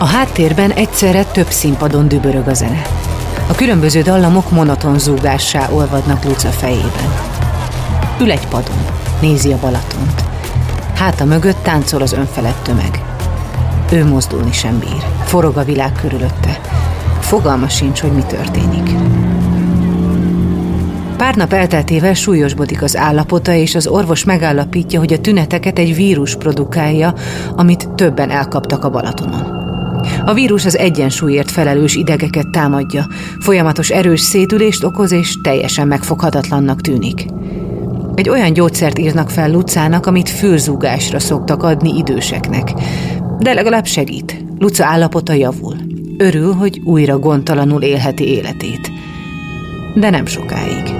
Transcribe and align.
A 0.00 0.06
háttérben 0.06 0.70
egyszerre 0.70 1.24
több 1.24 1.50
színpadon 1.50 2.08
dübörög 2.08 2.48
a 2.48 2.54
zene. 2.54 2.82
A 3.48 3.54
különböző 3.54 4.02
dallamok 4.02 4.50
monoton 4.50 4.98
zúgássá 4.98 5.70
olvadnak 5.70 6.24
Luca 6.24 6.48
fejében. 6.48 7.14
Ül 8.20 8.30
egy 8.30 8.46
padon, 8.46 8.84
nézi 9.20 9.52
a 9.52 9.58
Balatont. 9.60 10.24
Háta 10.94 11.24
mögött 11.24 11.62
táncol 11.62 12.02
az 12.02 12.12
önfelett 12.12 12.62
tömeg. 12.62 13.02
Ő 13.92 14.06
mozdulni 14.06 14.52
sem 14.52 14.78
bír. 14.78 15.04
Forog 15.24 15.56
a 15.56 15.64
világ 15.64 15.92
körülötte. 16.00 16.60
Fogalma 17.18 17.68
sincs, 17.68 18.00
hogy 18.00 18.12
mi 18.12 18.22
történik. 18.22 18.90
Pár 21.16 21.34
nap 21.34 21.52
elteltével 21.52 22.14
súlyosbodik 22.14 22.82
az 22.82 22.96
állapota, 22.96 23.52
és 23.52 23.74
az 23.74 23.86
orvos 23.86 24.24
megállapítja, 24.24 24.98
hogy 24.98 25.12
a 25.12 25.20
tüneteket 25.20 25.78
egy 25.78 25.94
vírus 25.94 26.36
produkálja, 26.36 27.14
amit 27.56 27.88
többen 27.88 28.30
elkaptak 28.30 28.84
a 28.84 28.90
Balatonon. 28.90 29.69
A 30.24 30.34
vírus 30.34 30.64
az 30.64 30.76
egyensúlyért 30.76 31.50
felelős 31.50 31.94
idegeket 31.94 32.48
támadja, 32.48 33.06
folyamatos 33.38 33.90
erős 33.90 34.20
szétülést 34.20 34.84
okoz, 34.84 35.12
és 35.12 35.40
teljesen 35.42 35.88
megfoghatatlannak 35.88 36.80
tűnik. 36.80 37.26
Egy 38.14 38.28
olyan 38.28 38.52
gyógyszert 38.52 38.98
írnak 38.98 39.30
fel 39.30 39.50
Lucának, 39.50 40.06
amit 40.06 40.28
fülzúgásra 40.28 41.18
szoktak 41.18 41.62
adni 41.62 41.96
időseknek. 41.96 42.72
De 43.38 43.52
legalább 43.52 43.86
segít. 43.86 44.44
Luca 44.58 44.84
állapota 44.84 45.32
javul. 45.32 45.76
Örül, 46.18 46.52
hogy 46.52 46.80
újra 46.84 47.18
gondtalanul 47.18 47.82
élheti 47.82 48.28
életét. 48.28 48.90
De 49.94 50.10
nem 50.10 50.26
sokáig. 50.26 50.99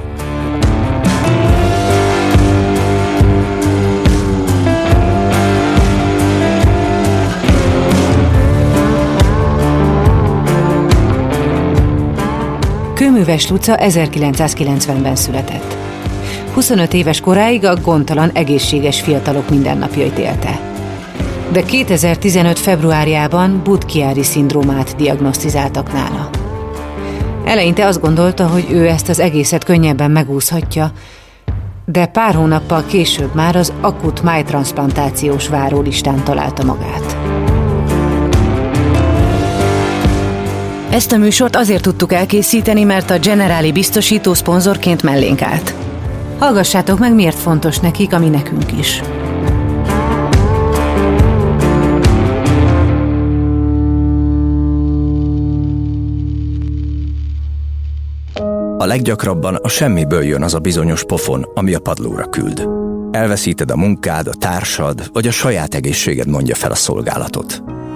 Kőműves 13.01 13.49
Luca 13.49 13.77
1990-ben 13.79 15.15
született. 15.15 15.77
25 16.53 16.93
éves 16.93 17.19
koráig 17.19 17.65
a 17.65 17.75
gondtalan 17.75 18.29
egészséges 18.29 19.01
fiatalok 19.01 19.49
mindennapjait 19.49 20.17
élte. 20.17 20.59
De 21.51 21.63
2015. 21.63 22.59
februárjában 22.59 23.61
Budkiári 23.63 24.23
szindrómát 24.23 24.95
diagnosztizáltak 24.95 25.93
nála. 25.93 26.29
Eleinte 27.45 27.85
azt 27.85 28.01
gondolta, 28.01 28.47
hogy 28.47 28.65
ő 28.71 28.87
ezt 28.87 29.09
az 29.09 29.19
egészet 29.19 29.63
könnyebben 29.63 30.11
megúszhatja, 30.11 30.91
de 31.85 32.05
pár 32.05 32.35
hónappal 32.35 32.85
később 32.85 33.35
már 33.35 33.55
az 33.55 33.73
akut 33.81 34.23
májtransplantációs 34.23 35.47
várólistán 35.47 36.23
találta 36.23 36.63
magát. 36.63 37.20
Ezt 40.91 41.11
a 41.11 41.17
műsort 41.17 41.55
azért 41.55 41.81
tudtuk 41.81 42.13
elkészíteni, 42.13 42.83
mert 42.83 43.09
a 43.09 43.19
Generáli 43.19 43.71
biztosító 43.71 44.33
szponzorként 44.33 45.03
mellénk 45.03 45.41
állt. 45.41 45.73
Hallgassátok 46.39 46.99
meg, 46.99 47.13
miért 47.13 47.37
fontos 47.37 47.79
nekik, 47.79 48.13
ami 48.13 48.29
nekünk 48.29 48.77
is. 48.79 49.01
A 58.77 58.85
leggyakrabban 58.85 59.55
a 59.55 59.67
semmiből 59.67 60.23
jön 60.23 60.43
az 60.43 60.53
a 60.53 60.59
bizonyos 60.59 61.03
pofon, 61.03 61.45
ami 61.53 61.73
a 61.73 61.79
padlóra 61.79 62.29
küld. 62.29 62.67
Elveszíted 63.11 63.71
a 63.71 63.75
munkád, 63.75 64.27
a 64.27 64.33
társad, 64.33 65.09
vagy 65.13 65.27
a 65.27 65.31
saját 65.31 65.75
egészséged 65.75 66.27
mondja 66.27 66.55
fel 66.55 66.71
a 66.71 66.75
szolgálatot. 66.75 67.63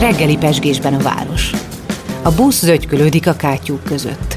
Reggeli 0.00 0.36
pesgésben 0.36 0.94
a 0.94 1.02
város. 1.02 1.50
A 2.22 2.30
busz 2.30 2.64
zögykölődik 2.64 3.26
a 3.26 3.32
kátyúk 3.32 3.84
között. 3.84 4.36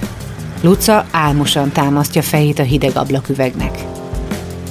Luca 0.62 1.06
álmosan 1.12 1.72
támasztja 1.72 2.22
fejét 2.22 2.60
a 2.60 2.64
hideg 2.64 2.92
ablaküvegnek. 2.96 3.84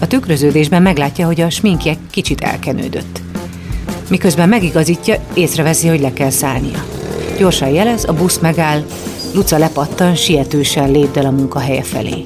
A 0.01 0.07
tükröződésben 0.07 0.83
meglátja, 0.83 1.27
hogy 1.27 1.41
a 1.41 1.51
sminkje 1.51 1.97
kicsit 2.11 2.41
elkenődött. 2.41 3.21
Miközben 4.09 4.49
megigazítja, 4.49 5.17
észreveszi, 5.35 5.89
hogy 5.89 6.01
le 6.01 6.13
kell 6.13 6.31
szállnia. 6.31 6.85
Gyorsan 7.39 7.69
jelez, 7.69 8.05
a 8.05 8.13
busz 8.13 8.39
megáll, 8.39 8.85
Luca 9.35 9.59
lepattan, 9.59 10.15
sietősen 10.15 10.91
lépdel 10.91 11.27
a 11.27 11.31
munkahelye 11.31 11.83
felé. 11.83 12.25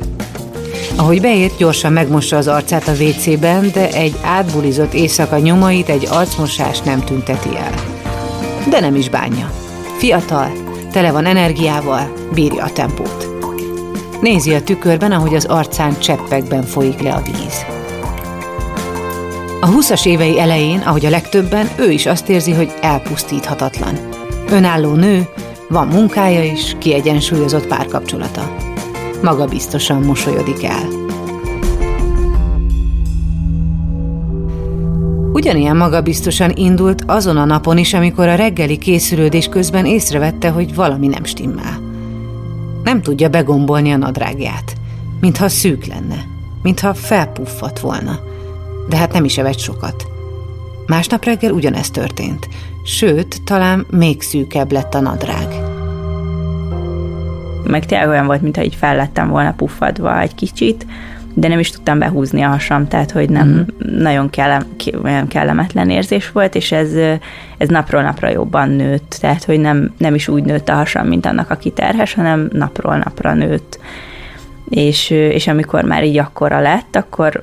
Ahogy 0.97 1.21
beér, 1.21 1.51
gyorsan 1.59 1.93
megmossa 1.93 2.37
az 2.37 2.49
arcát 2.49 2.89
a 2.89 2.93
WC-ben, 2.93 3.71
de 3.73 3.93
egy 3.93 4.17
átbulizott 4.23 4.93
éjszaka 4.93 5.39
nyomait 5.39 5.89
egy 5.89 6.07
arcmosás 6.11 6.81
nem 6.81 7.05
tünteti 7.05 7.57
el. 7.57 7.94
De 8.69 8.81
nem 8.81 8.95
is 8.95 9.09
bánja. 9.09 9.51
Fiatal, 9.99 10.51
tele 10.93 11.13
van 11.13 11.27
energiával, 11.27 12.13
bírja 12.35 12.65
a 12.65 12.73
tempót. 12.73 13.29
Nézi 14.21 14.55
a 14.55 14.63
tükörben, 14.63 15.13
ahogy 15.13 15.35
az 15.35 15.45
arcán 15.45 15.99
cseppekben 15.99 16.63
folyik 16.63 17.01
le 17.01 17.13
a 17.13 17.23
víz. 17.23 17.65
A 19.61 19.67
20 19.67 20.07
évei 20.07 20.41
elején, 20.41 20.79
ahogy 20.79 21.07
a 21.07 21.11
legtöbben, 21.11 21.69
ő 21.77 21.91
is 21.91 22.07
azt 22.07 22.29
érzi, 22.29 22.53
hogy 22.53 22.75
elpusztíthatatlan. 22.81 23.99
Önálló 24.51 24.93
nő, 24.93 25.29
van 25.69 25.87
munkája 25.87 26.45
is, 26.45 26.77
kiegyensúlyozott 26.79 27.67
párkapcsolata. 27.67 28.57
Maga 29.23 29.47
biztosan 29.47 30.03
mosolyodik 30.03 30.65
el. 30.65 31.04
Ugyanilyen 35.35 35.77
magabiztosan 35.77 36.51
indult 36.55 37.03
azon 37.07 37.37
a 37.37 37.45
napon 37.45 37.79
is, 37.79 37.95
amikor 37.95 38.29
a 38.29 38.35
reggeli 38.35 38.79
készülődés 38.79 39.49
közben 39.49 39.87
észrevette, 39.87 40.51
hogy 40.51 40.75
valami 40.75 41.07
nem 41.07 41.25
stimmel. 41.25 41.81
Nem 42.85 43.03
tudja 43.03 43.29
begombolni 43.29 43.93
a 43.93 43.97
nadrágját, 43.97 44.73
mintha 45.21 45.49
szűk 45.49 45.85
lenne, 45.85 46.27
mintha 46.63 46.95
felpuffat 46.95 47.81
volna. 47.81 48.21
De 48.89 48.97
hát 48.97 49.13
nem 49.13 49.25
is 49.25 49.39
evett 49.39 49.59
sokat. 49.59 50.07
Másnap 50.87 51.25
reggel 51.25 51.53
ugyanezt 51.53 51.93
történt, 51.93 52.49
sőt, 52.85 53.43
talán 53.45 53.87
még 53.91 54.23
szűkebb 54.23 54.73
lett 54.73 54.95
a 54.95 55.01
nadrág. 55.01 55.49
Meg 57.65 57.87
tényleg 57.87 58.09
olyan 58.09 58.27
volt, 58.27 58.43
mintha 58.43 58.63
így 58.63 58.75
fellettem 58.75 59.29
volna 59.29 59.53
puffadva 59.53 60.21
egy 60.21 60.35
kicsit, 60.35 60.87
de 61.35 61.49
nem 61.49 61.59
is 61.59 61.71
tudtam 61.71 61.99
behúzni 61.99 62.43
a 62.43 62.49
hasam, 62.49 62.89
tehát 62.89 63.11
hogy 63.11 63.31
nem 63.31 63.49
uh-huh. 63.49 64.01
nagyon 64.01 64.31
kellem, 64.31 64.63
olyan 65.03 65.29
kellemetlen 65.29 65.91
érzés 65.91 66.31
volt, 66.31 66.55
és 66.55 66.73
ez, 66.73 66.93
ez 67.59 67.69
napról 67.69 68.03
napra 68.03 68.29
jobban 68.29 68.69
nőtt, 68.69 69.17
tehát 69.21 69.45
hogy 69.45 69.61
nem, 69.61 69.95
nem 69.99 70.15
is 70.15 70.29
úgy 70.29 70.45
nőtt 70.45 70.69
a 70.69 70.75
hasam, 70.75 71.07
mint 71.07 71.27
annak, 71.27 71.51
aki 71.51 71.71
terhes, 71.71 72.15
hanem 72.15 72.49
napról 72.53 72.97
napra 72.97 73.35
nőtt. 73.35 73.79
És, 74.69 75.11
és 75.11 75.47
amikor 75.47 75.85
már 75.85 76.05
így 76.05 76.19
akkora 76.19 76.61
lett, 76.61 76.97
akkor 76.97 77.43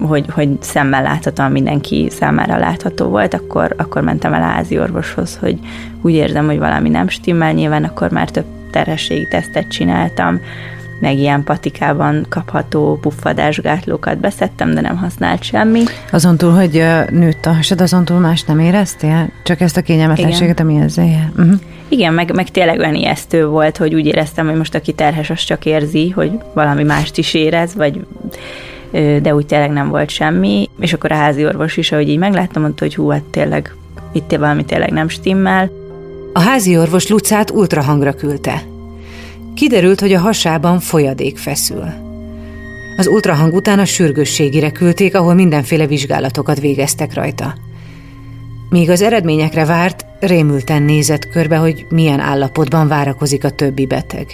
hogy, 0.00 0.26
hogy 0.30 0.48
szemmel 0.60 1.02
láthatóan 1.02 1.52
mindenki 1.52 2.08
számára 2.10 2.58
látható 2.58 3.06
volt, 3.06 3.34
akkor, 3.34 3.74
akkor 3.76 4.02
mentem 4.02 4.32
el 4.32 4.42
házi 4.42 4.78
orvoshoz, 4.78 5.36
hogy 5.36 5.58
úgy 6.02 6.12
érzem, 6.12 6.46
hogy 6.46 6.58
valami 6.58 6.88
nem 6.88 7.08
stimmel, 7.08 7.52
nyilván 7.52 7.84
akkor 7.84 8.10
már 8.10 8.30
több 8.30 8.44
terhességi 8.70 9.28
tesztet 9.28 9.68
csináltam, 9.68 10.40
meg 11.02 11.18
ilyen 11.18 11.44
patikában 11.44 12.26
kapható 12.28 12.98
puffadásgátlókat 13.00 14.18
beszedtem, 14.18 14.74
de 14.74 14.80
nem 14.80 14.96
használt 14.96 15.42
semmi. 15.42 15.82
Azon 16.10 16.36
túl, 16.36 16.50
hogy 16.50 16.84
nőtt 17.10 17.46
a 17.46 17.52
hasad, 17.52 17.80
azon 17.80 18.04
túl 18.04 18.18
más 18.18 18.42
nem 18.42 18.58
éreztél? 18.58 19.28
Csak 19.44 19.60
ezt 19.60 19.76
a 19.76 19.80
kényelmetlenséget, 19.80 20.60
ami 20.60 20.80
ezzel 20.80 21.06
jár? 21.06 21.30
Uh-huh. 21.36 21.60
Igen, 21.88 22.14
meg, 22.14 22.34
meg 22.34 22.50
tényleg 22.50 22.78
olyan 22.78 22.94
ijesztő 22.94 23.46
volt, 23.46 23.76
hogy 23.76 23.94
úgy 23.94 24.06
éreztem, 24.06 24.46
hogy 24.46 24.56
most 24.56 24.74
aki 24.74 24.92
terhes, 24.92 25.30
az 25.30 25.44
csak 25.44 25.64
érzi, 25.64 26.10
hogy 26.10 26.30
valami 26.54 26.82
mást 26.82 27.18
is 27.18 27.34
érez, 27.34 27.74
vagy 27.74 28.06
de 29.22 29.34
úgy 29.34 29.46
tényleg 29.46 29.70
nem 29.70 29.88
volt 29.88 30.10
semmi, 30.10 30.68
és 30.80 30.92
akkor 30.92 31.12
a 31.12 31.16
házi 31.16 31.44
orvos 31.44 31.76
is, 31.76 31.92
ahogy 31.92 32.08
így 32.08 32.18
megláttam, 32.18 32.62
mondta, 32.62 32.84
hogy 32.84 32.94
hú, 32.94 33.08
hát 33.08 33.22
tényleg 33.22 33.74
itt 34.12 34.30
valami 34.30 34.64
tényleg 34.64 34.90
nem 34.90 35.08
stimmel. 35.08 35.70
A 36.32 36.40
házi 36.40 36.78
orvos 36.78 37.08
Lucát 37.08 37.50
ultrahangra 37.50 38.12
küldte. 38.12 38.62
Kiderült, 39.54 40.00
hogy 40.00 40.12
a 40.12 40.20
hasában 40.20 40.80
folyadék 40.80 41.38
feszül. 41.38 41.84
Az 42.96 43.06
ultrahang 43.06 43.54
után 43.54 43.78
a 43.78 43.84
sürgősségire 43.84 44.70
küldték, 44.70 45.14
ahol 45.14 45.34
mindenféle 45.34 45.86
vizsgálatokat 45.86 46.60
végeztek 46.60 47.14
rajta. 47.14 47.54
Míg 48.70 48.90
az 48.90 49.02
eredményekre 49.02 49.64
várt, 49.64 50.06
rémülten 50.20 50.82
nézett 50.82 51.28
körbe, 51.28 51.56
hogy 51.56 51.86
milyen 51.88 52.20
állapotban 52.20 52.88
várakozik 52.88 53.44
a 53.44 53.50
többi 53.50 53.86
beteg. 53.86 54.26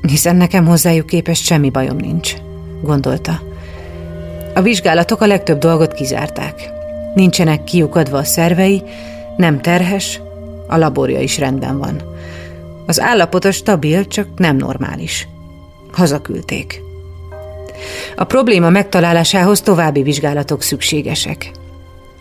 Hiszen 0.00 0.36
nekem 0.36 0.66
hozzájuk 0.66 1.06
képest 1.06 1.44
semmi 1.44 1.70
bajom 1.70 1.96
nincs, 1.96 2.34
gondolta. 2.82 3.40
A 4.54 4.62
vizsgálatok 4.62 5.20
a 5.20 5.26
legtöbb 5.26 5.58
dolgot 5.58 5.92
kizárták. 5.92 6.70
Nincsenek 7.14 7.64
kiukadva 7.64 8.18
a 8.18 8.24
szervei, 8.24 8.82
nem 9.36 9.60
terhes, 9.60 10.20
a 10.68 10.76
laborja 10.76 11.20
is 11.20 11.38
rendben 11.38 11.78
van. 11.78 12.15
Az 12.86 13.00
állapota 13.00 13.52
stabil, 13.52 14.06
csak 14.06 14.28
nem 14.36 14.56
normális. 14.56 15.28
Hazaküldték. 15.92 16.82
A 18.16 18.24
probléma 18.24 18.70
megtalálásához 18.70 19.60
további 19.60 20.02
vizsgálatok 20.02 20.62
szükségesek. 20.62 21.50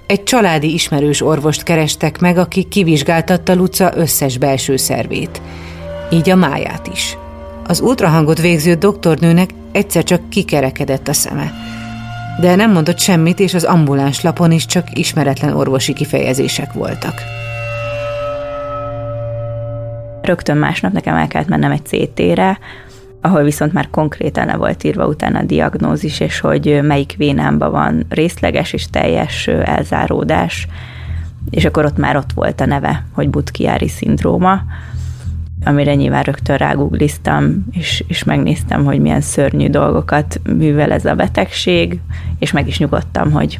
Egy 0.08 0.24
családi 0.24 0.74
ismerős 0.74 1.22
orvost 1.22 1.64
kerestek 1.64 2.20
meg, 2.20 2.38
aki 2.38 2.64
kivizsgáltatta 2.64 3.56
Luca 3.56 3.92
összes 3.96 4.38
belső 4.38 4.78
szervét, 4.78 5.42
így 6.12 6.30
a 6.30 6.36
máját 6.36 6.88
is. 6.88 7.18
Az 7.68 7.80
ultrahangot 7.80 8.42
végző 8.42 8.74
doktornőnek 8.74 9.50
egyszer 9.72 10.04
csak 10.04 10.30
kikerekedett 10.30 11.08
a 11.08 11.14
szeme, 11.14 11.52
de 12.40 12.56
nem 12.56 12.72
mondott 12.72 13.00
semmit, 13.00 13.40
és 13.40 13.54
az 13.54 13.64
ambuláns 13.64 14.22
lapon 14.22 14.52
is 14.52 14.66
csak 14.66 14.88
ismeretlen 14.98 15.56
orvosi 15.56 15.94
kifejezések 15.94 16.74
voltak. 16.74 17.22
Rögtön 20.26 20.58
másnap 20.58 20.92
nekem 20.92 21.16
el 21.16 21.28
kellett 21.28 21.48
mennem 21.48 21.72
egy 21.72 21.86
CT-re, 21.86 22.60
ahol 23.22 23.44
viszont 23.44 23.74
már 23.74 23.90
konkrétan 23.90 24.46
le 24.46 24.56
volt 24.56 24.84
írva 24.84 25.08
utána 25.08 25.40
a 25.40 25.44
diagnózis, 25.44 26.20
és 26.20 26.40
hogy 26.40 26.80
melyik 26.84 27.16
vénámban 27.18 27.72
van 27.72 28.06
részleges 28.10 28.74
és 28.74 28.90
teljes 28.90 29.48
elzáródás, 29.48 30.68
és 31.50 31.66
akkor 31.66 31.86
ott 31.86 31.98
már 31.98 32.18
ott 32.18 32.32
volt 32.34 32.62
a 32.62 32.66
neve, 32.66 33.06
hogy 33.12 33.30
Butkiári 33.30 33.88
szindróma, 33.88 34.62
amire 35.64 35.96
nyilván 35.96 36.24
rögtön 36.24 36.58
rágugliztam, 36.58 37.66
és, 37.72 38.04
és 38.08 38.24
megnéztem, 38.24 38.86
hogy 38.86 39.00
milyen 39.00 39.22
szörnyű 39.22 39.70
dolgokat 39.70 40.42
művel 40.58 40.92
ez 40.92 41.06
a 41.06 41.16
betegség, 41.16 42.00
és 42.40 42.52
meg 42.52 42.68
is 42.68 42.80
nyugodtam, 42.80 43.32
hogy 43.32 43.60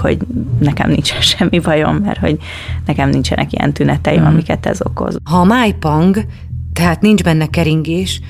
hogy 0.00 0.18
nekem 0.58 0.90
nincsen 0.90 1.20
semmi 1.36 1.58
bajom, 1.58 1.96
mert 1.96 2.18
hogy 2.18 2.38
nekem 2.86 3.08
nincsenek 3.08 3.52
ilyen 3.52 3.72
tüneteim, 3.72 4.22
mm. 4.22 4.26
amiket 4.26 4.66
ez 4.66 4.80
okoz. 4.82 5.16
Ha 5.24 5.36
a 5.36 5.44
májpang, 5.44 6.24
tehát 6.72 7.00
nincs 7.00 7.22
benne 7.22 7.46
keringés, 7.46 8.20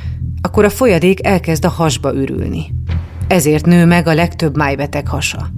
akkor 0.41 0.65
a 0.65 0.71
folyadék 0.71 1.27
elkezd 1.27 1.65
a 1.65 1.69
hasba 1.69 2.15
ürülni. 2.15 2.75
Ezért 3.27 3.67
nő 3.67 3.87
meg 3.87 4.07
a 4.07 4.15
legtöbb 4.15 4.57
májbeteg 4.57 5.09
hasa. 5.09 5.51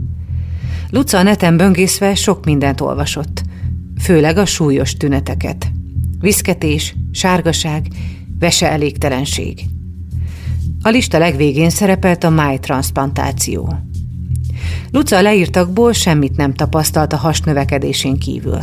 Luca 0.91 1.19
a 1.19 1.23
neten 1.23 1.57
böngészve 1.57 2.15
sok 2.15 2.45
mindent 2.45 2.81
olvasott, 2.81 3.43
főleg 4.01 4.37
a 4.37 4.45
súlyos 4.45 4.95
tüneteket. 4.95 5.71
Viszketés, 6.21 6.95
sárgaság, 7.13 7.87
vese 8.39 8.71
elégtelenség. 8.71 9.61
A 10.83 10.89
lista 10.89 11.19
legvégén 11.19 11.71
szerepelt 11.71 12.25
a 12.25 12.31
májtransplantáció. 12.31 13.79
Luca 14.91 15.23
leírtakból 15.23 15.93
semmit 15.93 16.37
nem 16.37 16.55
tapasztalt 16.55 17.13
a 17.13 17.17
has 17.17 17.41
növekedésén 17.41 18.19
kívül. 18.19 18.59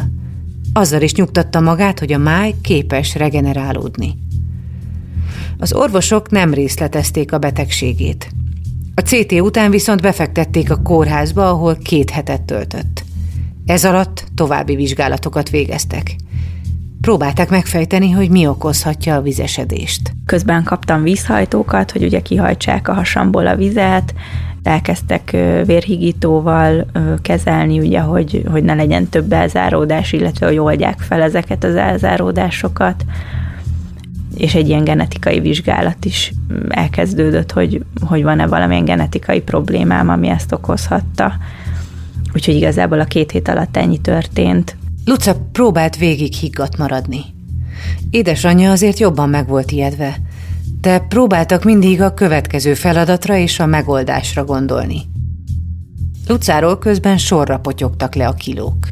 Azzal 0.73 1.01
is 1.01 1.13
nyugtatta 1.13 1.59
magát, 1.59 1.99
hogy 1.99 2.13
a 2.13 2.17
máj 2.17 2.53
képes 2.61 3.15
regenerálódni. 3.15 4.17
Az 5.57 5.73
orvosok 5.73 6.29
nem 6.29 6.53
részletezték 6.53 7.33
a 7.33 7.37
betegségét. 7.37 8.31
A 8.95 9.01
CT 9.01 9.31
után 9.31 9.71
viszont 9.71 10.01
befektették 10.01 10.71
a 10.71 10.81
kórházba, 10.81 11.49
ahol 11.49 11.75
két 11.75 12.09
hetet 12.09 12.41
töltött. 12.41 13.03
Ez 13.65 13.85
alatt 13.85 14.25
további 14.35 14.75
vizsgálatokat 14.75 15.49
végeztek. 15.49 16.15
Próbálták 17.03 17.49
megfejteni, 17.49 18.11
hogy 18.11 18.29
mi 18.29 18.47
okozhatja 18.47 19.15
a 19.15 19.21
vizesedést. 19.21 20.13
Közben 20.25 20.63
kaptam 20.63 21.03
vízhajtókat, 21.03 21.91
hogy 21.91 22.03
ugye 22.03 22.21
kihajtsák 22.21 22.87
a 22.87 22.93
hasamból 22.93 23.47
a 23.47 23.55
vizet, 23.55 24.13
elkezdtek 24.63 25.31
vérhigítóval 25.65 26.85
kezelni, 27.21 27.79
ugye, 27.79 27.99
hogy, 27.99 28.43
hogy 28.51 28.63
ne 28.63 28.73
legyen 28.73 29.09
több 29.09 29.33
elzáródás, 29.33 30.11
illetve 30.11 30.47
hogy 30.47 30.57
oldják 30.57 30.99
fel 30.99 31.21
ezeket 31.21 31.63
az 31.63 31.75
elzáródásokat 31.75 33.05
és 34.35 34.55
egy 34.55 34.67
ilyen 34.67 34.83
genetikai 34.83 35.39
vizsgálat 35.39 36.05
is 36.05 36.33
elkezdődött, 36.69 37.51
hogy, 37.51 37.83
hogy 38.07 38.23
van-e 38.23 38.47
valamilyen 38.47 38.85
genetikai 38.85 39.41
problémám, 39.41 40.09
ami 40.09 40.29
ezt 40.29 40.51
okozhatta. 40.51 41.33
Úgyhogy 42.33 42.55
igazából 42.55 42.99
a 42.99 43.05
két 43.05 43.31
hét 43.31 43.47
alatt 43.47 43.77
ennyi 43.77 43.97
történt. 43.97 44.75
Luca 45.05 45.35
próbált 45.51 45.97
végig 45.97 46.33
higgadt 46.33 46.77
maradni. 46.77 47.21
Édesanyja 48.09 48.71
azért 48.71 48.99
jobban 48.99 49.29
meg 49.29 49.47
volt 49.47 49.71
ijedve, 49.71 50.15
de 50.81 50.99
próbáltak 50.99 51.63
mindig 51.63 52.01
a 52.01 52.13
következő 52.13 52.73
feladatra 52.73 53.35
és 53.35 53.59
a 53.59 53.65
megoldásra 53.65 54.43
gondolni. 54.43 55.01
Lucáról 56.27 56.77
közben 56.77 57.17
sorra 57.17 57.59
potyogtak 57.59 58.15
le 58.15 58.27
a 58.27 58.33
kilók. 58.33 58.87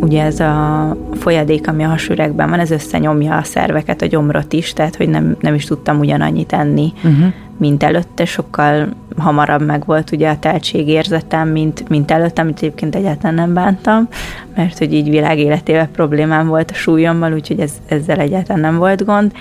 Ugye 0.00 0.22
ez 0.22 0.40
a 0.40 0.96
folyadék, 1.12 1.68
ami 1.68 1.82
a 1.84 1.88
hasüregben 1.88 2.50
van, 2.50 2.58
ez 2.58 2.70
összenyomja 2.70 3.36
a 3.36 3.42
szerveket, 3.42 4.02
a 4.02 4.06
gyomrot 4.06 4.52
is, 4.52 4.72
tehát 4.72 4.96
hogy 4.96 5.08
nem, 5.08 5.36
nem 5.40 5.54
is 5.54 5.64
tudtam 5.64 5.98
ugyanannyit 5.98 6.52
enni, 6.52 6.92
uh-huh. 6.96 7.32
Mint 7.58 7.82
előtte, 7.82 8.24
sokkal 8.24 8.88
hamarabb 9.16 9.66
meg 9.66 9.84
volt 9.84 10.12
ugye 10.12 10.30
a 10.30 10.38
teltségérzetem, 10.38 11.48
mint, 11.48 11.88
mint 11.88 12.10
előtte, 12.10 12.42
amit 12.42 12.56
egyébként 12.56 12.94
egyáltalán 12.94 13.34
nem 13.34 13.54
bántam, 13.54 14.08
mert 14.54 14.78
hogy 14.78 14.92
így 14.92 15.10
világ 15.10 15.38
életével 15.38 15.88
problémám 15.88 16.46
volt 16.46 16.70
a 16.70 16.74
súlyommal, 16.74 17.32
úgyhogy 17.32 17.60
ez, 17.60 17.72
ezzel 17.88 18.18
egyáltalán 18.18 18.60
nem 18.60 18.76
volt 18.76 19.04
gond, 19.04 19.32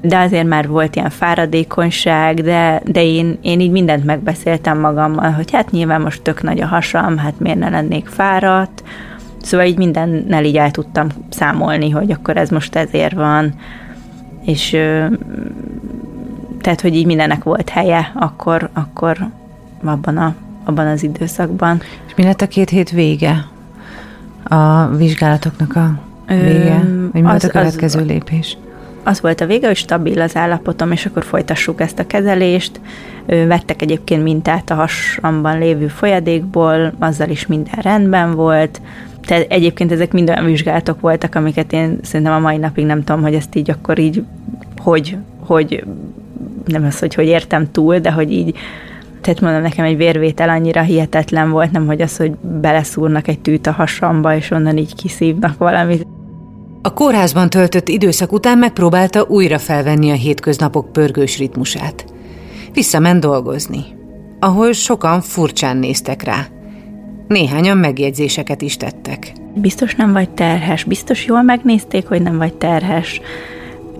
de 0.00 0.18
azért 0.18 0.46
már 0.46 0.68
volt 0.68 0.96
ilyen 0.96 1.10
fáradékonyság, 1.10 2.40
de, 2.40 2.82
de 2.84 3.04
én, 3.04 3.38
én 3.42 3.60
így 3.60 3.70
mindent 3.70 4.04
megbeszéltem 4.04 4.78
magammal, 4.78 5.30
hogy 5.30 5.50
hát 5.50 5.70
nyilván 5.70 6.00
most 6.00 6.22
tök 6.22 6.42
nagy 6.42 6.60
a 6.60 6.66
hasam, 6.66 7.18
hát 7.18 7.38
miért 7.38 7.58
ne 7.58 7.68
lennék 7.68 8.06
fáradt, 8.06 8.82
Szóval 9.44 9.66
így 9.66 9.76
mindennel 9.76 10.44
így 10.44 10.56
el 10.56 10.70
tudtam 10.70 11.08
számolni, 11.28 11.90
hogy 11.90 12.10
akkor 12.10 12.36
ez 12.36 12.50
most 12.50 12.76
ezért 12.76 13.14
van, 13.14 13.54
és 14.44 14.76
tehát, 16.64 16.80
hogy 16.80 16.94
így 16.94 17.06
mindennek 17.06 17.42
volt 17.42 17.68
helye 17.68 18.12
akkor, 18.14 18.70
akkor 18.72 19.16
abban, 19.84 20.16
a, 20.16 20.34
abban 20.64 20.86
az 20.86 21.02
időszakban. 21.02 21.80
És 22.06 22.14
mi 22.14 22.22
lett 22.22 22.40
a 22.40 22.46
két 22.46 22.70
hét 22.70 22.90
vége? 22.90 23.46
A 24.42 24.86
vizsgálatoknak 24.86 25.76
a 25.76 25.98
vége? 26.26 26.84
Vagy 27.12 27.22
mi 27.22 27.28
az, 27.28 27.30
volt 27.30 27.42
a 27.44 27.48
következő 27.48 28.00
az, 28.00 28.06
lépés? 28.06 28.56
Az 29.02 29.20
volt 29.20 29.40
a 29.40 29.46
vége, 29.46 29.66
hogy 29.66 29.76
stabil 29.76 30.20
az 30.20 30.36
állapotom, 30.36 30.92
és 30.92 31.06
akkor 31.06 31.24
folytassuk 31.24 31.80
ezt 31.80 31.98
a 31.98 32.06
kezelést. 32.06 32.80
Vettek 33.26 33.82
egyébként 33.82 34.22
mintát 34.22 34.70
a 34.70 34.74
hasamban 34.74 35.58
lévő 35.58 35.86
folyadékból, 35.86 36.92
azzal 36.98 37.28
is 37.28 37.46
minden 37.46 37.78
rendben 37.82 38.34
volt, 38.34 38.80
tehát 39.26 39.46
egyébként 39.48 39.92
ezek 39.92 40.12
mind 40.12 40.28
olyan 40.28 40.44
vizsgálatok 40.44 41.00
voltak, 41.00 41.34
amiket 41.34 41.72
én 41.72 41.98
szerintem 42.02 42.34
a 42.34 42.38
mai 42.38 42.56
napig 42.56 42.86
nem 42.86 43.04
tudom, 43.04 43.22
hogy 43.22 43.34
ezt 43.34 43.54
így 43.54 43.70
akkor 43.70 43.98
így, 43.98 44.24
hogy, 44.76 45.16
hogy 45.46 45.84
nem 46.64 46.84
az, 46.84 46.98
hogy 46.98 47.14
hogy 47.14 47.26
értem 47.26 47.70
túl, 47.70 47.98
de 47.98 48.12
hogy 48.12 48.32
így 48.32 48.56
tehát 49.24 49.40
mondom, 49.40 49.62
nekem 49.62 49.84
egy 49.84 49.96
vérvétel 49.96 50.48
annyira 50.48 50.82
hihetetlen 50.82 51.50
volt, 51.50 51.70
nem 51.70 51.86
hogy 51.86 52.00
az, 52.00 52.16
hogy 52.16 52.32
beleszúrnak 52.60 53.28
egy 53.28 53.40
tűt 53.40 53.66
a 53.66 53.72
hasamba, 53.72 54.36
és 54.36 54.50
onnan 54.50 54.76
így 54.76 54.94
kiszívnak 54.94 55.58
valamit. 55.58 56.06
A 56.82 56.92
kórházban 56.92 57.50
töltött 57.50 57.88
időszak 57.88 58.32
után 58.32 58.58
megpróbálta 58.58 59.24
újra 59.28 59.58
felvenni 59.58 60.10
a 60.10 60.14
hétköznapok 60.14 60.92
pörgős 60.92 61.38
ritmusát. 61.38 62.04
Visszament 62.72 63.20
dolgozni, 63.20 63.84
ahol 64.40 64.72
sokan 64.72 65.20
furcsán 65.20 65.76
néztek 65.76 66.22
rá. 66.22 66.46
Néhányan 67.28 67.76
megjegyzéseket 67.76 68.62
is 68.62 68.76
tettek. 68.76 69.32
Biztos 69.54 69.94
nem 69.94 70.12
vagy 70.12 70.30
terhes, 70.30 70.84
biztos 70.84 71.26
jól 71.26 71.42
megnézték, 71.42 72.06
hogy 72.06 72.22
nem 72.22 72.36
vagy 72.38 72.54
terhes. 72.54 73.20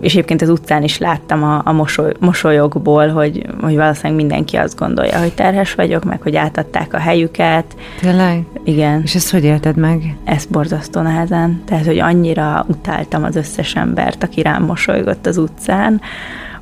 És 0.05 0.11
egyébként 0.11 0.41
az 0.41 0.49
utcán 0.49 0.83
is 0.83 0.97
láttam 0.97 1.43
a, 1.43 1.61
a 1.65 1.71
mosoly, 1.71 2.11
mosolyokból, 2.19 3.07
hogy, 3.07 3.45
hogy 3.61 3.75
valószínűleg 3.75 4.17
mindenki 4.17 4.55
azt 4.55 4.77
gondolja, 4.77 5.19
hogy 5.19 5.33
terhes 5.33 5.73
vagyok, 5.73 6.03
meg 6.03 6.21
hogy 6.21 6.35
átadták 6.35 6.93
a 6.93 6.97
helyüket. 6.97 7.65
Tényleg? 7.99 8.43
Igen. 8.63 9.01
És 9.03 9.15
ezt 9.15 9.31
hogy 9.31 9.43
élted 9.43 9.77
meg? 9.77 10.15
Ez 10.23 10.45
borzasztó 10.45 11.01
nehezen. 11.01 11.61
Tehát, 11.65 11.85
hogy 11.85 11.99
annyira 11.99 12.65
utáltam 12.67 13.23
az 13.23 13.35
összes 13.35 13.75
embert, 13.75 14.23
aki 14.23 14.41
rám 14.41 14.63
mosolygott 14.63 15.25
az 15.25 15.37
utcán, 15.37 16.01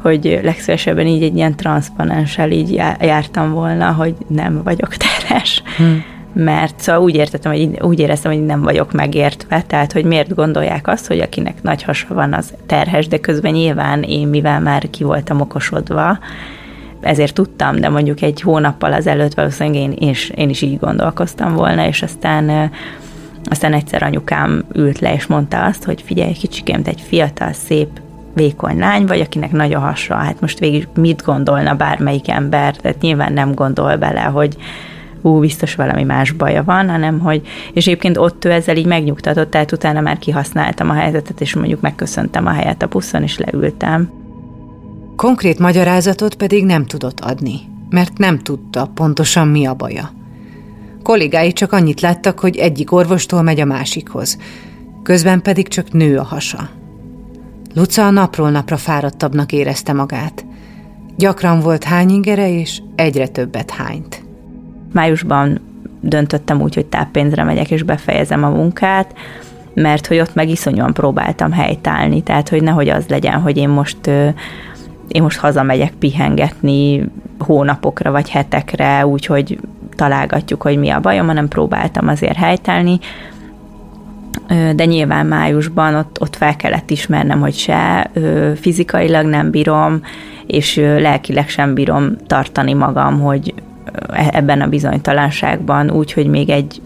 hogy 0.02 0.40
legszívesebben 0.44 1.08
így 1.08 1.24
egy 1.24 1.36
ilyen 1.36 1.56
transzparenssel 1.56 2.52
így 2.52 2.82
jártam 3.00 3.52
volna, 3.52 3.92
hogy 3.92 4.16
nem 4.28 4.62
vagyok 4.64 4.96
terhes. 4.96 5.64
Hmm 5.78 6.13
mert 6.34 6.80
szóval 6.80 7.02
úgy, 7.02 7.16
értettem, 7.16 7.52
hogy 7.52 7.80
úgy 7.82 8.00
éreztem, 8.00 8.32
hogy 8.32 8.46
nem 8.46 8.62
vagyok 8.62 8.92
megértve, 8.92 9.64
tehát 9.68 9.92
hogy 9.92 10.06
miért 10.06 10.36
gondolják 10.36 10.88
azt, 10.88 11.08
hogy 11.08 11.20
akinek 11.20 11.62
nagy 11.62 11.84
hasa 11.84 12.14
van, 12.14 12.34
az 12.34 12.54
terhes, 12.66 13.08
de 13.08 13.20
közben 13.20 13.52
nyilván 13.52 14.02
én, 14.02 14.28
mivel 14.28 14.60
már 14.60 14.90
ki 14.90 15.04
voltam 15.04 15.42
okosodva, 15.42 16.20
ezért 17.02 17.34
tudtam, 17.34 17.80
de 17.80 17.90
mondjuk 17.90 18.22
egy 18.22 18.42
hónappal 18.42 18.94
az 18.94 19.08
előtt 19.08 19.34
valószínűleg 19.34 19.82
én, 19.82 19.92
én, 19.92 20.10
is, 20.10 20.30
én 20.30 20.50
is 20.50 20.62
így 20.62 20.80
gondolkoztam 20.80 21.54
volna, 21.54 21.88
és 21.88 22.02
aztán 22.02 22.72
aztán 23.50 23.74
egyszer 23.74 24.04
anyukám 24.04 24.64
ült 24.74 25.00
le, 25.00 25.14
és 25.14 25.26
mondta 25.26 25.66
azt, 25.66 25.84
hogy 25.84 26.02
figyelj, 26.02 26.32
kicsikém, 26.32 26.84
te 26.84 26.90
egy 26.90 27.02
fiatal, 27.08 27.54
szép, 27.54 27.88
vékony 28.34 28.78
lány 28.78 29.06
vagy, 29.06 29.20
akinek 29.20 29.52
nagy 29.52 29.74
a 29.74 29.80
hasa, 29.80 30.16
hát 30.16 30.42
most 30.42 30.60
végig 30.60 30.88
mit 30.96 31.24
gondolna 31.26 31.76
bármelyik 31.76 32.30
ember, 32.30 32.76
tehát 32.76 33.02
nyilván 33.02 33.34
nem 33.34 33.54
gondol 33.54 33.96
bele, 33.96 34.22
hogy 34.22 34.58
ú, 35.24 35.40
biztos 35.40 35.76
valami 35.76 36.04
más 36.04 36.32
baja 36.32 36.64
van, 36.64 36.90
hanem 36.90 37.20
hogy, 37.20 37.42
és 37.74 37.88
egyébként 37.88 38.18
ott 38.18 38.46
ő 38.46 38.52
ezzel 38.52 38.78
így 38.78 38.86
megnyugtatott, 38.86 39.50
tehát 39.50 39.72
utána 39.72 40.02
már 40.02 40.18
kihasználtam 40.18 40.90
a 40.90 40.94
helyzetet, 40.94 41.42
és 41.42 41.56
mondjuk 41.56 41.82
megköszöntem 41.82 42.46
a 42.46 42.52
helyet 42.52 42.82
a 42.82 42.88
buszon, 42.88 43.24
és 43.24 43.38
leültem. 43.38 44.12
Konkrét 45.16 45.60
magyarázatot 45.60 46.36
pedig 46.36 46.66
nem 46.66 46.86
tudott 46.86 47.20
adni, 47.20 47.60
mert 47.90 48.18
nem 48.18 48.40
tudta 48.40 48.92
pontosan 48.94 49.48
mi 49.48 49.66
a 49.66 49.74
baja. 49.74 50.12
Kollégái 51.04 51.54
csak 51.54 51.72
annyit 51.72 52.02
láttak, 52.02 52.40
hogy 52.40 52.58
egyik 52.58 52.92
orvostól 52.92 53.42
megy 53.42 53.60
a 53.60 53.66
másikhoz, 53.66 54.38
közben 55.04 55.42
pedig 55.42 55.68
csak 55.68 55.92
nő 55.92 56.18
a 56.18 56.24
hasa. 56.24 56.70
Luca 57.74 58.10
napról 58.10 58.52
napra 58.52 58.78
fáradtabbnak 58.78 59.52
érezte 59.52 59.94
magát. 59.94 60.46
Gyakran 61.18 61.60
volt 61.60 61.84
hányingere, 61.84 62.60
és 62.60 62.82
egyre 62.96 63.28
többet 63.28 63.72
hányt. 63.72 64.23
Májusban 64.94 65.60
döntöttem 66.00 66.62
úgy, 66.62 66.76
hogy 66.76 66.86
táppénzre 66.86 67.44
megyek 67.44 67.72
és 67.72 67.84
befejezem 67.84 68.44
a 68.44 68.50
munkát, 68.50 69.14
mert 69.74 70.08
hogy 70.08 70.20
ott 70.20 70.36
meg 70.36 70.50
iszonyúan 70.50 70.94
próbáltam 70.94 71.52
helytállni, 71.52 72.22
tehát 72.22 72.50
hogy 72.50 72.64
nehogy 72.64 72.90
az 72.90 73.06
legyen, 73.08 73.42
hogy 73.42 73.58
én 73.58 73.70
most 73.70 74.08
én 75.08 75.22
most 75.22 75.40
hazamegyek 75.40 75.92
pihengetni 75.92 77.06
hónapokra 77.40 78.12
vagy 78.12 78.30
hetekre, 78.30 79.06
úgyhogy 79.06 79.60
találgatjuk, 79.96 80.62
hogy 80.62 80.78
mi 80.78 80.90
a 80.90 81.00
bajom, 81.00 81.28
hanem 81.28 81.48
próbáltam 81.48 82.08
azért 82.08 82.36
helytállni, 82.36 83.00
de 84.76 84.86
nyilván 84.86 85.26
májusban 85.26 85.96
ott, 85.96 86.22
ott 86.22 86.36
fel 86.36 86.56
kellett 86.56 86.90
ismernem, 86.90 87.40
hogy 87.40 87.54
se 87.54 88.12
fizikailag 88.56 89.26
nem 89.26 89.50
bírom, 89.50 90.02
és 90.46 90.76
lelkileg 90.76 91.50
sem 91.50 91.74
bírom 91.74 92.16
tartani 92.28 92.74
magam, 92.74 93.20
hogy 93.20 93.54
ebben 94.32 94.62
a 94.62 94.68
bizonytalanságban, 94.68 95.92
úgyhogy 95.92 96.28
még 96.28 96.50
egy, 96.50 96.82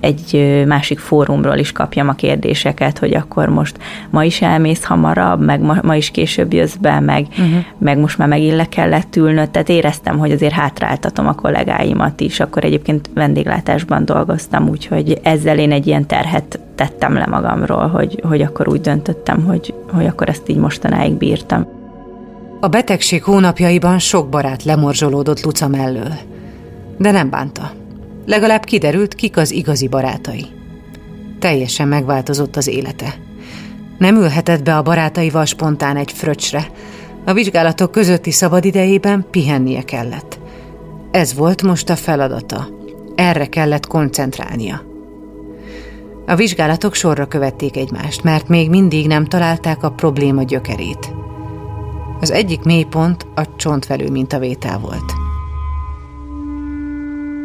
egy 0.00 0.62
másik 0.66 0.98
fórumról 0.98 1.56
is 1.56 1.72
kapjam 1.72 2.08
a 2.08 2.12
kérdéseket, 2.12 2.98
hogy 2.98 3.14
akkor 3.14 3.48
most 3.48 3.78
ma 4.10 4.24
is 4.24 4.42
elmész 4.42 4.84
hamarabb, 4.84 5.44
meg 5.44 5.60
ma, 5.60 5.76
ma 5.82 5.96
is 5.96 6.10
később 6.10 6.52
jössz 6.52 6.74
be, 6.74 7.00
meg, 7.00 7.26
uh-huh. 7.30 7.64
meg 7.78 7.98
most 7.98 8.18
már 8.18 8.28
megint 8.28 8.56
le 8.56 8.68
kellett 8.68 9.16
ülnöd, 9.16 9.50
tehát 9.50 9.68
éreztem, 9.68 10.18
hogy 10.18 10.32
azért 10.32 10.52
hátráltatom 10.52 11.26
a 11.26 11.34
kollégáimat 11.34 12.20
is, 12.20 12.40
akkor 12.40 12.64
egyébként 12.64 13.10
vendéglátásban 13.14 14.04
dolgoztam, 14.04 14.68
úgyhogy 14.68 15.20
ezzel 15.22 15.58
én 15.58 15.72
egy 15.72 15.86
ilyen 15.86 16.06
terhet 16.06 16.60
tettem 16.74 17.14
le 17.14 17.26
magamról, 17.26 17.86
hogy, 17.86 18.20
hogy 18.28 18.42
akkor 18.42 18.68
úgy 18.68 18.80
döntöttem, 18.80 19.44
hogy, 19.44 19.74
hogy 19.92 20.06
akkor 20.06 20.28
ezt 20.28 20.48
így 20.48 20.56
mostanáig 20.56 21.12
bírtam. 21.12 21.82
A 22.64 22.68
betegség 22.68 23.22
hónapjaiban 23.22 23.98
sok 23.98 24.28
barát 24.28 24.62
lemorzsolódott 24.62 25.42
Luca 25.42 25.68
mellől, 25.68 26.12
de 26.98 27.10
nem 27.10 27.30
bánta. 27.30 27.72
Legalább 28.26 28.64
kiderült, 28.64 29.14
kik 29.14 29.36
az 29.36 29.50
igazi 29.50 29.88
barátai. 29.88 30.46
Teljesen 31.38 31.88
megváltozott 31.88 32.56
az 32.56 32.66
élete. 32.66 33.14
Nem 33.98 34.16
ülhetett 34.16 34.62
be 34.62 34.76
a 34.76 34.82
barátaival 34.82 35.44
spontán 35.44 35.96
egy 35.96 36.12
fröccsre. 36.12 36.70
A 37.24 37.32
vizsgálatok 37.32 37.90
közötti 37.90 38.30
szabadidejében 38.30 39.26
pihennie 39.30 39.82
kellett. 39.82 40.38
Ez 41.10 41.34
volt 41.34 41.62
most 41.62 41.90
a 41.90 41.96
feladata. 41.96 42.68
Erre 43.14 43.46
kellett 43.46 43.86
koncentrálnia. 43.86 44.82
A 46.26 46.34
vizsgálatok 46.34 46.94
sorra 46.94 47.26
követték 47.26 47.76
egymást, 47.76 48.22
mert 48.22 48.48
még 48.48 48.70
mindig 48.70 49.06
nem 49.06 49.24
találták 49.24 49.82
a 49.82 49.90
probléma 49.90 50.42
gyökerét. 50.42 51.12
Az 52.24 52.30
egyik 52.30 52.62
mélypont 52.62 53.26
a 53.34 53.56
csontvelő 53.56 54.10
mintavétel 54.10 54.78
volt. 54.78 55.12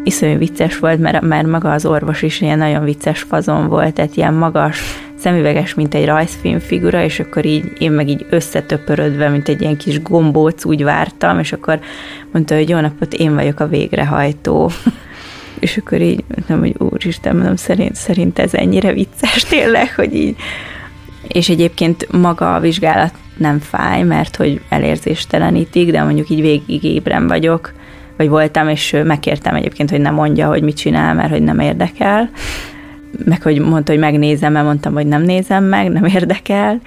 Iszonyú 0.03 0.37
vicces 0.37 0.79
volt, 0.79 0.99
mert, 0.99 1.21
mert 1.21 1.47
maga 1.47 1.71
az 1.71 1.85
orvos 1.85 2.21
is 2.21 2.41
ilyen 2.41 2.57
nagyon 2.57 2.83
vicces 2.83 3.21
fazon 3.21 3.67
volt, 3.67 3.93
tehát 3.93 4.15
ilyen 4.15 4.33
magas, 4.33 4.81
szemüveges, 5.17 5.73
mint 5.73 5.93
egy 5.93 6.05
rajzfilm 6.05 6.59
figura, 6.59 7.03
és 7.03 7.19
akkor 7.19 7.45
így 7.45 7.71
én 7.77 7.91
meg 7.91 8.09
így 8.09 8.25
összetöpörödve, 8.29 9.29
mint 9.29 9.49
egy 9.49 9.61
ilyen 9.61 9.77
kis 9.77 10.01
gombóc 10.01 10.65
úgy 10.65 10.83
vártam, 10.83 11.39
és 11.39 11.53
akkor 11.53 11.79
mondta, 12.31 12.55
hogy 12.55 12.69
jó 12.69 12.79
napot, 12.79 13.13
én 13.13 13.33
vagyok 13.35 13.59
a 13.59 13.67
végrehajtó. 13.67 14.71
és 15.59 15.77
akkor 15.77 16.01
így 16.01 16.23
mondtam, 16.27 16.59
hogy 16.59 16.75
úristen, 16.77 17.35
mondom, 17.35 17.55
szerint, 17.55 17.95
szerint 17.95 18.39
ez 18.39 18.53
ennyire 18.53 18.93
vicces 18.93 19.43
tényleg, 19.43 19.95
hogy 19.95 20.15
így 20.15 20.35
és 21.27 21.49
egyébként 21.49 22.11
maga 22.11 22.55
a 22.55 22.59
vizsgálat 22.59 23.13
nem 23.39 23.59
fáj, 23.59 24.03
mert 24.03 24.35
hogy 24.35 24.61
elérzéstelenítik, 24.69 25.91
de 25.91 26.03
mondjuk 26.03 26.29
így 26.29 26.41
végig 26.41 26.83
ébren 26.83 27.27
vagyok, 27.27 27.73
vagy 28.17 28.29
voltam, 28.29 28.69
és 28.69 28.95
megkértem 29.03 29.55
egyébként, 29.55 29.89
hogy 29.89 30.01
nem 30.01 30.13
mondja, 30.13 30.47
hogy 30.47 30.61
mit 30.61 30.77
csinál, 30.77 31.13
mert 31.13 31.29
hogy 31.29 31.41
nem 31.41 31.59
érdekel. 31.59 32.29
Meg 33.25 33.41
hogy 33.41 33.59
mondta, 33.59 33.91
hogy 33.91 34.01
megnézem, 34.01 34.51
mert 34.51 34.65
mondtam, 34.65 34.93
hogy 34.93 35.07
nem 35.07 35.21
nézem 35.21 35.63
meg, 35.63 35.91
nem 35.91 36.05
érdekel. 36.05 36.81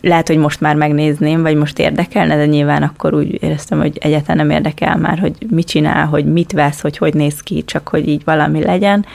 Lehet, 0.00 0.28
hogy 0.28 0.36
most 0.36 0.60
már 0.60 0.74
megnézném, 0.74 1.42
vagy 1.42 1.56
most 1.56 1.78
érdekelne, 1.78 2.36
de 2.36 2.46
nyilván 2.46 2.82
akkor 2.82 3.14
úgy 3.14 3.42
éreztem, 3.42 3.78
hogy 3.78 3.98
egyáltalán 4.00 4.46
nem 4.46 4.56
érdekel 4.56 4.96
már, 4.96 5.18
hogy 5.18 5.34
mit 5.50 5.66
csinál, 5.66 6.06
hogy 6.06 6.24
mit 6.24 6.52
vesz, 6.52 6.80
hogy 6.80 6.96
hogy 6.96 7.14
néz 7.14 7.40
ki, 7.40 7.64
csak 7.64 7.88
hogy 7.88 8.08
így 8.08 8.22
valami 8.24 8.62
legyen. 8.64 9.06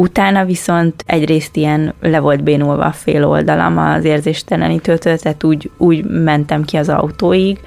Utána 0.00 0.44
viszont 0.44 1.04
egyrészt 1.06 1.56
ilyen 1.56 1.94
le 2.00 2.18
volt 2.18 2.42
bénulva 2.42 2.84
a 2.84 2.92
fél 2.92 3.24
oldalam 3.24 3.78
az 3.78 4.04
érzéstelenítőtől, 4.04 5.18
tehát 5.18 5.44
úgy, 5.44 5.70
úgy 5.76 6.04
mentem 6.04 6.64
ki 6.64 6.76
az 6.76 6.88
autóig, 6.88 7.58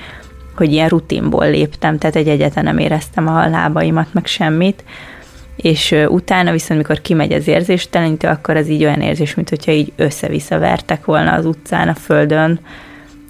hogy 0.55 0.71
ilyen 0.71 0.89
rutinból 0.89 1.49
léptem, 1.49 1.97
tehát 1.97 2.15
egy 2.15 2.27
egyetlen 2.27 2.63
nem 2.63 2.77
éreztem 2.77 3.27
a 3.27 3.47
lábaimat, 3.47 4.13
meg 4.13 4.25
semmit, 4.25 4.83
és 5.55 5.95
utána 6.07 6.51
viszont, 6.51 6.79
mikor 6.79 7.01
kimegy 7.01 7.33
az 7.33 7.47
érzéstelenítő, 7.47 8.27
akkor 8.27 8.55
az 8.55 8.67
így 8.67 8.83
olyan 8.83 9.01
érzés, 9.01 9.35
mint 9.35 9.49
hogyha 9.49 9.71
így 9.71 9.91
össze-vissza 9.95 10.59
vertek 10.59 11.05
volna 11.05 11.33
az 11.33 11.45
utcán, 11.45 11.87
a 11.87 11.95
földön, 11.95 12.59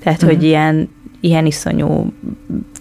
tehát, 0.04 0.22
uh-huh. 0.22 0.30
hogy 0.30 0.38
mhm. 0.38 0.46
ilyen, 0.46 0.90
ilyen 1.20 1.46
iszonyú 1.46 2.14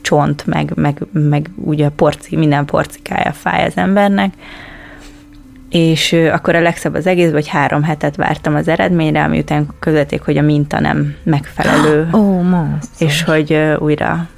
csont, 0.03 0.47
meg, 0.47 0.73
meg, 0.75 1.07
meg 1.13 1.51
ugye 1.57 1.89
porci, 1.89 2.37
minden 2.37 2.65
porcikája 2.65 3.33
fáj 3.33 3.67
az 3.67 3.77
embernek, 3.77 4.33
és 5.71 6.13
akkor 6.13 6.55
a 6.55 6.61
legszebb 6.61 6.95
az 6.95 7.07
egész, 7.07 7.31
hogy 7.31 7.49
három 7.49 7.83
hetet 7.83 8.17
vártam 8.17 8.55
az 8.55 8.69
eredményre, 8.69 9.23
ami 9.23 9.39
után 9.39 9.69
közötték, 9.79 10.23
hogy 10.23 10.37
a 10.37 10.43
minta 10.43 10.81
nem 10.81 11.15
megfelelő. 11.23 12.09
Ó, 12.13 12.19
oh, 12.19 12.67
És 12.99 13.23
hogy 13.23 13.59
újra, 13.79 14.29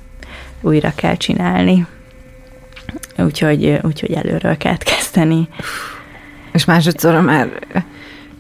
újra 0.61 0.93
kell 0.95 1.17
csinálni. 1.17 1.87
Úgyhogy, 3.19 3.79
úgyhogy 3.83 4.13
előről 4.13 4.57
kellett 4.57 4.83
kezdeni. 4.83 5.49
És 6.53 6.65
másodszor 6.65 7.21
már 7.21 7.49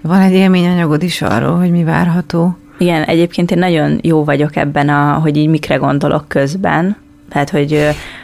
van 0.02 0.20
egy 0.20 0.32
élményanyagod 0.32 1.02
is 1.02 1.22
arról, 1.22 1.58
hogy 1.58 1.70
mi 1.70 1.84
várható? 1.84 2.58
Igen, 2.78 3.02
egyébként 3.02 3.50
én 3.50 3.58
nagyon 3.58 3.98
jó 4.02 4.24
vagyok 4.24 4.56
ebben, 4.56 4.88
a, 4.88 5.12
hogy 5.12 5.36
így 5.36 5.48
mikre 5.48 5.76
gondolok 5.76 6.28
közben, 6.28 6.96
tehát, 7.30 7.50
hogy 7.50 7.72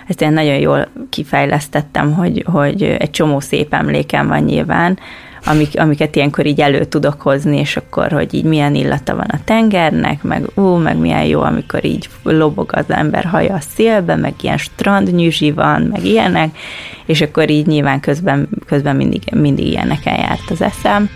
ezt 0.06 0.20
én 0.20 0.32
nagyon 0.32 0.58
jól 0.58 0.88
kifejlesztettem, 1.10 2.12
hogy, 2.12 2.44
hogy 2.46 2.82
egy 2.82 3.10
csomó 3.10 3.40
szép 3.40 3.75
emlékem 3.75 4.28
van 4.28 4.42
nyilván, 4.42 4.98
amik, 5.46 5.80
amiket 5.80 6.16
ilyenkor 6.16 6.46
így 6.46 6.60
elő 6.60 6.84
tudok 6.84 7.20
hozni, 7.20 7.58
és 7.58 7.76
akkor, 7.76 8.10
hogy 8.10 8.34
így 8.34 8.44
milyen 8.44 8.75
illata 8.75 9.16
van 9.16 9.28
a 9.28 9.40
tengernek, 9.44 10.22
meg 10.22 10.44
ú, 10.54 10.62
meg 10.62 10.96
milyen 10.96 11.25
jó, 11.25 11.40
amikor 11.40 11.84
így 11.84 12.08
lobog 12.22 12.70
az 12.75 12.84
ember 12.88 13.25
haja 13.25 13.54
a 13.54 13.60
szélbe, 13.75 14.16
meg 14.16 14.34
ilyen 14.40 14.56
strandnyüzsi 14.56 15.52
van, 15.52 15.82
meg 15.82 16.04
ilyenek, 16.04 16.58
és 17.06 17.20
akkor 17.20 17.50
így 17.50 17.66
nyilván 17.66 18.00
közben, 18.00 18.48
közben 18.66 18.96
mindig, 18.96 19.22
mindig 19.34 19.66
ilyeneken 19.66 20.14
járt 20.14 20.50
az 20.50 20.62
eszem. 20.62 21.08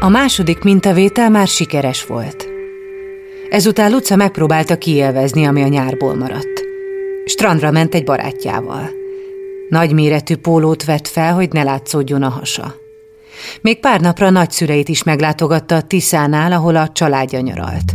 A 0.00 0.08
második 0.08 0.62
mintavétel 0.62 1.30
már 1.30 1.46
sikeres 1.46 2.06
volt. 2.06 2.51
Ezután 3.52 3.90
Luca 3.90 4.16
megpróbálta 4.16 4.78
kielvezni, 4.78 5.44
ami 5.44 5.62
a 5.62 5.68
nyárból 5.68 6.14
maradt. 6.14 6.62
Strandra 7.24 7.70
ment 7.70 7.94
egy 7.94 8.04
barátjával. 8.04 8.90
Nagyméretű 9.68 10.36
pólót 10.36 10.84
vett 10.84 11.08
fel, 11.08 11.34
hogy 11.34 11.52
ne 11.52 11.62
látszódjon 11.62 12.22
a 12.22 12.28
hasa. 12.28 12.74
Még 13.60 13.80
pár 13.80 14.00
napra 14.00 14.30
nagyszüleit 14.30 14.88
is 14.88 15.02
meglátogatta 15.02 15.74
a 15.74 15.82
Tiszánál, 15.82 16.52
ahol 16.52 16.76
a 16.76 16.88
családja 16.88 17.40
nyaralt. 17.40 17.94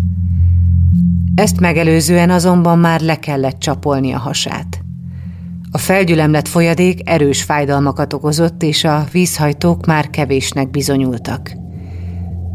Ezt 1.36 1.60
megelőzően 1.60 2.30
azonban 2.30 2.80
már 2.80 3.02
le 3.02 3.20
kellett 3.20 3.60
csapolni 3.60 4.14
a 4.14 4.20
hasát. 4.20 4.82
A 5.72 5.78
felgyülemlett 5.78 6.48
folyadék 6.48 7.10
erős 7.10 7.44
fájdalmakat 7.44 8.14
okozott, 8.14 8.64
és 8.64 8.84
a 8.84 9.06
vízhajtók 9.12 9.86
már 9.86 10.10
kevésnek 10.10 10.70
bizonyultak. 10.70 11.67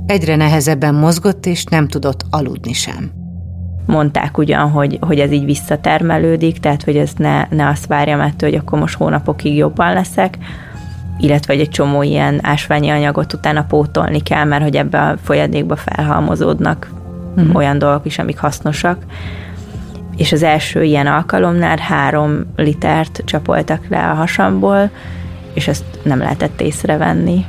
Egyre 0.06 0.36
nehezebben 0.36 0.94
mozgott, 0.94 1.46
és 1.46 1.64
nem 1.64 1.88
tudott 1.88 2.24
aludni 2.30 2.72
sem. 2.72 3.10
Mondták 3.86 4.38
ugyan, 4.38 4.70
hogy, 4.70 4.98
hogy 5.00 5.18
ez 5.18 5.32
így 5.32 5.44
visszatermelődik, 5.44 6.58
tehát 6.58 6.82
hogy 6.82 6.96
ez 6.96 7.12
ne, 7.16 7.46
ne 7.50 7.68
azt 7.68 7.86
várjam 7.86 8.20
ettől, 8.20 8.50
hogy 8.50 8.58
akkor 8.58 8.78
most 8.78 8.96
hónapokig 8.96 9.56
jobban 9.56 9.92
leszek, 9.92 10.38
illetve 11.18 11.54
egy 11.54 11.68
csomó 11.68 12.02
ilyen 12.02 12.38
ásványi 12.42 12.88
anyagot 12.88 13.32
utána 13.32 13.64
pótolni 13.64 14.22
kell, 14.22 14.44
mert 14.44 14.62
hogy 14.62 14.76
ebbe 14.76 15.00
a 15.00 15.16
folyadékba 15.22 15.76
felhalmozódnak 15.76 16.90
uh-huh. 17.36 17.56
olyan 17.56 17.78
dolgok 17.78 18.06
is, 18.06 18.18
amik 18.18 18.38
hasznosak. 18.38 19.04
És 20.16 20.32
az 20.32 20.42
első 20.42 20.82
ilyen 20.82 21.06
alkalomnál 21.06 21.78
három 21.78 22.46
litert 22.56 23.22
csapoltak 23.24 23.86
le 23.88 24.10
a 24.10 24.14
hasamból, 24.14 24.90
és 25.54 25.68
ezt 25.68 25.84
nem 26.02 26.18
lehetett 26.18 26.60
észrevenni. 26.60 27.44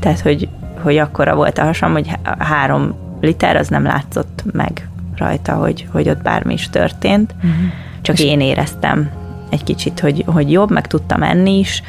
Tehát, 0.00 0.20
hogy, 0.20 0.48
hogy 0.82 0.96
akkora 0.96 1.34
volt 1.34 1.58
a 1.58 1.64
hasam, 1.64 1.92
hogy 1.92 2.10
három 2.38 2.94
liter 3.20 3.56
az 3.56 3.68
nem 3.68 3.82
látszott 3.82 4.42
meg 4.52 4.88
rajta, 5.16 5.52
hogy, 5.52 5.88
hogy 5.92 6.08
ott 6.08 6.22
bármi 6.22 6.52
is 6.52 6.70
történt. 6.70 7.34
Uh-huh. 7.36 7.52
Csak 8.00 8.18
és 8.18 8.24
én 8.24 8.40
éreztem 8.40 9.10
egy 9.50 9.64
kicsit, 9.64 10.00
hogy, 10.00 10.24
hogy 10.26 10.50
jobb, 10.50 10.70
meg 10.70 10.86
tudtam 10.86 11.22
enni 11.22 11.58
is, 11.58 11.82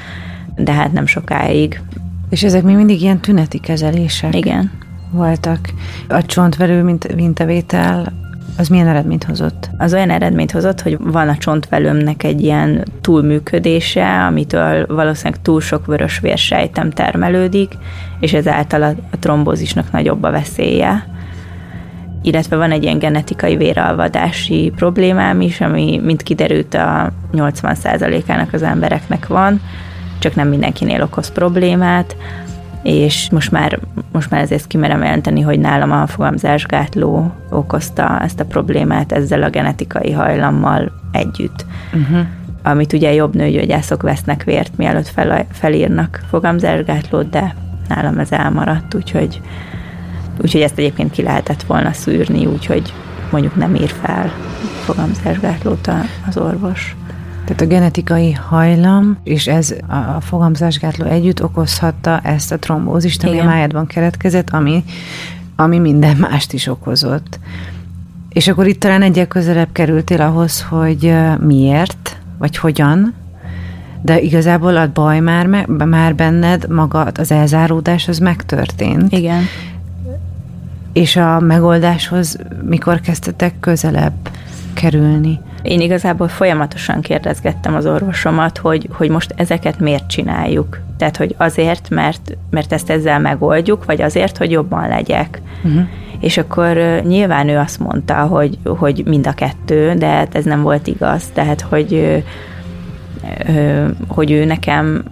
de 0.55 0.71
hát 0.71 0.91
nem 0.91 1.05
sokáig. 1.05 1.81
És 2.29 2.43
ezek 2.43 2.63
még 2.63 2.75
mindig 2.75 3.01
ilyen 3.01 3.19
tüneti 3.19 3.59
kezelések? 3.59 4.35
Igen. 4.35 4.71
Voltak. 5.11 5.69
A 6.07 6.25
csontverő 6.25 6.83
mint 6.83 7.15
mintavétel 7.15 8.13
az 8.57 8.67
milyen 8.67 8.87
eredményt 8.87 9.23
hozott? 9.23 9.69
Az 9.77 9.93
olyan 9.93 10.09
eredményt 10.09 10.51
hozott, 10.51 10.81
hogy 10.81 10.97
van 10.99 11.29
a 11.29 11.37
csontvelőmnek 11.37 12.23
egy 12.23 12.41
ilyen 12.41 12.85
túlműködése, 13.01 14.25
amitől 14.25 14.85
valószínűleg 14.87 15.41
túl 15.41 15.61
sok 15.61 15.85
vörös 15.85 16.19
vérsejtem 16.19 16.89
termelődik, 16.89 17.77
és 18.19 18.33
ezáltal 18.33 18.83
a 18.83 19.17
trombózisnak 19.19 19.91
nagyobb 19.91 20.23
a 20.23 20.31
veszélye. 20.31 21.05
Illetve 22.21 22.55
van 22.55 22.71
egy 22.71 22.83
ilyen 22.83 22.99
genetikai 22.99 23.55
véralvadási 23.55 24.71
problémám 24.75 25.41
is, 25.41 25.61
ami, 25.61 25.99
mint 26.03 26.23
kiderült, 26.23 26.73
a 26.73 27.11
80%-ának 27.33 28.53
az 28.53 28.61
embereknek 28.61 29.27
van, 29.27 29.61
csak 30.19 30.35
nem 30.35 30.47
mindenkinél 30.47 31.01
okoz 31.01 31.31
problémát, 31.31 32.15
és 32.83 33.29
most 33.31 33.51
már, 33.51 33.79
most 34.11 34.29
már 34.29 34.41
ezért 34.41 34.67
kimerem 34.67 35.03
jelenteni, 35.03 35.41
hogy 35.41 35.59
nálam 35.59 35.91
a 35.91 36.07
fogamzásgátló 36.07 37.31
okozta 37.49 38.19
ezt 38.19 38.39
a 38.39 38.45
problémát 38.45 39.11
ezzel 39.11 39.43
a 39.43 39.49
genetikai 39.49 40.11
hajlammal 40.11 40.91
együtt. 41.11 41.65
Uh-huh. 41.93 42.25
Amit 42.63 42.93
ugye 42.93 43.13
jobb 43.13 43.35
nőgyógyászok 43.35 44.01
vesznek 44.01 44.43
vért, 44.43 44.77
mielőtt 44.77 45.07
fel, 45.07 45.45
felírnak 45.51 46.21
fogamzásgátlót, 46.29 47.29
de 47.29 47.55
nálam 47.87 48.19
ez 48.19 48.31
elmaradt, 48.31 48.95
úgyhogy, 48.95 49.41
úgyhogy 50.41 50.61
ezt 50.61 50.77
egyébként 50.77 51.11
ki 51.11 51.21
lehetett 51.21 51.63
volna 51.63 51.93
szűrni, 51.93 52.45
úgyhogy 52.45 52.93
mondjuk 53.31 53.55
nem 53.55 53.75
ír 53.75 53.89
fel 54.01 54.31
fogamzásgátlót 54.83 55.91
az 56.27 56.37
orvos. 56.37 56.95
Tehát 57.45 57.61
a 57.61 57.65
genetikai 57.65 58.31
hajlam, 58.31 59.17
és 59.23 59.47
ez 59.47 59.75
a 60.15 60.21
fogamzásgátló 60.21 61.05
együtt 61.05 61.43
okozhatta 61.43 62.19
ezt 62.19 62.51
a 62.51 62.59
trombózist, 62.59 63.23
ami 63.23 63.33
Igen. 63.33 63.45
a 63.45 63.49
májadban 63.49 63.87
keletkezett, 63.87 64.49
ami, 64.49 64.83
ami 65.55 65.77
minden 65.79 66.17
mást 66.17 66.53
is 66.53 66.67
okozott. 66.67 67.39
És 68.29 68.47
akkor 68.47 68.67
itt 68.67 68.79
talán 68.79 69.01
egyel 69.01 69.27
közelebb 69.27 69.69
kerültél 69.71 70.21
ahhoz, 70.21 70.61
hogy 70.61 71.13
miért, 71.39 72.17
vagy 72.37 72.57
hogyan, 72.57 73.13
de 74.01 74.19
igazából 74.19 74.77
a 74.77 74.91
baj 74.91 75.19
már, 75.19 75.45
már 75.67 76.15
benned, 76.15 76.69
maga 76.69 77.01
az 77.13 77.31
elzáródás 77.31 78.07
az 78.07 78.17
megtörtént. 78.17 79.11
Igen. 79.11 79.43
És 80.93 81.15
a 81.15 81.39
megoldáshoz 81.39 82.37
mikor 82.63 82.99
kezdtetek 82.99 83.59
közelebb 83.59 84.29
kerülni? 84.73 85.39
Én 85.61 85.81
igazából 85.81 86.27
folyamatosan 86.27 87.01
kérdezgettem 87.01 87.75
az 87.75 87.85
orvosomat, 87.85 88.57
hogy, 88.57 88.89
hogy 88.91 89.09
most 89.09 89.33
ezeket 89.35 89.79
miért 89.79 90.07
csináljuk. 90.07 90.79
Tehát, 90.97 91.17
hogy 91.17 91.35
azért, 91.37 91.89
mert, 91.89 92.37
mert 92.49 92.73
ezt 92.73 92.89
ezzel 92.89 93.19
megoldjuk, 93.19 93.85
vagy 93.85 94.01
azért, 94.01 94.37
hogy 94.37 94.51
jobban 94.51 94.87
legyek. 94.87 95.41
Uh-huh. 95.63 95.87
És 96.19 96.37
akkor 96.37 97.01
nyilván 97.03 97.47
ő 97.47 97.57
azt 97.57 97.79
mondta, 97.79 98.15
hogy, 98.15 98.57
hogy 98.63 99.03
mind 99.05 99.27
a 99.27 99.33
kettő, 99.33 99.93
de 99.93 100.07
hát 100.07 100.35
ez 100.35 100.45
nem 100.45 100.61
volt 100.61 100.87
igaz. 100.87 101.23
Tehát, 101.33 101.61
hogy, 101.61 102.23
hogy 104.07 104.31
ő 104.31 104.45
nekem 104.45 105.03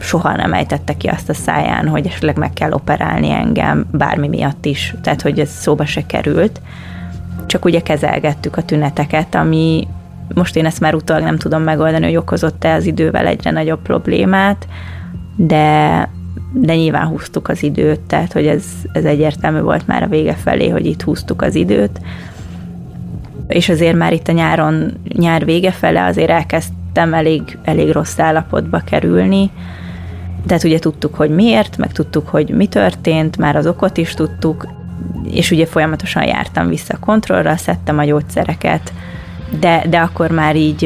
soha 0.00 0.36
nem 0.36 0.52
ejtette 0.52 0.96
ki 0.96 1.06
azt 1.06 1.28
a 1.28 1.34
száján, 1.34 1.88
hogy 1.88 2.06
esetleg 2.06 2.36
meg 2.36 2.52
kell 2.52 2.72
operálni 2.72 3.30
engem 3.30 3.86
bármi 3.90 4.28
miatt 4.28 4.64
is. 4.64 4.94
Tehát, 5.02 5.22
hogy 5.22 5.40
ez 5.40 5.48
szóba 5.48 5.86
se 5.86 6.06
került 6.06 6.60
csak 7.46 7.64
ugye 7.64 7.80
kezelgettük 7.80 8.56
a 8.56 8.62
tüneteket, 8.62 9.34
ami 9.34 9.88
most 10.34 10.56
én 10.56 10.66
ezt 10.66 10.80
már 10.80 10.94
utólag 10.94 11.22
nem 11.22 11.36
tudom 11.36 11.62
megoldani, 11.62 12.04
hogy 12.04 12.16
okozott-e 12.16 12.74
az 12.74 12.86
idővel 12.86 13.26
egyre 13.26 13.50
nagyobb 13.50 13.82
problémát, 13.82 14.66
de, 15.36 16.08
de 16.52 16.74
nyilván 16.74 17.06
húztuk 17.06 17.48
az 17.48 17.62
időt, 17.62 18.00
tehát 18.00 18.32
hogy 18.32 18.46
ez, 18.46 18.64
ez 18.92 19.04
egyértelmű 19.04 19.60
volt 19.60 19.86
már 19.86 20.02
a 20.02 20.08
vége 20.08 20.34
felé, 20.34 20.68
hogy 20.68 20.86
itt 20.86 21.02
húztuk 21.02 21.42
az 21.42 21.54
időt. 21.54 22.00
És 23.48 23.68
azért 23.68 23.96
már 23.96 24.12
itt 24.12 24.28
a 24.28 24.32
nyáron, 24.32 24.92
nyár 25.08 25.44
vége 25.44 25.70
fele 25.70 26.04
azért 26.04 26.30
elkezdtem 26.30 27.14
elég, 27.14 27.58
elég 27.64 27.92
rossz 27.92 28.18
állapotba 28.18 28.78
kerülni, 28.78 29.50
tehát 30.46 30.64
ugye 30.64 30.78
tudtuk, 30.78 31.14
hogy 31.14 31.30
miért, 31.30 31.76
meg 31.76 31.92
tudtuk, 31.92 32.28
hogy 32.28 32.50
mi 32.50 32.66
történt, 32.66 33.36
már 33.36 33.56
az 33.56 33.66
okot 33.66 33.96
is 33.96 34.14
tudtuk, 34.14 34.68
és 35.30 35.50
ugye 35.50 35.66
folyamatosan 35.66 36.24
jártam 36.24 36.68
vissza 36.68 36.94
a 36.94 37.04
kontrollra, 37.04 37.56
szedtem 37.56 37.98
a 37.98 38.04
gyógyszereket, 38.04 38.92
de, 39.60 39.82
de 39.88 39.98
akkor 39.98 40.30
már 40.30 40.56
így, 40.56 40.78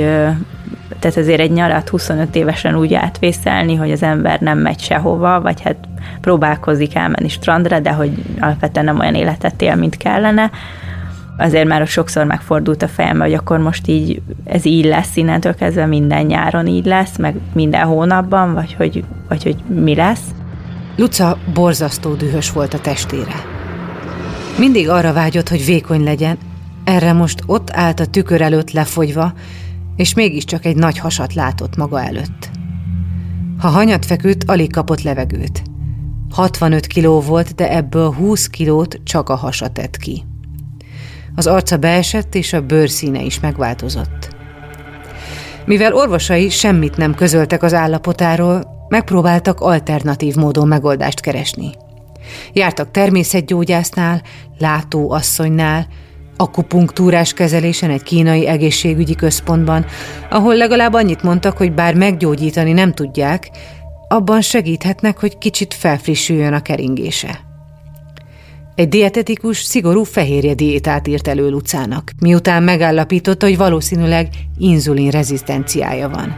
tehát 0.98 1.16
azért 1.16 1.40
egy 1.40 1.52
nyarat 1.52 1.88
25 1.88 2.34
évesen 2.34 2.76
úgy 2.76 2.94
átvészelni, 2.94 3.74
hogy 3.74 3.90
az 3.90 4.02
ember 4.02 4.40
nem 4.40 4.58
megy 4.58 4.80
sehova, 4.80 5.40
vagy 5.40 5.62
hát 5.62 5.76
próbálkozik 6.20 6.94
elmenni 6.94 7.28
strandra, 7.28 7.80
de 7.80 7.92
hogy 7.92 8.10
alapvetően 8.40 8.84
nem 8.84 8.98
olyan 8.98 9.14
életet 9.14 9.62
él, 9.62 9.74
mint 9.74 9.96
kellene, 9.96 10.50
azért 11.40 11.68
már 11.68 11.86
sokszor 11.86 12.24
megfordult 12.24 12.82
a 12.82 12.88
fejem, 12.88 13.20
hogy 13.20 13.34
akkor 13.34 13.58
most 13.58 13.88
így 13.88 14.22
ez 14.44 14.64
így 14.64 14.84
lesz, 14.84 15.16
innentől 15.16 15.54
kezdve 15.54 15.86
minden 15.86 16.26
nyáron 16.26 16.66
így 16.66 16.84
lesz, 16.84 17.16
meg 17.16 17.34
minden 17.52 17.86
hónapban, 17.86 18.54
vagy 18.54 18.74
hogy, 18.74 19.04
vagy 19.28 19.42
hogy 19.42 19.56
mi 19.66 19.94
lesz. 19.94 20.24
Luca 20.96 21.38
borzasztó 21.54 22.14
dühös 22.14 22.52
volt 22.52 22.74
a 22.74 22.80
testére. 22.80 23.59
Mindig 24.58 24.88
arra 24.88 25.12
vágyott, 25.12 25.48
hogy 25.48 25.64
vékony 25.64 26.04
legyen, 26.04 26.38
erre 26.84 27.12
most 27.12 27.42
ott 27.46 27.70
állt 27.72 28.00
a 28.00 28.06
tükör 28.06 28.40
előtt 28.40 28.70
lefogyva, 28.70 29.32
és 29.96 30.14
mégiscsak 30.14 30.64
egy 30.64 30.76
nagy 30.76 30.98
hasat 30.98 31.34
látott 31.34 31.76
maga 31.76 32.02
előtt. 32.02 32.50
Ha 33.58 33.68
hanyat 33.68 34.06
feküdt, 34.06 34.44
alig 34.50 34.72
kapott 34.72 35.02
levegőt. 35.02 35.62
65 36.30 36.86
kiló 36.86 37.20
volt, 37.20 37.54
de 37.54 37.76
ebből 37.76 38.12
20 38.12 38.46
kilót 38.46 39.00
csak 39.04 39.28
a 39.28 39.34
hasa 39.34 39.68
tett 39.68 39.96
ki. 39.96 40.24
Az 41.34 41.46
arca 41.46 41.76
beesett, 41.76 42.34
és 42.34 42.52
a 42.52 42.60
bőrszíne 42.60 43.22
is 43.22 43.40
megváltozott. 43.40 44.36
Mivel 45.64 45.94
orvosai 45.94 46.48
semmit 46.48 46.96
nem 46.96 47.14
közöltek 47.14 47.62
az 47.62 47.74
állapotáról, 47.74 48.86
megpróbáltak 48.88 49.60
alternatív 49.60 50.34
módon 50.34 50.68
megoldást 50.68 51.20
keresni. 51.20 51.70
Jártak 52.52 52.90
természetgyógyásznál, 52.90 54.22
látóasszonynál, 54.58 55.86
akupunktúrás 56.36 57.32
kezelésen 57.32 57.90
egy 57.90 58.02
kínai 58.02 58.46
egészségügyi 58.46 59.14
központban, 59.14 59.86
ahol 60.30 60.56
legalább 60.56 60.94
annyit 60.94 61.22
mondtak, 61.22 61.56
hogy 61.56 61.72
bár 61.72 61.94
meggyógyítani 61.94 62.72
nem 62.72 62.92
tudják, 62.92 63.50
abban 64.08 64.40
segíthetnek, 64.40 65.18
hogy 65.18 65.38
kicsit 65.38 65.74
felfrissüljön 65.74 66.52
a 66.52 66.62
keringése. 66.62 67.40
Egy 68.74 68.88
dietetikus 68.88 69.58
szigorú 69.62 70.02
fehérje 70.02 70.54
diétát 70.54 71.08
írt 71.08 71.28
elő 71.28 71.48
Lucának, 71.48 72.10
miután 72.20 72.62
megállapította, 72.62 73.46
hogy 73.46 73.56
valószínűleg 73.56 74.28
inzulin 74.58 75.10
rezisztenciája 75.10 76.08
van. 76.08 76.36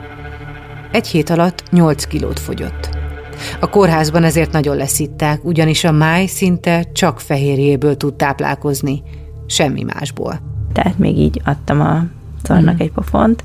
Egy 0.93 1.07
hét 1.07 1.31
alatt 1.31 1.63
8 1.71 2.05
kilót 2.05 2.39
fogyott. 2.39 3.02
A 3.61 3.71
kórházban 3.71 4.25
ezért 4.25 4.53
nagyon 4.53 4.77
leszitták, 4.77 5.45
ugyanis 5.45 5.85
a 5.85 5.93
máj 5.93 6.27
szinte 6.27 6.85
csak 6.93 7.21
fehérjéből 7.21 7.97
tud 7.97 8.15
táplálkozni, 8.15 9.03
semmi 9.47 9.83
másból. 9.83 10.41
Tehát 10.73 10.99
még 10.99 11.19
így 11.19 11.41
adtam 11.45 11.81
a 11.81 12.05
szarnak 12.43 12.75
mm. 12.75 12.81
egy 12.81 12.93
pofont. 12.93 13.45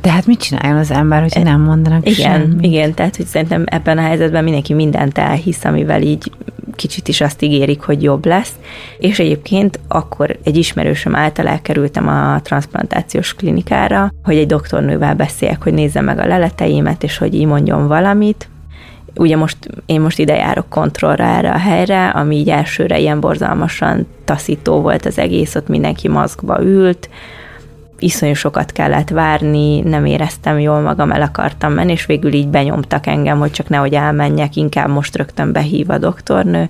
De 0.00 0.10
hát 0.10 0.26
mit 0.26 0.40
csináljon 0.40 0.76
az 0.76 0.90
ember, 0.90 1.20
hogyha 1.20 1.42
nem 1.42 1.60
mondanak 1.60 2.08
Igen, 2.08 2.40
semmit? 2.40 2.64
igen, 2.64 2.94
tehát 2.94 3.16
hogy 3.16 3.26
szerintem 3.26 3.64
ebben 3.66 3.98
a 3.98 4.02
helyzetben 4.02 4.44
mindenki 4.44 4.74
mindent 4.74 5.18
elhisz, 5.18 5.64
amivel 5.64 6.02
így 6.02 6.32
kicsit 6.74 7.08
is 7.08 7.20
azt 7.20 7.42
ígérik, 7.42 7.80
hogy 7.80 8.02
jobb 8.02 8.26
lesz. 8.26 8.52
És 8.98 9.18
egyébként 9.18 9.80
akkor 9.88 10.38
egy 10.44 10.56
ismerősöm 10.56 11.14
által 11.14 11.46
elkerültem 11.46 12.08
a 12.08 12.40
transplantációs 12.42 13.34
klinikára, 13.34 14.12
hogy 14.22 14.36
egy 14.36 14.46
doktornővel 14.46 15.14
beszéljek, 15.14 15.62
hogy 15.62 15.74
nézze 15.74 16.00
meg 16.00 16.18
a 16.18 16.26
leleteimet, 16.26 17.02
és 17.02 17.18
hogy 17.18 17.34
így 17.34 17.46
mondjon 17.46 17.86
valamit. 17.86 18.48
Ugye 19.14 19.36
most, 19.36 19.56
én 19.86 20.00
most 20.00 20.18
ide 20.18 20.34
járok 20.34 20.68
kontrollra 20.68 21.24
erre 21.24 21.50
a 21.50 21.58
helyre, 21.58 22.08
ami 22.08 22.36
így 22.36 22.50
elsőre 22.50 22.98
ilyen 22.98 23.20
borzalmasan 23.20 24.06
taszító 24.24 24.80
volt 24.80 25.06
az 25.06 25.18
egész, 25.18 25.54
ott 25.54 25.68
mindenki 25.68 26.08
maszkba 26.08 26.62
ült, 26.62 27.08
iszonyú 28.02 28.34
sokat 28.34 28.72
kellett 28.72 29.08
várni, 29.08 29.80
nem 29.80 30.04
éreztem 30.04 30.58
jól 30.58 30.80
magam, 30.80 31.10
el 31.10 31.22
akartam 31.22 31.72
menni, 31.72 31.92
és 31.92 32.06
végül 32.06 32.32
így 32.32 32.48
benyomtak 32.48 33.06
engem, 33.06 33.38
hogy 33.38 33.50
csak 33.50 33.68
nehogy 33.68 33.94
elmenjek, 33.94 34.56
inkább 34.56 34.88
most 34.88 35.16
rögtön 35.16 35.52
behív 35.52 35.90
a 35.90 35.98
doktornő. 35.98 36.68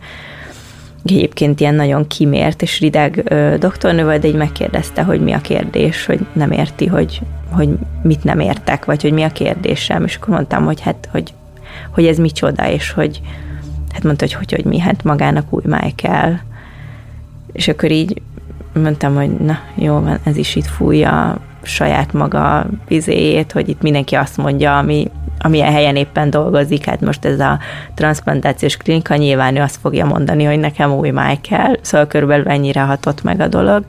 Egyébként 1.04 1.60
ilyen 1.60 1.74
nagyon 1.74 2.06
kimért 2.06 2.62
és 2.62 2.80
rideg 2.80 3.22
ö, 3.24 3.54
doktornő 3.58 4.04
volt, 4.04 4.20
de 4.20 4.28
így 4.28 4.34
megkérdezte, 4.34 5.02
hogy 5.02 5.20
mi 5.20 5.32
a 5.32 5.38
kérdés, 5.38 6.06
hogy 6.06 6.26
nem 6.32 6.50
érti, 6.50 6.86
hogy, 6.86 7.20
hogy 7.50 7.68
mit 8.02 8.24
nem 8.24 8.40
értek, 8.40 8.84
vagy 8.84 9.02
hogy 9.02 9.12
mi 9.12 9.22
a 9.22 9.28
kérdésem, 9.28 10.04
és 10.04 10.16
akkor 10.16 10.34
mondtam, 10.34 10.64
hogy 10.64 10.80
hát, 10.80 11.08
hogy, 11.12 11.32
hogy 11.90 12.06
ez 12.06 12.18
micsoda, 12.18 12.70
és 12.70 12.90
hogy 12.90 13.20
hát 13.92 14.02
mondta, 14.02 14.24
hogy 14.24 14.34
hogy, 14.34 14.52
hogy 14.52 14.64
mi, 14.64 14.78
hát 14.78 15.04
magának 15.04 15.52
új 15.52 15.62
máj 15.66 15.90
kell. 15.90 16.34
És 17.52 17.68
akkor 17.68 17.90
így 17.90 18.22
mondtam, 18.74 19.14
hogy 19.14 19.30
na 19.30 19.58
jó 19.74 20.00
van, 20.00 20.18
ez 20.24 20.36
is 20.36 20.56
itt 20.56 20.66
fújja 20.66 21.40
saját 21.62 22.12
maga 22.12 22.66
vizéjét, 22.88 23.52
hogy 23.52 23.68
itt 23.68 23.82
mindenki 23.82 24.14
azt 24.14 24.36
mondja, 24.36 24.78
ami, 24.78 25.10
amilyen 25.38 25.72
helyen 25.72 25.96
éppen 25.96 26.30
dolgozik, 26.30 26.84
hát 26.84 27.00
most 27.00 27.24
ez 27.24 27.40
a 27.40 27.58
transplantációs 27.94 28.76
klinika, 28.76 29.16
nyilván 29.16 29.56
ő 29.56 29.60
azt 29.60 29.78
fogja 29.80 30.06
mondani, 30.06 30.44
hogy 30.44 30.58
nekem 30.58 30.92
új 30.92 31.10
máj 31.10 31.38
kell, 31.40 31.76
szóval 31.80 32.06
körülbelül 32.06 32.48
ennyire 32.48 32.80
hatott 32.80 33.22
meg 33.22 33.40
a 33.40 33.48
dolog. 33.48 33.84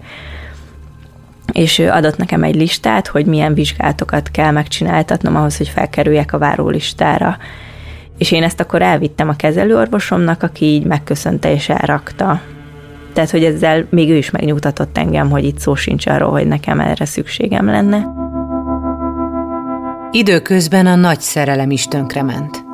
És 1.52 1.80
ő 1.80 1.90
adott 1.90 2.18
nekem 2.18 2.44
egy 2.44 2.56
listát, 2.56 3.08
hogy 3.08 3.26
milyen 3.26 3.54
vizsgálatokat 3.54 4.32
kell 4.32 4.52
megcsináltatnom 4.52 5.36
ahhoz, 5.36 5.58
hogy 5.58 5.68
felkerüljek 5.68 6.34
a 6.34 6.38
várólistára. 6.38 7.38
És 8.18 8.32
én 8.32 8.44
ezt 8.44 8.60
akkor 8.60 8.82
elvittem 8.82 9.30
a 9.30 9.36
kezelőorvosomnak, 9.36 10.44
aki 10.44 10.66
így 10.66 10.86
megköszönte 10.86 11.54
és 11.54 11.70
elrakta 11.70 12.42
tehát, 13.14 13.32
hogy 13.32 13.44
ezzel 13.44 13.86
még 13.90 14.10
ő 14.10 14.16
is 14.16 14.32
megnyugtatott 14.32 14.98
engem, 14.98 15.30
hogy 15.30 15.44
itt 15.44 15.60
szó 15.60 15.76
sincs 15.76 16.08
arról, 16.08 16.32
hogy 16.32 16.48
nekem 16.48 16.80
erre 16.80 17.06
szükségem 17.06 17.66
lenne. 17.66 18.08
Időközben 20.12 20.86
a 20.86 20.96
nagy 20.96 21.20
szerelem 21.20 21.72
is 21.72 21.86
tönkrement. 21.86 22.66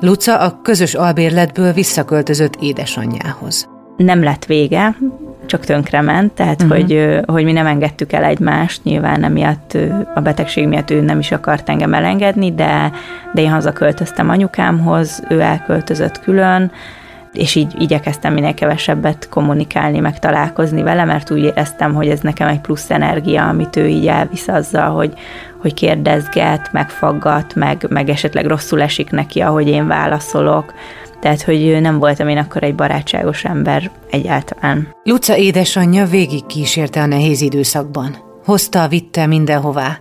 Luca 0.00 0.38
a 0.38 0.60
közös 0.62 0.94
albérletből 0.94 1.72
visszaköltözött 1.72 2.56
édesanyjához. 2.60 3.68
Nem 3.96 4.22
lett 4.22 4.44
vége, 4.44 4.96
csak 5.48 5.64
tönkrement, 5.64 6.32
tehát 6.32 6.62
uh-huh. 6.62 6.76
hogy, 6.76 7.20
hogy 7.26 7.44
mi 7.44 7.52
nem 7.52 7.66
engedtük 7.66 8.12
el 8.12 8.24
egymást, 8.24 8.84
nyilván 8.84 9.24
emiatt 9.24 9.76
a 10.14 10.20
betegség 10.20 10.68
miatt 10.68 10.90
ő 10.90 11.00
nem 11.00 11.18
is 11.18 11.32
akart 11.32 11.68
engem 11.68 11.94
elengedni, 11.94 12.54
de, 12.54 12.92
de 13.34 13.42
én 13.42 13.50
hazaköltöztem 13.50 14.28
anyukámhoz, 14.30 15.22
ő 15.28 15.40
elköltözött 15.40 16.20
külön, 16.20 16.70
és 17.32 17.54
így 17.54 17.74
igyekeztem 17.78 18.32
minél 18.32 18.54
kevesebbet 18.54 19.28
kommunikálni, 19.28 19.98
meg 19.98 20.18
találkozni 20.18 20.82
vele, 20.82 21.04
mert 21.04 21.30
úgy 21.30 21.42
éreztem, 21.42 21.94
hogy 21.94 22.08
ez 22.08 22.20
nekem 22.20 22.48
egy 22.48 22.60
plusz 22.60 22.90
energia, 22.90 23.48
amit 23.48 23.76
ő 23.76 23.86
így 23.86 24.06
elvisz 24.06 24.48
azzal, 24.48 24.90
hogy, 24.90 25.12
hogy 25.58 25.74
kérdezget, 25.74 26.72
megfaggat, 26.72 27.54
meg, 27.54 27.86
meg 27.88 28.08
esetleg 28.08 28.46
rosszul 28.46 28.82
esik 28.82 29.10
neki, 29.10 29.40
ahogy 29.40 29.68
én 29.68 29.86
válaszolok. 29.86 30.74
Tehát, 31.20 31.42
hogy 31.42 31.80
nem 31.80 31.98
voltam 31.98 32.28
én 32.28 32.38
akkor 32.38 32.62
egy 32.62 32.74
barátságos 32.74 33.44
ember 33.44 33.90
egyáltalán. 34.10 34.88
Luca 35.02 35.36
édesanyja 35.36 36.06
végig 36.06 36.46
kísérte 36.46 37.00
a 37.00 37.06
nehéz 37.06 37.40
időszakban. 37.40 38.16
Hozta, 38.44 38.88
vitte 38.88 39.26
mindenhová. 39.26 39.98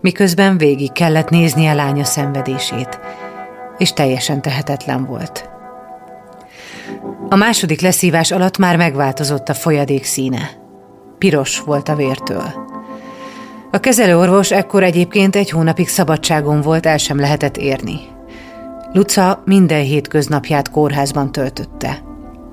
Miközben 0.00 0.58
végig 0.58 0.92
kellett 0.92 1.28
nézni 1.28 1.66
a 1.66 1.74
lánya 1.74 2.04
szenvedését, 2.04 3.00
és 3.78 3.92
teljesen 3.92 4.42
tehetetlen 4.42 5.04
volt. 5.04 5.50
A 7.28 7.36
második 7.36 7.80
leszívás 7.80 8.30
alatt 8.30 8.58
már 8.58 8.76
megváltozott 8.76 9.48
a 9.48 9.54
folyadék 9.54 10.04
színe. 10.04 10.50
Piros 11.18 11.60
volt 11.60 11.88
a 11.88 11.94
vértől. 11.94 12.70
A 13.70 13.78
kezelőorvos 13.78 14.50
ekkor 14.50 14.82
egyébként 14.82 15.36
egy 15.36 15.50
hónapig 15.50 15.88
szabadságon 15.88 16.60
volt, 16.60 16.86
el 16.86 16.98
sem 16.98 17.20
lehetett 17.20 17.56
érni. 17.56 18.11
Luca 18.92 19.42
minden 19.44 19.82
hétköznapját 19.82 20.70
kórházban 20.70 21.32
töltötte. 21.32 21.98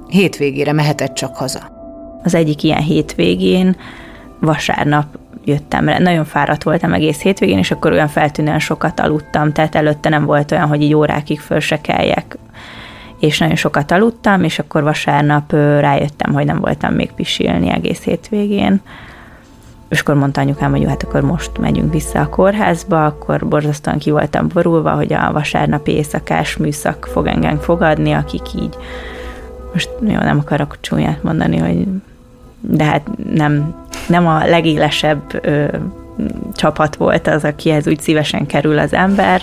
Hétvégére 0.08 0.74
mehetett 0.74 1.14
csak 1.14 1.36
haza. 1.36 1.60
Az 2.24 2.36
egyik 2.36 2.64
ilyen 2.64 2.82
hétvégén 2.82 3.76
vasárnap 4.40 5.06
jöttem 5.46 5.90
rá. 5.90 6.00
Nagyon 6.00 6.26
fáradt 6.26 6.64
voltam 6.64 6.94
egész 6.94 7.22
hétvégén, 7.22 7.58
és 7.58 7.72
akkor 7.72 7.92
olyan 7.92 8.08
feltűnően 8.08 8.60
sokat 8.60 9.00
aludtam, 9.00 9.52
tehát 9.52 9.76
előtte 9.76 10.10
nem 10.10 10.26
volt 10.26 10.52
olyan, 10.52 10.68
hogy 10.68 10.82
így 10.82 10.94
órákig 10.94 11.40
föl 11.40 11.60
se 11.60 11.82
keljek 11.82 12.38
és 13.20 13.38
nagyon 13.38 13.56
sokat 13.56 13.92
aludtam, 13.92 14.44
és 14.44 14.60
akkor 14.60 14.84
vasárnap 14.84 15.52
rájöttem, 15.52 16.34
hogy 16.34 16.46
nem 16.46 16.60
voltam 16.60 16.94
még 16.94 17.12
pisilni 17.12 17.70
egész 17.70 18.04
hétvégén. 18.04 18.82
És 19.90 20.00
akkor 20.00 20.16
mondta 20.16 20.42
anyukám, 20.42 20.72
hogy 20.72 20.82
jó, 20.82 20.88
hát 20.88 21.04
akkor 21.04 21.22
most 21.22 21.58
megyünk 21.58 21.94
vissza 21.94 22.20
a 22.20 22.30
kórházba, 22.30 23.06
akkor 23.06 23.48
borzasztóan 23.48 23.98
ki 23.98 24.12
voltam 24.12 24.48
borulva, 24.54 24.92
hogy 24.92 25.14
a 25.14 25.32
vasárnapi 25.32 25.92
éjszakás 25.92 26.58
műszak 26.58 27.08
fog 27.12 27.28
engem 27.28 27.58
fogadni, 27.58 28.12
akik 28.12 28.54
így, 28.56 28.76
most 29.74 29.90
jó, 30.02 30.18
nem 30.18 30.40
akarok 30.40 30.78
csúnyát 30.82 31.24
mondani, 31.24 31.58
hogy 31.58 31.88
de 32.62 32.84
hát 32.84 33.08
nem, 33.34 33.76
nem 34.08 34.28
a 34.28 34.46
legélesebb 34.46 35.40
ö, 35.42 35.66
csapat 36.54 36.96
volt 36.96 37.28
az, 37.28 37.44
akihez 37.44 37.88
úgy 37.88 38.00
szívesen 38.00 38.46
kerül 38.46 38.80
az 38.80 38.94
ember, 38.94 39.42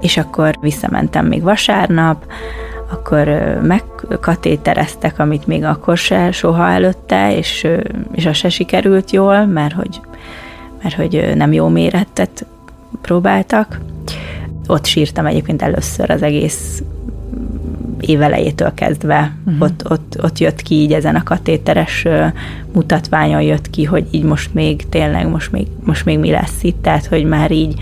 és 0.00 0.16
akkor 0.16 0.54
visszamentem 0.60 1.26
még 1.26 1.42
vasárnap, 1.42 2.26
akkor 2.94 3.28
megkatétereztek, 3.62 5.18
amit 5.18 5.46
még 5.46 5.64
akkor 5.64 5.96
se 5.96 6.32
soha 6.32 6.68
előtte, 6.68 7.36
és, 7.36 7.66
és 8.12 8.26
az 8.26 8.36
se 8.36 8.48
sikerült 8.48 9.10
jól, 9.10 9.46
mert 9.46 9.74
hogy, 9.74 10.00
mert 10.82 10.94
hogy 10.94 11.32
nem 11.34 11.52
jó 11.52 11.68
méretet 11.68 12.46
próbáltak. 13.02 13.80
Ott 14.66 14.84
sírtam 14.84 15.26
egyébként 15.26 15.62
először 15.62 16.10
az 16.10 16.22
egész 16.22 16.82
évelejétől 18.00 18.74
kezdve. 18.74 19.32
Uh-huh. 19.46 19.62
Ott, 19.62 19.90
ott, 19.90 20.16
ott 20.22 20.38
jött 20.38 20.62
ki 20.62 20.74
így 20.74 20.92
ezen 20.92 21.14
a 21.14 21.22
katéteres 21.22 22.06
mutatványon 22.72 23.42
jött 23.42 23.70
ki, 23.70 23.84
hogy 23.84 24.06
így 24.10 24.24
most 24.24 24.54
még 24.54 24.88
tényleg, 24.88 25.28
most 25.28 25.52
még, 25.52 25.66
most 25.84 26.04
még 26.04 26.18
mi 26.18 26.30
lesz 26.30 26.62
itt, 26.62 26.82
tehát 26.82 27.06
hogy 27.06 27.24
már 27.24 27.50
így 27.50 27.74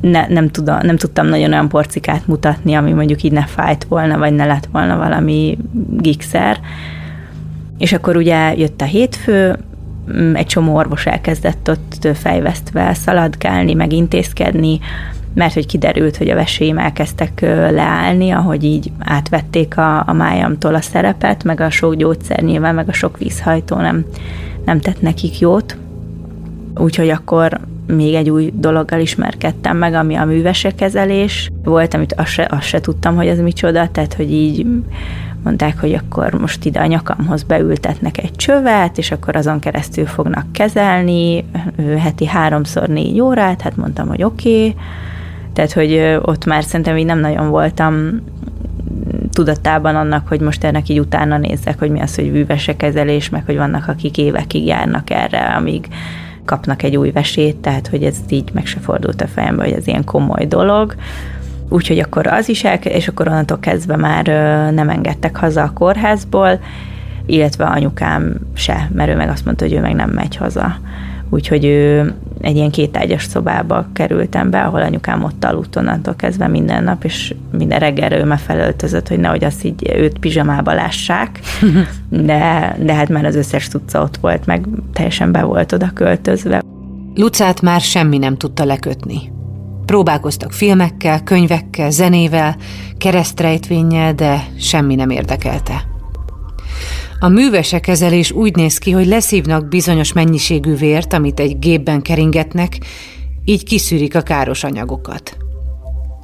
ne, 0.00 0.26
nem, 0.26 0.50
tudom, 0.50 0.78
nem 0.82 0.96
tudtam 0.96 1.26
nagyon 1.26 1.52
olyan 1.52 1.68
porcikát 1.68 2.26
mutatni, 2.26 2.74
ami 2.74 2.92
mondjuk 2.92 3.22
így 3.22 3.32
ne 3.32 3.46
fájt 3.46 3.84
volna, 3.84 4.18
vagy 4.18 4.32
ne 4.32 4.44
lett 4.44 4.68
volna 4.72 4.96
valami 4.96 5.58
gigszer. 5.96 6.60
És 7.78 7.92
akkor 7.92 8.16
ugye 8.16 8.54
jött 8.56 8.80
a 8.80 8.84
hétfő, 8.84 9.58
mm, 10.16 10.34
egy 10.34 10.46
csomó 10.46 10.74
orvos 10.74 11.06
elkezdett 11.06 11.70
ott 11.70 12.08
fejvesztve 12.16 12.94
szaladgálni, 12.94 13.74
meg 13.74 13.92
intézkedni, 13.92 14.80
mert 15.34 15.54
hogy 15.54 15.66
kiderült, 15.66 16.16
hogy 16.16 16.28
a 16.28 16.34
veséim 16.34 16.78
elkezdtek 16.78 17.40
leállni, 17.70 18.30
ahogy 18.30 18.64
így 18.64 18.92
átvették 18.98 19.78
a, 19.78 20.08
a 20.08 20.12
májamtól 20.12 20.74
a 20.74 20.80
szerepet, 20.80 21.44
meg 21.44 21.60
a 21.60 21.70
sok 21.70 21.94
gyógyszer 21.94 22.40
nyilván, 22.40 22.74
meg 22.74 22.88
a 22.88 22.92
sok 22.92 23.18
vízhajtó 23.18 23.76
nem, 23.76 24.04
nem 24.64 24.80
tett 24.80 25.00
nekik 25.00 25.38
jót. 25.38 25.76
Úgyhogy 26.76 27.08
akkor 27.08 27.60
még 27.86 28.14
egy 28.14 28.30
új 28.30 28.52
dologgal 28.54 29.00
ismerkedtem 29.00 29.76
meg, 29.76 29.94
ami 29.94 30.14
a 30.14 30.24
művesekezelés 30.24 31.50
volt, 31.64 31.94
amit 31.94 32.12
azt 32.12 32.30
se, 32.30 32.46
azt 32.50 32.66
se 32.66 32.80
tudtam, 32.80 33.16
hogy 33.16 33.26
ez 33.26 33.38
micsoda, 33.38 33.88
tehát 33.88 34.14
hogy 34.14 34.32
így 34.32 34.66
mondták, 35.42 35.80
hogy 35.80 35.92
akkor 35.92 36.32
most 36.32 36.64
ide 36.64 36.80
a 36.80 36.86
nyakamhoz 36.86 37.42
beültetnek 37.42 38.18
egy 38.18 38.32
csövet, 38.32 38.98
és 38.98 39.10
akkor 39.10 39.36
azon 39.36 39.58
keresztül 39.58 40.06
fognak 40.06 40.52
kezelni 40.52 41.44
heti 41.98 42.26
háromszor 42.26 42.88
négy 42.88 43.20
órát, 43.20 43.60
hát 43.60 43.76
mondtam, 43.76 44.08
hogy 44.08 44.22
oké, 44.22 44.58
okay. 44.58 44.76
tehát 45.52 45.72
hogy 45.72 46.18
ott 46.22 46.44
már 46.44 46.64
szerintem 46.64 46.96
így 46.96 47.06
nem 47.06 47.20
nagyon 47.20 47.48
voltam 47.48 48.22
tudatában 49.32 49.96
annak, 49.96 50.28
hogy 50.28 50.40
most 50.40 50.64
ennek 50.64 50.88
így 50.88 51.00
utána 51.00 51.38
nézzek, 51.38 51.78
hogy 51.78 51.90
mi 51.90 52.00
az, 52.00 52.14
hogy 52.14 52.32
művesekezelés, 52.32 53.28
meg 53.28 53.42
hogy 53.46 53.56
vannak, 53.56 53.88
akik 53.88 54.18
évekig 54.18 54.66
járnak 54.66 55.10
erre, 55.10 55.38
amíg 55.38 55.86
kapnak 56.44 56.82
egy 56.82 56.96
új 56.96 57.10
vesét, 57.10 57.56
tehát 57.56 57.86
hogy 57.86 58.02
ez 58.02 58.16
így 58.28 58.50
meg 58.52 58.66
se 58.66 58.80
fordult 58.80 59.22
a 59.22 59.26
fejembe, 59.26 59.62
hogy 59.62 59.72
ez 59.72 59.86
ilyen 59.86 60.04
komoly 60.04 60.46
dolog. 60.46 60.94
úgyhogy 61.68 61.98
akkor 61.98 62.26
az 62.26 62.48
is 62.48 62.64
el, 62.64 62.76
és 62.76 63.08
akkor 63.08 63.28
onnantól 63.28 63.58
kezdve 63.58 63.96
már 63.96 64.26
nem 64.72 64.88
engedtek 64.88 65.36
haza 65.36 65.62
a 65.62 65.72
kórházból, 65.72 66.60
illetve 67.26 67.64
anyukám 67.64 68.34
se, 68.54 68.90
mert 68.92 69.10
ő 69.10 69.16
meg 69.16 69.28
azt 69.28 69.44
mondta, 69.44 69.64
hogy 69.64 69.74
ő 69.74 69.80
meg 69.80 69.94
nem 69.94 70.10
megy 70.10 70.36
haza. 70.36 70.76
Úgyhogy 71.30 71.64
ő 71.64 72.14
egy 72.44 72.56
ilyen 72.56 72.70
kétágyas 72.70 73.24
szobába 73.24 73.86
kerültem 73.92 74.50
be, 74.50 74.62
ahol 74.62 74.82
anyukám 74.82 75.24
ott 75.24 75.44
aludt 75.44 75.76
onnantól 75.76 76.14
kezdve 76.14 76.48
minden 76.48 76.84
nap, 76.84 77.04
és 77.04 77.34
minden 77.52 77.78
reggelre 77.78 78.18
ő 78.18 78.34
felöltözött, 78.36 79.08
hogy 79.08 79.18
nehogy 79.18 79.44
azt 79.44 79.64
így 79.64 79.90
őt 79.96 80.18
pizsamába 80.18 80.72
lássák, 80.72 81.40
de, 82.08 82.76
de 82.80 82.94
hát 82.94 83.08
már 83.08 83.24
az 83.24 83.36
összes 83.36 83.68
tudca 83.68 84.02
ott 84.02 84.16
volt, 84.16 84.46
meg 84.46 84.66
teljesen 84.92 85.32
be 85.32 85.42
volt 85.42 85.72
oda 85.72 85.90
költözve. 85.94 86.62
Lucát 87.14 87.60
már 87.60 87.80
semmi 87.80 88.18
nem 88.18 88.36
tudta 88.36 88.64
lekötni. 88.64 89.32
Próbálkoztak 89.86 90.52
filmekkel, 90.52 91.22
könyvekkel, 91.22 91.90
zenével, 91.90 92.56
keresztrejtvénnyel, 92.98 94.14
de 94.14 94.44
semmi 94.58 94.94
nem 94.94 95.10
érdekelte. 95.10 95.93
A 97.24 97.28
művese 97.28 97.80
kezelés 97.80 98.30
úgy 98.30 98.56
néz 98.56 98.78
ki, 98.78 98.90
hogy 98.90 99.06
leszívnak 99.06 99.68
bizonyos 99.68 100.12
mennyiségű 100.12 100.74
vért, 100.74 101.12
amit 101.12 101.40
egy 101.40 101.58
gépben 101.58 102.02
keringetnek, 102.02 102.78
így 103.44 103.64
kiszűrik 103.64 104.14
a 104.14 104.20
káros 104.20 104.64
anyagokat. 104.64 105.36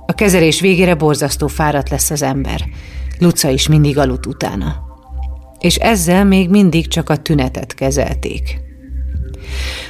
A 0.07 0.13
kezelés 0.13 0.61
végére 0.61 0.95
borzasztó 0.95 1.47
fáradt 1.47 1.89
lesz 1.89 2.11
az 2.11 2.23
ember. 2.23 2.65
Luca 3.19 3.49
is 3.49 3.69
mindig 3.69 3.99
aludt 3.99 4.27
utána. 4.27 4.77
És 5.59 5.77
ezzel 5.77 6.25
még 6.25 6.49
mindig 6.49 6.89
csak 6.89 7.09
a 7.09 7.17
tünetet 7.17 7.75
kezelték. 7.75 8.61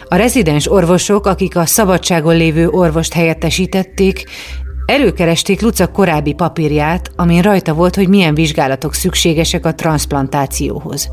A 0.09 0.16
rezidens 0.16 0.70
orvosok, 0.70 1.27
akik 1.27 1.57
a 1.57 1.66
szabadságon 1.66 2.37
lévő 2.37 2.68
orvost 2.68 3.12
helyettesítették, 3.12 4.25
Előkeresték 4.90 5.61
Luca 5.61 5.87
korábbi 5.87 6.33
papírját, 6.33 7.11
amin 7.16 7.42
rajta 7.42 7.74
volt, 7.74 7.94
hogy 7.94 8.09
milyen 8.09 8.35
vizsgálatok 8.35 8.94
szükségesek 8.94 9.66
a 9.66 9.74
transplantációhoz. 9.74 11.11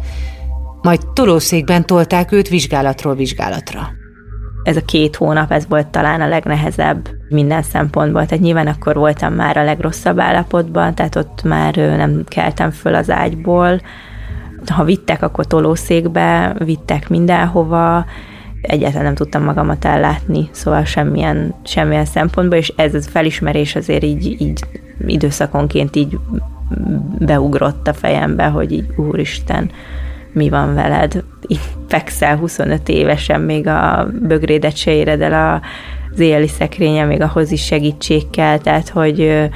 Majd 0.82 1.00
tolószékben 1.14 1.86
tolták 1.86 2.32
őt 2.32 2.48
vizsgálatról 2.48 3.16
vizsgálatra. 3.16 3.90
Ez 4.64 4.76
a 4.76 4.86
két 4.86 5.16
hónap, 5.16 5.52
ez 5.52 5.68
volt 5.68 5.88
talán 5.88 6.22
a 6.22 6.28
legnehezebb 6.28 7.10
minden 7.30 7.62
szempontból. 7.62 8.26
Tehát 8.26 8.44
nyilván 8.44 8.68
akkor 8.68 8.96
voltam 8.96 9.34
már 9.34 9.58
a 9.58 9.64
legrosszabb 9.64 10.20
állapotban, 10.20 10.96
tehát 10.96 11.16
ott 11.16 11.44
már 11.44 11.76
nem 11.76 12.24
keltem 12.28 12.72
föl 12.72 12.96
az 12.96 13.10
ágyból. 13.10 13.82
Ha 14.68 14.84
vittek, 14.84 15.22
akkor 15.22 15.46
tolószékbe, 15.46 16.56
vittek 16.66 17.10
mindenhova, 17.10 18.06
egyáltalán 18.62 19.06
nem 19.06 19.16
tudtam 19.16 19.44
magamat 19.44 19.86
ellátni, 19.86 20.50
szóval 20.52 20.84
semmilyen, 20.84 21.54
semmilyen 21.64 22.06
szempontból, 22.06 22.58
és 22.58 22.74
ez 22.76 22.94
a 22.94 23.02
felismerés 23.02 23.76
azért 23.76 24.04
így, 24.04 24.42
így 24.42 24.60
időszakonként 25.08 25.96
így 25.96 26.18
beugrott 27.20 27.88
a 27.88 27.94
fejembe, 27.94 28.46
hogy 28.46 28.72
így 28.72 28.86
úristen, 28.96 29.70
mi 30.32 30.50
van 30.50 30.74
veled? 30.74 31.24
Így 31.48 31.62
fekszel 31.88 32.38
25 32.38 32.90
évesen, 32.90 33.42
még 33.42 33.68
a 33.68 34.08
bögrédet 34.22 34.76
se 34.76 34.92
éred 34.92 35.22
el 35.22 35.62
az 36.12 36.20
éjjeli 36.20 36.48
szekrénye, 36.48 37.06
még 37.06 37.22
ahhoz 37.22 37.52
is 37.52 37.66
segítség 37.66 38.30
kell, 38.30 38.58
tehát 38.58 38.90
hogy 38.90 39.50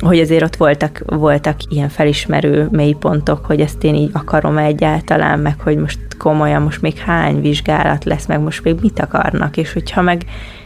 hogy 0.00 0.18
azért 0.18 0.42
ott 0.42 0.56
voltak, 0.56 1.02
voltak 1.06 1.56
ilyen 1.68 1.88
felismerő 1.88 2.68
mélypontok, 2.70 3.44
hogy 3.44 3.60
ezt 3.60 3.84
én 3.84 3.94
így 3.94 4.10
akarom 4.12 4.58
egyáltalán, 4.58 5.38
meg 5.38 5.60
hogy 5.60 5.76
most 5.76 5.98
komolyan, 6.18 6.62
most 6.62 6.82
még 6.82 6.96
hány 6.96 7.40
vizsgálat 7.40 8.04
lesz, 8.04 8.26
meg 8.26 8.40
most 8.40 8.64
még 8.64 8.76
mit 8.80 9.00
akarnak, 9.00 9.56
és 9.56 9.72
hogyha 9.72 10.02
meg 10.02 10.24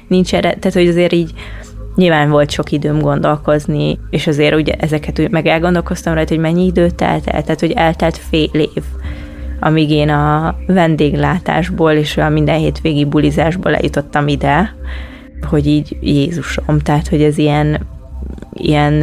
nincs 0.09 0.35
erre, 0.35 0.55
tehát 0.55 0.73
hogy 0.77 0.89
azért 0.89 1.13
így 1.13 1.33
nyilván 1.95 2.31
volt 2.31 2.51
sok 2.51 2.73
időm 2.73 2.99
gondolkozni, 2.99 3.99
és 4.11 4.27
azért 4.27 4.55
ugye 4.55 4.73
ezeket 4.73 5.19
úgy 5.19 5.31
meg 5.31 5.47
elgondolkoztam 5.47 6.15
rajta, 6.15 6.35
hogy 6.35 6.43
mennyi 6.43 6.67
idő 6.67 6.91
telt 6.91 7.27
el, 7.27 7.43
tehát 7.43 7.61
hogy 7.61 7.73
eltelt 7.73 8.17
fél 8.17 8.51
év, 8.53 8.83
amíg 9.61 9.91
én 9.91 10.09
a 10.09 10.57
vendéglátásból 10.67 11.93
és 11.93 12.17
a 12.17 12.29
minden 12.29 12.59
hétvégi 12.59 13.05
bulizásból 13.05 13.75
eljutottam 13.75 14.29
ide, 14.29 14.75
hogy 15.49 15.67
így 15.67 15.97
Jézusom, 16.01 16.79
tehát 16.79 17.09
hogy 17.09 17.23
ez 17.23 17.39
ilyen 17.39 17.87
ilyen 18.61 18.95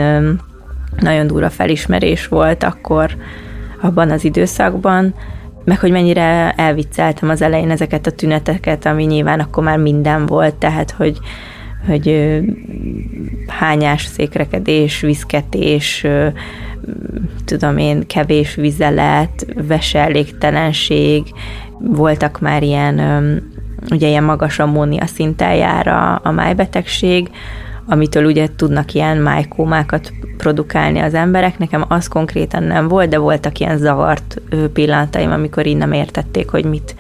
nagyon 1.00 1.28
durva 1.28 1.50
felismerés 1.50 2.28
volt 2.28 2.64
akkor 2.64 3.16
abban 3.82 4.12
az 4.12 4.24
időszakban, 4.24 5.14
meg 5.64 5.80
hogy 5.80 5.92
mennyire 5.92 6.52
elvicceltem 6.52 7.30
az 7.30 7.42
elején 7.42 7.72
ezeket 7.72 8.08
a 8.08 8.12
tüneteket, 8.12 8.86
ami 8.86 9.04
nyilván 9.04 9.40
akkor 9.40 9.64
már 9.64 9.78
minden 9.78 10.26
volt, 10.26 10.56
tehát 10.56 10.92
hogy, 10.92 11.18
hogy 11.88 12.40
hányás, 13.48 14.06
székrekedés, 14.06 15.00
viszketés, 15.00 16.06
tudom 17.46 17.78
én, 17.78 18.08
kevés 18.08 18.56
vizelet, 18.56 19.46
veselégtelenség, 19.68 21.24
voltak 21.80 22.40
már 22.40 22.64
ilyen, 22.64 23.00
ugye 23.92 24.08
ilyen 24.08 24.24
magas 24.24 24.60
ammónia 24.60 25.06
szinten 25.06 25.56
jár 25.56 25.88
a, 25.88 26.20
a 26.24 26.32
májbetegség, 26.32 27.30
amitől 27.88 28.26
ugye 28.26 28.48
tudnak 28.56 28.94
ilyen 28.94 29.18
májkómákat 29.18 30.14
produkálni 30.38 31.00
az 31.00 31.14
emberek. 31.14 31.58
Nekem 31.58 31.86
az 31.88 32.08
konkrétan 32.08 32.64
nem 32.64 32.88
volt, 32.88 33.10
de 33.10 33.18
voltak 33.18 33.60
ilyen 33.60 33.78
zavart 33.78 34.42
pillanataim, 34.74 35.32
amikor 35.32 35.66
így 35.66 35.78
nem 35.78 35.92
értették, 35.92 36.50
hogy 36.50 36.66
mit 36.66 36.96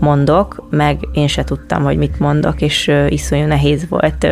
mondok, 0.00 0.66
meg 0.70 0.98
én 1.12 1.26
se 1.26 1.44
tudtam, 1.44 1.82
hogy 1.82 1.96
mit 1.96 2.18
mondok, 2.18 2.60
és 2.60 2.92
iszonyú 3.08 3.46
nehéz 3.46 3.88
volt 3.88 4.26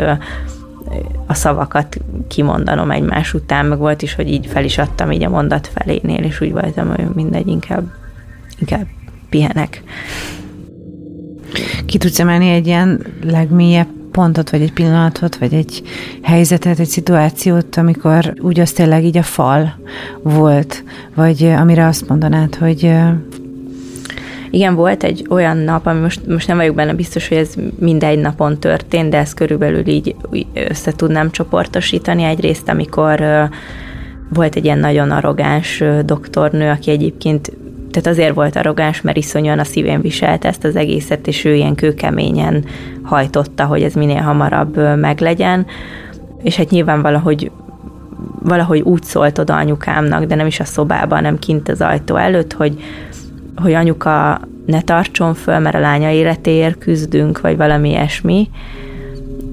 a 1.26 1.34
szavakat 1.34 2.00
kimondanom 2.28 2.90
egymás 2.90 3.34
után, 3.34 3.66
meg 3.66 3.78
volt 3.78 4.02
is, 4.02 4.14
hogy 4.14 4.28
így 4.28 4.46
fel 4.46 4.64
is 4.64 4.78
adtam 4.78 5.10
így 5.10 5.24
a 5.24 5.28
mondat 5.28 5.70
felénél, 5.74 6.24
és 6.24 6.40
úgy 6.40 6.52
voltam, 6.52 6.88
hogy 6.88 7.04
mindegy, 7.14 7.46
inkább, 7.46 7.84
inkább 8.58 8.86
pihenek. 9.30 9.82
Ki 11.86 11.98
tudsz 11.98 12.20
emelni 12.20 12.48
egy 12.48 12.66
ilyen 12.66 13.06
legmélyebb 13.24 13.88
pontot, 14.14 14.50
vagy 14.50 14.62
egy 14.62 14.72
pillanatot, 14.72 15.36
vagy 15.36 15.54
egy 15.54 15.82
helyzetet, 16.22 16.78
egy 16.78 16.88
szituációt, 16.88 17.76
amikor 17.76 18.34
úgy 18.40 18.60
az 18.60 18.72
tényleg 18.72 19.04
így 19.04 19.16
a 19.16 19.22
fal 19.22 19.78
volt, 20.22 20.84
vagy 21.14 21.44
amire 21.44 21.86
azt 21.86 22.08
mondanád, 22.08 22.54
hogy 22.54 22.92
igen, 24.50 24.74
volt 24.74 25.02
egy 25.02 25.26
olyan 25.30 25.56
nap, 25.56 25.86
ami 25.86 26.00
most, 26.00 26.26
most 26.26 26.48
nem 26.48 26.56
vagyok 26.56 26.74
benne 26.74 26.94
biztos, 26.94 27.28
hogy 27.28 27.36
ez 27.36 27.54
mindegy 27.78 28.18
napon 28.18 28.58
történt, 28.58 29.10
de 29.10 29.18
ezt 29.18 29.34
körülbelül 29.34 29.86
így 29.86 30.14
össze 30.68 30.92
tudnám 30.92 31.30
csoportosítani. 31.30 32.22
Egyrészt, 32.22 32.68
amikor 32.68 33.22
volt 34.28 34.56
egy 34.56 34.64
ilyen 34.64 34.78
nagyon 34.78 35.10
arrogáns 35.10 35.82
doktornő, 36.04 36.70
aki 36.70 36.90
egyébként 36.90 37.52
tehát 37.94 38.18
azért 38.18 38.34
volt 38.34 38.56
arrogáns, 38.56 39.00
mert 39.00 39.16
iszonyúan 39.16 39.58
a 39.58 39.64
szívén 39.64 40.00
viselte 40.00 40.48
ezt 40.48 40.64
az 40.64 40.76
egészet, 40.76 41.26
és 41.26 41.44
ő 41.44 41.54
ilyen 41.54 41.74
kőkeményen 41.74 42.64
hajtotta, 43.02 43.64
hogy 43.64 43.82
ez 43.82 43.94
minél 43.94 44.20
hamarabb 44.20 44.98
meglegyen, 44.98 45.66
és 46.42 46.56
hát 46.56 46.70
nyilván 46.70 47.02
valahogy 47.02 47.50
valahogy 48.42 48.80
úgy 48.80 49.02
szólt 49.02 49.38
oda 49.38 49.56
anyukámnak, 49.56 50.24
de 50.24 50.34
nem 50.34 50.46
is 50.46 50.60
a 50.60 50.64
szobában, 50.64 51.18
hanem 51.18 51.38
kint 51.38 51.68
az 51.68 51.80
ajtó 51.80 52.16
előtt, 52.16 52.52
hogy, 52.52 52.82
hogy 53.56 53.72
anyuka 53.72 54.40
ne 54.66 54.80
tartson 54.80 55.34
föl, 55.34 55.58
mert 55.58 55.74
a 55.74 55.80
lánya 55.80 56.10
életéért 56.10 56.78
küzdünk, 56.78 57.40
vagy 57.40 57.56
valami 57.56 57.88
ilyesmi, 57.88 58.50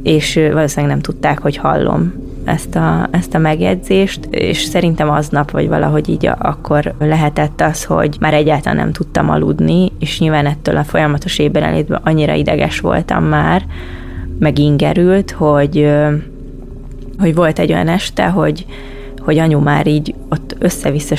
és 0.03 0.39
valószínűleg 0.51 0.91
nem 0.91 1.01
tudták, 1.01 1.39
hogy 1.39 1.57
hallom 1.57 2.13
ezt 2.43 2.75
a, 2.75 3.07
ezt 3.11 3.33
a 3.35 3.37
megjegyzést, 3.37 4.27
és 4.29 4.61
szerintem 4.61 5.09
aznap, 5.09 5.51
vagy 5.51 5.67
valahogy 5.67 6.09
így 6.09 6.29
akkor 6.37 6.93
lehetett 6.99 7.61
az, 7.61 7.83
hogy 7.83 8.17
már 8.19 8.33
egyáltalán 8.33 8.77
nem 8.77 8.91
tudtam 8.91 9.29
aludni, 9.29 9.91
és 9.99 10.19
nyilván 10.19 10.45
ettől 10.45 10.77
a 10.77 10.83
folyamatos 10.83 11.39
ébrenlétben 11.39 12.01
annyira 12.03 12.33
ideges 12.33 12.79
voltam 12.79 13.23
már, 13.23 13.65
meg 14.39 14.59
ingerült, 14.59 15.31
hogy, 15.31 15.91
hogy 17.19 17.35
volt 17.35 17.59
egy 17.59 17.71
olyan 17.71 17.87
este, 17.87 18.25
hogy, 18.25 18.65
hogy 19.19 19.37
anyu 19.37 19.59
már 19.59 19.87
így 19.87 20.15
ott 20.29 20.55
össze-vissza 20.59 21.15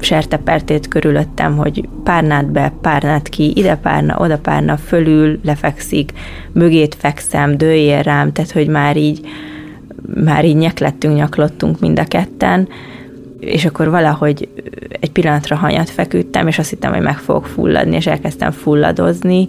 sertepertét 0.00 0.88
körülöttem, 0.88 1.56
hogy 1.56 1.88
párnát 2.04 2.50
be, 2.50 2.72
párnát 2.80 3.28
ki, 3.28 3.52
ide 3.54 3.76
párna, 3.76 4.16
oda 4.18 4.38
párna, 4.38 4.76
fölül 4.76 5.40
lefekszik, 5.44 6.12
mögét 6.52 6.94
fekszem, 6.94 7.56
dőjél 7.56 8.02
rám, 8.02 8.32
tehát 8.32 8.50
hogy 8.50 8.68
már 8.68 8.96
így 8.96 9.20
már 10.14 10.44
így 10.44 10.56
nyeklettünk, 10.56 11.16
nyaklottunk 11.16 11.80
mind 11.80 11.98
a 11.98 12.04
ketten, 12.04 12.68
és 13.40 13.64
akkor 13.64 13.90
valahogy 13.90 14.48
egy 15.00 15.10
pillanatra 15.10 15.56
hanyat 15.56 15.90
feküdtem, 15.90 16.46
és 16.46 16.58
azt 16.58 16.70
hittem, 16.70 16.92
hogy 16.92 17.02
meg 17.02 17.18
fogok 17.18 17.46
fulladni, 17.46 17.96
és 17.96 18.06
elkezdtem 18.06 18.50
fulladozni, 18.50 19.48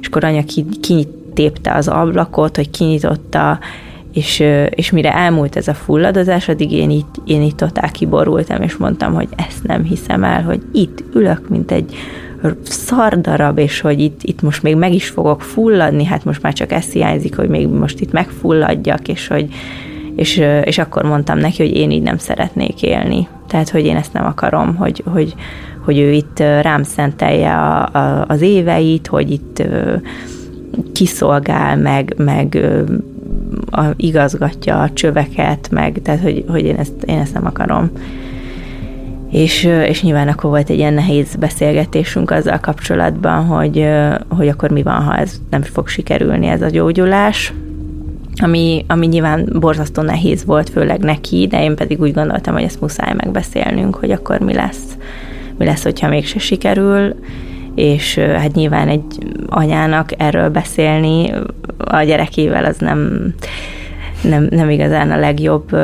és 0.00 0.06
akkor 0.06 0.24
anya 0.24 0.42
kinyitépte 0.80 1.74
az 1.74 1.88
ablakot, 1.88 2.56
hogy 2.56 2.70
kinyitotta, 2.70 3.58
és, 4.12 4.44
és 4.70 4.90
mire 4.90 5.14
elmúlt 5.14 5.56
ez 5.56 5.68
a 5.68 5.74
fulladozás, 5.74 6.48
addig 6.48 6.72
én 6.72 6.90
itt, 6.90 7.14
én 7.24 7.42
itt 7.42 7.56
totál 7.56 7.90
kiborultam, 7.90 8.62
és 8.62 8.76
mondtam, 8.76 9.14
hogy 9.14 9.28
ezt 9.36 9.64
nem 9.64 9.82
hiszem 9.84 10.24
el, 10.24 10.42
hogy 10.42 10.60
itt 10.72 11.02
ülök, 11.14 11.48
mint 11.48 11.70
egy 11.70 11.96
szardarab, 12.62 13.58
és 13.58 13.80
hogy 13.80 14.00
itt, 14.00 14.20
itt 14.22 14.42
most 14.42 14.62
még 14.62 14.76
meg 14.76 14.94
is 14.94 15.08
fogok 15.08 15.42
fulladni, 15.42 16.04
hát 16.04 16.24
most 16.24 16.42
már 16.42 16.52
csak 16.52 16.72
ez 16.72 16.92
hiányzik, 16.92 17.36
hogy 17.36 17.48
még 17.48 17.68
most 17.68 18.00
itt 18.00 18.12
megfulladjak, 18.12 19.08
és 19.08 19.26
hogy 19.26 19.48
és, 20.18 20.42
és 20.64 20.78
akkor 20.78 21.02
mondtam 21.02 21.38
neki, 21.38 21.62
hogy 21.62 21.76
én 21.76 21.90
így 21.90 22.02
nem 22.02 22.18
szeretnék 22.18 22.82
élni. 22.82 23.28
Tehát, 23.48 23.70
hogy 23.70 23.84
én 23.84 23.96
ezt 23.96 24.12
nem 24.12 24.26
akarom, 24.26 24.76
hogy, 24.76 25.02
hogy, 25.06 25.34
hogy 25.84 25.98
ő 25.98 26.10
itt 26.12 26.38
rám 26.38 26.82
szentelje 26.82 27.54
a, 27.54 27.88
a, 27.92 28.24
az 28.28 28.40
éveit, 28.40 29.06
hogy 29.06 29.30
itt 29.30 29.62
kiszolgál, 30.92 31.76
meg, 31.76 32.14
meg 32.16 32.58
a, 33.70 33.82
igazgatja 33.96 34.80
a 34.82 34.90
csöveket, 34.92 35.68
meg, 35.70 36.00
tehát, 36.02 36.20
hogy, 36.20 36.44
hogy 36.48 36.64
én, 36.64 36.76
ezt, 36.76 37.02
én 37.06 37.18
ezt 37.18 37.34
nem 37.34 37.46
akarom. 37.46 37.90
És, 39.30 39.64
és 39.64 40.02
nyilván 40.02 40.28
akkor 40.28 40.50
volt 40.50 40.70
egy 40.70 40.78
ilyen 40.78 40.94
nehéz 40.94 41.36
beszélgetésünk 41.36 42.30
azzal 42.30 42.58
kapcsolatban, 42.60 43.44
hogy, 43.44 43.88
hogy 44.28 44.48
akkor 44.48 44.70
mi 44.70 44.82
van, 44.82 45.02
ha 45.02 45.16
ez 45.16 45.40
nem 45.50 45.62
fog 45.62 45.88
sikerülni, 45.88 46.46
ez 46.46 46.62
a 46.62 46.70
gyógyulás, 46.70 47.52
ami, 48.42 48.84
ami 48.88 49.06
nyilván 49.06 49.48
borzasztó 49.60 50.02
nehéz 50.02 50.44
volt, 50.44 50.70
főleg 50.70 51.00
neki, 51.00 51.46
de 51.46 51.62
én 51.62 51.76
pedig 51.76 52.00
úgy 52.00 52.12
gondoltam, 52.12 52.54
hogy 52.54 52.62
ezt 52.62 52.80
muszáj 52.80 53.14
megbeszélnünk, 53.14 53.94
hogy 53.94 54.10
akkor 54.10 54.38
mi 54.38 54.54
lesz, 54.54 54.96
mi 55.58 55.64
lesz, 55.64 55.82
hogyha 55.82 56.08
mégse 56.08 56.38
sikerül, 56.38 57.14
és 57.74 58.18
hát 58.18 58.54
nyilván 58.54 58.88
egy 58.88 59.04
anyának 59.46 60.10
erről 60.16 60.48
beszélni 60.48 61.32
a 61.78 62.02
gyerekével 62.02 62.64
az 62.64 62.78
nem, 62.78 63.32
nem, 64.22 64.46
nem 64.50 64.70
igazán 64.70 65.10
a 65.10 65.18
legjobb 65.18 65.76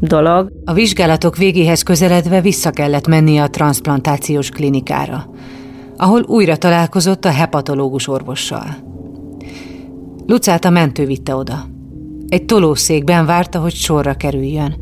dolog. 0.00 0.52
A 0.64 0.72
vizsgálatok 0.72 1.36
végéhez 1.36 1.82
közeledve 1.82 2.40
vissza 2.40 2.70
kellett 2.70 3.06
mennie 3.06 3.42
a 3.42 3.50
transplantációs 3.50 4.48
klinikára, 4.48 5.30
ahol 5.96 6.22
újra 6.26 6.56
találkozott 6.56 7.24
a 7.24 7.30
hepatológus 7.30 8.08
orvossal. 8.08 8.66
Lucát 10.26 10.64
a 10.64 10.70
mentő 10.70 11.06
vitte 11.06 11.34
oda. 11.34 11.71
Egy 12.32 12.44
tolószékben 12.44 13.26
várta, 13.26 13.58
hogy 13.58 13.74
sorra 13.74 14.14
kerüljön. 14.14 14.76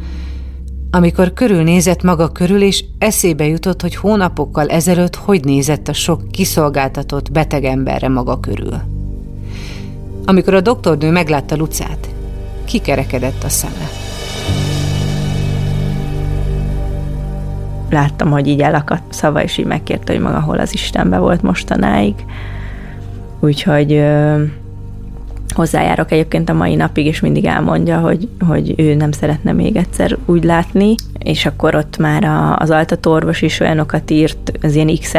Amikor 0.91 1.33
körülnézett 1.33 2.03
maga 2.03 2.29
körül, 2.29 2.63
és 2.63 2.85
eszébe 2.99 3.47
jutott, 3.47 3.81
hogy 3.81 3.95
hónapokkal 3.95 4.69
ezelőtt 4.69 5.15
hogy 5.15 5.45
nézett 5.45 5.89
a 5.89 5.93
sok 5.93 6.29
kiszolgáltatott 6.31 7.33
beteg 7.33 7.65
emberre 7.65 8.09
maga 8.09 8.41
körül. 8.41 8.75
Amikor 10.25 10.55
a 10.55 10.61
doktornő 10.61 11.11
meglátta 11.11 11.57
Lucát, 11.57 12.09
kikerekedett 12.65 13.45
a 13.45 13.49
szeme. 13.49 13.89
Láttam, 17.91 18.31
hogy 18.31 18.47
így 18.47 18.61
elakadt 18.61 19.13
szava, 19.13 19.43
és 19.43 19.59
így 19.59 19.67
megkérte, 19.67 20.13
hogy 20.13 20.23
maga 20.23 20.41
hol 20.41 20.59
az 20.59 20.73
Istenbe 20.73 21.19
volt 21.19 21.43
mostanáig. 21.43 22.15
Úgyhogy 23.41 24.03
hozzájárok 25.61 26.13
egyébként 26.13 26.49
a 26.49 26.53
mai 26.53 26.75
napig, 26.75 27.07
és 27.07 27.21
mindig 27.21 27.45
elmondja, 27.45 27.99
hogy, 27.99 28.29
hogy 28.49 28.75
ő 28.77 28.95
nem 28.95 29.13
szeretne 29.13 29.53
még 29.53 29.77
egyszer 29.77 30.17
úgy 30.27 30.45
látni, 30.45 30.95
és 31.19 31.47
akkor 31.47 31.75
ott 31.75 31.97
már 31.99 32.25
a, 32.25 32.57
az 32.57 32.71
altatorvos 32.71 33.43
is 33.43 33.61
olyanokat 33.61 34.11
írt, 34.11 34.53
az 34.63 34.75
ilyen 34.75 34.97
x 34.99 35.13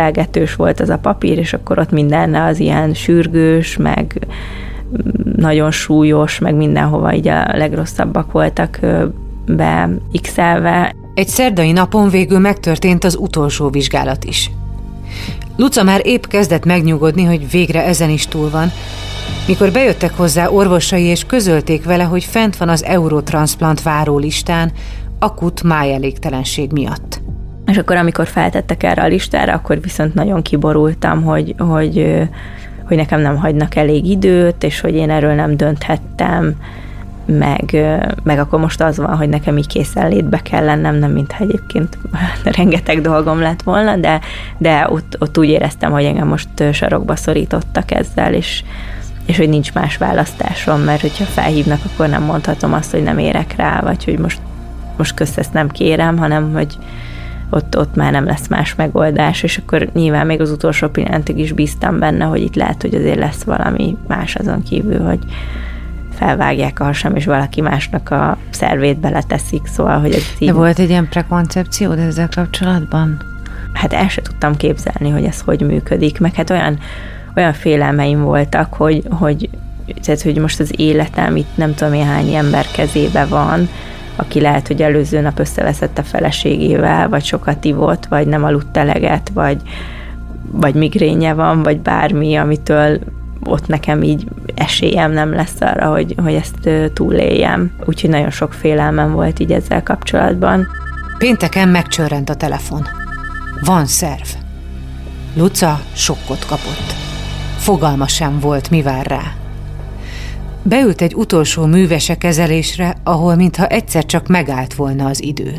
volt 0.55 0.79
az 0.79 0.89
a 0.89 0.97
papír, 0.97 1.37
és 1.37 1.53
akkor 1.53 1.79
ott 1.79 1.91
minden 1.91 2.35
az 2.35 2.59
ilyen 2.59 2.93
sürgős, 2.93 3.77
meg 3.77 4.27
nagyon 5.35 5.71
súlyos, 5.71 6.39
meg 6.39 6.55
mindenhova 6.55 7.13
így 7.13 7.27
a 7.27 7.57
legrosszabbak 7.57 8.31
voltak 8.31 8.79
be 9.45 9.89
x. 10.21 10.37
Egy 11.13 11.27
szerdai 11.27 11.71
napon 11.71 12.09
végül 12.09 12.39
megtörtént 12.39 13.03
az 13.03 13.17
utolsó 13.19 13.69
vizsgálat 13.69 14.23
is. 14.23 14.51
Luca 15.55 15.83
már 15.83 16.01
épp 16.03 16.25
kezdett 16.25 16.65
megnyugodni, 16.65 17.23
hogy 17.23 17.51
végre 17.51 17.85
ezen 17.85 18.09
is 18.09 18.27
túl 18.27 18.49
van, 18.49 18.71
mikor 19.47 19.71
bejöttek 19.71 20.15
hozzá 20.15 20.47
orvosai 20.47 21.03
és 21.03 21.25
közölték 21.25 21.83
vele, 21.83 22.03
hogy 22.03 22.23
fent 22.23 22.57
van 22.57 22.69
az 22.69 22.83
Eurotransplant 22.83 23.81
várólistán, 23.81 24.71
akut 25.19 25.63
májelégtelenség 25.63 26.71
miatt. 26.71 27.21
És 27.65 27.77
akkor, 27.77 27.95
amikor 27.95 28.27
feltettek 28.27 28.83
erre 28.83 29.01
a 29.01 29.07
listára, 29.07 29.53
akkor 29.53 29.81
viszont 29.81 30.13
nagyon 30.13 30.41
kiborultam, 30.41 31.23
hogy, 31.23 31.55
hogy, 31.57 32.27
hogy 32.87 32.97
nekem 32.97 33.21
nem 33.21 33.37
hagynak 33.37 33.75
elég 33.75 34.05
időt, 34.05 34.63
és 34.63 34.79
hogy 34.79 34.95
én 34.95 35.09
erről 35.09 35.33
nem 35.33 35.57
dönthettem, 35.57 36.55
meg, 37.25 37.77
meg 38.23 38.39
akkor 38.39 38.59
most 38.59 38.81
az 38.81 38.97
van, 38.97 39.17
hogy 39.17 39.29
nekem 39.29 39.57
így 39.57 39.67
készenlétbe 39.67 40.41
kell 40.41 40.65
lennem, 40.65 40.95
nem 40.95 41.11
mintha 41.11 41.43
egyébként 41.43 41.97
rengeteg 42.57 43.01
dolgom 43.01 43.39
lett 43.39 43.61
volna, 43.61 43.95
de, 43.95 44.19
de 44.57 44.87
ott, 44.89 45.15
ott 45.19 45.37
úgy 45.37 45.49
éreztem, 45.49 45.91
hogy 45.91 46.03
engem 46.03 46.27
most 46.27 46.49
sarokba 46.71 47.15
szorítottak 47.15 47.91
ezzel, 47.91 48.33
és, 48.33 48.63
és 49.25 49.37
hogy 49.37 49.49
nincs 49.49 49.73
más 49.73 49.97
választásom, 49.97 50.81
mert 50.81 51.01
hogyha 51.01 51.23
felhívnak, 51.23 51.79
akkor 51.85 52.07
nem 52.07 52.23
mondhatom 52.23 52.73
azt, 52.73 52.91
hogy 52.91 53.03
nem 53.03 53.17
érek 53.17 53.55
rá, 53.55 53.79
vagy 53.81 54.03
hogy 54.03 54.19
most, 54.19 54.39
most 54.97 55.13
közt 55.13 55.37
ezt 55.37 55.53
nem 55.53 55.69
kérem, 55.69 56.17
hanem 56.17 56.53
hogy 56.53 56.77
ott, 57.49 57.77
ott 57.77 57.95
már 57.95 58.11
nem 58.11 58.25
lesz 58.25 58.47
más 58.47 58.75
megoldás, 58.75 59.43
és 59.43 59.57
akkor 59.57 59.89
nyilván 59.93 60.25
még 60.25 60.41
az 60.41 60.51
utolsó 60.51 60.87
pillanatig 60.87 61.37
is 61.37 61.51
bíztam 61.51 61.99
benne, 61.99 62.25
hogy 62.25 62.41
itt 62.41 62.55
lehet, 62.55 62.81
hogy 62.81 62.95
azért 62.95 63.19
lesz 63.19 63.43
valami 63.43 63.97
más 64.07 64.35
azon 64.35 64.63
kívül, 64.63 64.99
hogy 64.99 65.19
felvágják 66.13 66.79
a 66.79 66.83
hasam, 66.83 67.15
és 67.15 67.25
valaki 67.25 67.61
másnak 67.61 68.09
a 68.09 68.37
szervét 68.49 68.99
beleteszik, 68.99 69.65
szóval, 69.65 69.99
hogy 69.99 70.11
ez 70.13 70.23
így... 70.39 70.47
De 70.47 70.53
volt 70.53 70.79
egy 70.79 70.89
ilyen 70.89 71.09
prekoncepciód 71.09 71.99
ezzel 71.99 72.29
kapcsolatban? 72.35 73.21
Hát 73.73 73.93
el 73.93 74.07
sem 74.07 74.23
tudtam 74.23 74.55
képzelni, 74.55 75.09
hogy 75.09 75.23
ez 75.23 75.41
hogy 75.41 75.61
működik, 75.61 76.19
meg 76.19 76.35
hát 76.35 76.49
olyan 76.49 76.79
olyan 77.35 77.53
félelmeim 77.53 78.21
voltak, 78.21 78.73
hogy, 78.73 79.03
hogy, 79.09 79.49
tehát, 80.03 80.21
hogy 80.21 80.37
most 80.37 80.59
az 80.59 80.73
életem 80.75 81.35
itt 81.35 81.57
nem 81.57 81.73
tudom 81.73 81.93
én 81.93 82.05
hány 82.05 82.33
ember 82.33 82.65
kezébe 82.71 83.25
van, 83.25 83.69
aki 84.15 84.41
lehet, 84.41 84.67
hogy 84.67 84.81
előző 84.81 85.21
nap 85.21 85.39
összeveszett 85.39 85.97
a 85.97 86.03
feleségével, 86.03 87.09
vagy 87.09 87.23
sokat 87.23 87.65
ivott, 87.65 88.05
vagy 88.05 88.27
nem 88.27 88.43
aludt 88.43 88.77
eleget, 88.77 89.31
vagy, 89.33 89.61
vagy 90.51 90.73
migrénye 90.73 91.33
van, 91.33 91.63
vagy 91.63 91.79
bármi, 91.79 92.35
amitől 92.35 92.99
ott 93.43 93.67
nekem 93.67 94.03
így 94.03 94.27
esélyem 94.55 95.11
nem 95.11 95.33
lesz 95.33 95.61
arra, 95.61 95.89
hogy, 95.89 96.15
hogy 96.23 96.33
ezt 96.33 96.69
túléljem. 96.93 97.71
Úgyhogy 97.85 98.09
nagyon 98.09 98.29
sok 98.29 98.53
félelmem 98.53 99.11
volt 99.11 99.39
így 99.39 99.51
ezzel 99.51 99.83
kapcsolatban. 99.83 100.67
Pénteken 101.17 101.69
megcsörrent 101.69 102.29
a 102.29 102.35
telefon. 102.35 102.87
Van 103.65 103.85
szerv. 103.85 104.27
Luca 105.35 105.79
sokkot 105.93 106.45
kapott. 106.45 107.00
Fogalma 107.61 108.07
sem 108.07 108.39
volt, 108.39 108.69
mi 108.69 108.81
vár 108.81 109.05
rá. 109.05 109.35
Beült 110.63 111.01
egy 111.01 111.15
utolsó 111.15 111.65
művese 111.65 112.15
kezelésre, 112.15 112.95
ahol 113.03 113.35
mintha 113.35 113.67
egyszer 113.67 114.05
csak 114.05 114.27
megállt 114.27 114.73
volna 114.73 115.05
az 115.05 115.23
idő. 115.23 115.53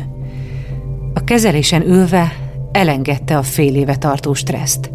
A 1.13 1.23
kezelésen 1.23 1.81
ülve 1.87 2.31
elengedte 2.71 3.37
a 3.37 3.43
fél 3.43 3.75
éve 3.75 3.95
tartó 3.95 4.33
stresszt. 4.33 4.89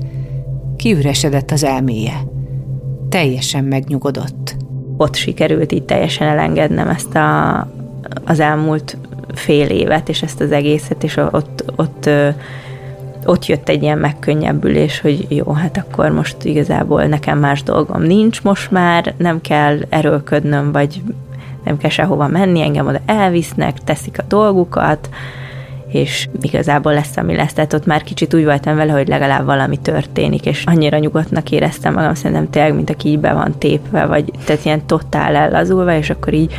Kiüresedett 0.76 1.50
az 1.50 1.64
elméje. 1.64 2.24
Teljesen 3.08 3.64
megnyugodott. 3.64 4.56
Ott 4.96 5.14
sikerült 5.14 5.72
így 5.72 5.84
teljesen 5.84 6.28
elengednem 6.28 6.88
ezt 6.88 7.14
a, 7.14 7.58
az 8.24 8.40
elmúlt 8.40 8.96
fél 9.34 9.66
évet, 9.66 10.08
és 10.08 10.22
ezt 10.22 10.40
az 10.40 10.52
egészet, 10.52 11.04
és 11.04 11.16
ott, 11.16 11.72
ott 11.76 12.10
ott 13.28 13.46
jött 13.46 13.68
egy 13.68 13.82
ilyen 13.82 13.98
megkönnyebbülés, 13.98 15.00
hogy 15.00 15.26
jó, 15.28 15.52
hát 15.52 15.76
akkor 15.76 16.10
most 16.10 16.44
igazából 16.44 17.04
nekem 17.04 17.38
más 17.38 17.62
dolgom 17.62 18.02
nincs 18.02 18.42
most 18.42 18.70
már, 18.70 19.14
nem 19.16 19.40
kell 19.40 19.78
erőlködnöm, 19.88 20.72
vagy 20.72 21.02
nem 21.64 21.76
kell 21.76 21.90
sehova 21.90 22.26
menni, 22.26 22.62
engem 22.62 22.86
oda 22.86 23.00
elvisznek, 23.06 23.78
teszik 23.78 24.18
a 24.18 24.24
dolgukat, 24.28 25.08
és 25.88 26.28
igazából 26.40 26.92
lesz, 26.92 27.16
ami 27.16 27.36
lesz. 27.36 27.52
Tehát 27.52 27.72
ott 27.72 27.86
már 27.86 28.02
kicsit 28.02 28.34
úgy 28.34 28.44
voltam 28.44 28.76
vele, 28.76 28.92
hogy 28.92 29.08
legalább 29.08 29.44
valami 29.44 29.76
történik, 29.76 30.46
és 30.46 30.64
annyira 30.64 30.98
nyugodtnak 30.98 31.50
éreztem 31.50 31.94
magam, 31.94 32.14
szerintem 32.14 32.50
tényleg, 32.50 32.74
mint 32.74 32.90
aki 32.90 33.08
így 33.08 33.18
be 33.18 33.32
van 33.32 33.58
tépve, 33.58 34.06
vagy 34.06 34.32
tehát 34.44 34.64
ilyen 34.64 34.86
totál 34.86 35.34
ellazulva, 35.34 35.96
és 35.96 36.10
akkor 36.10 36.32
így 36.32 36.54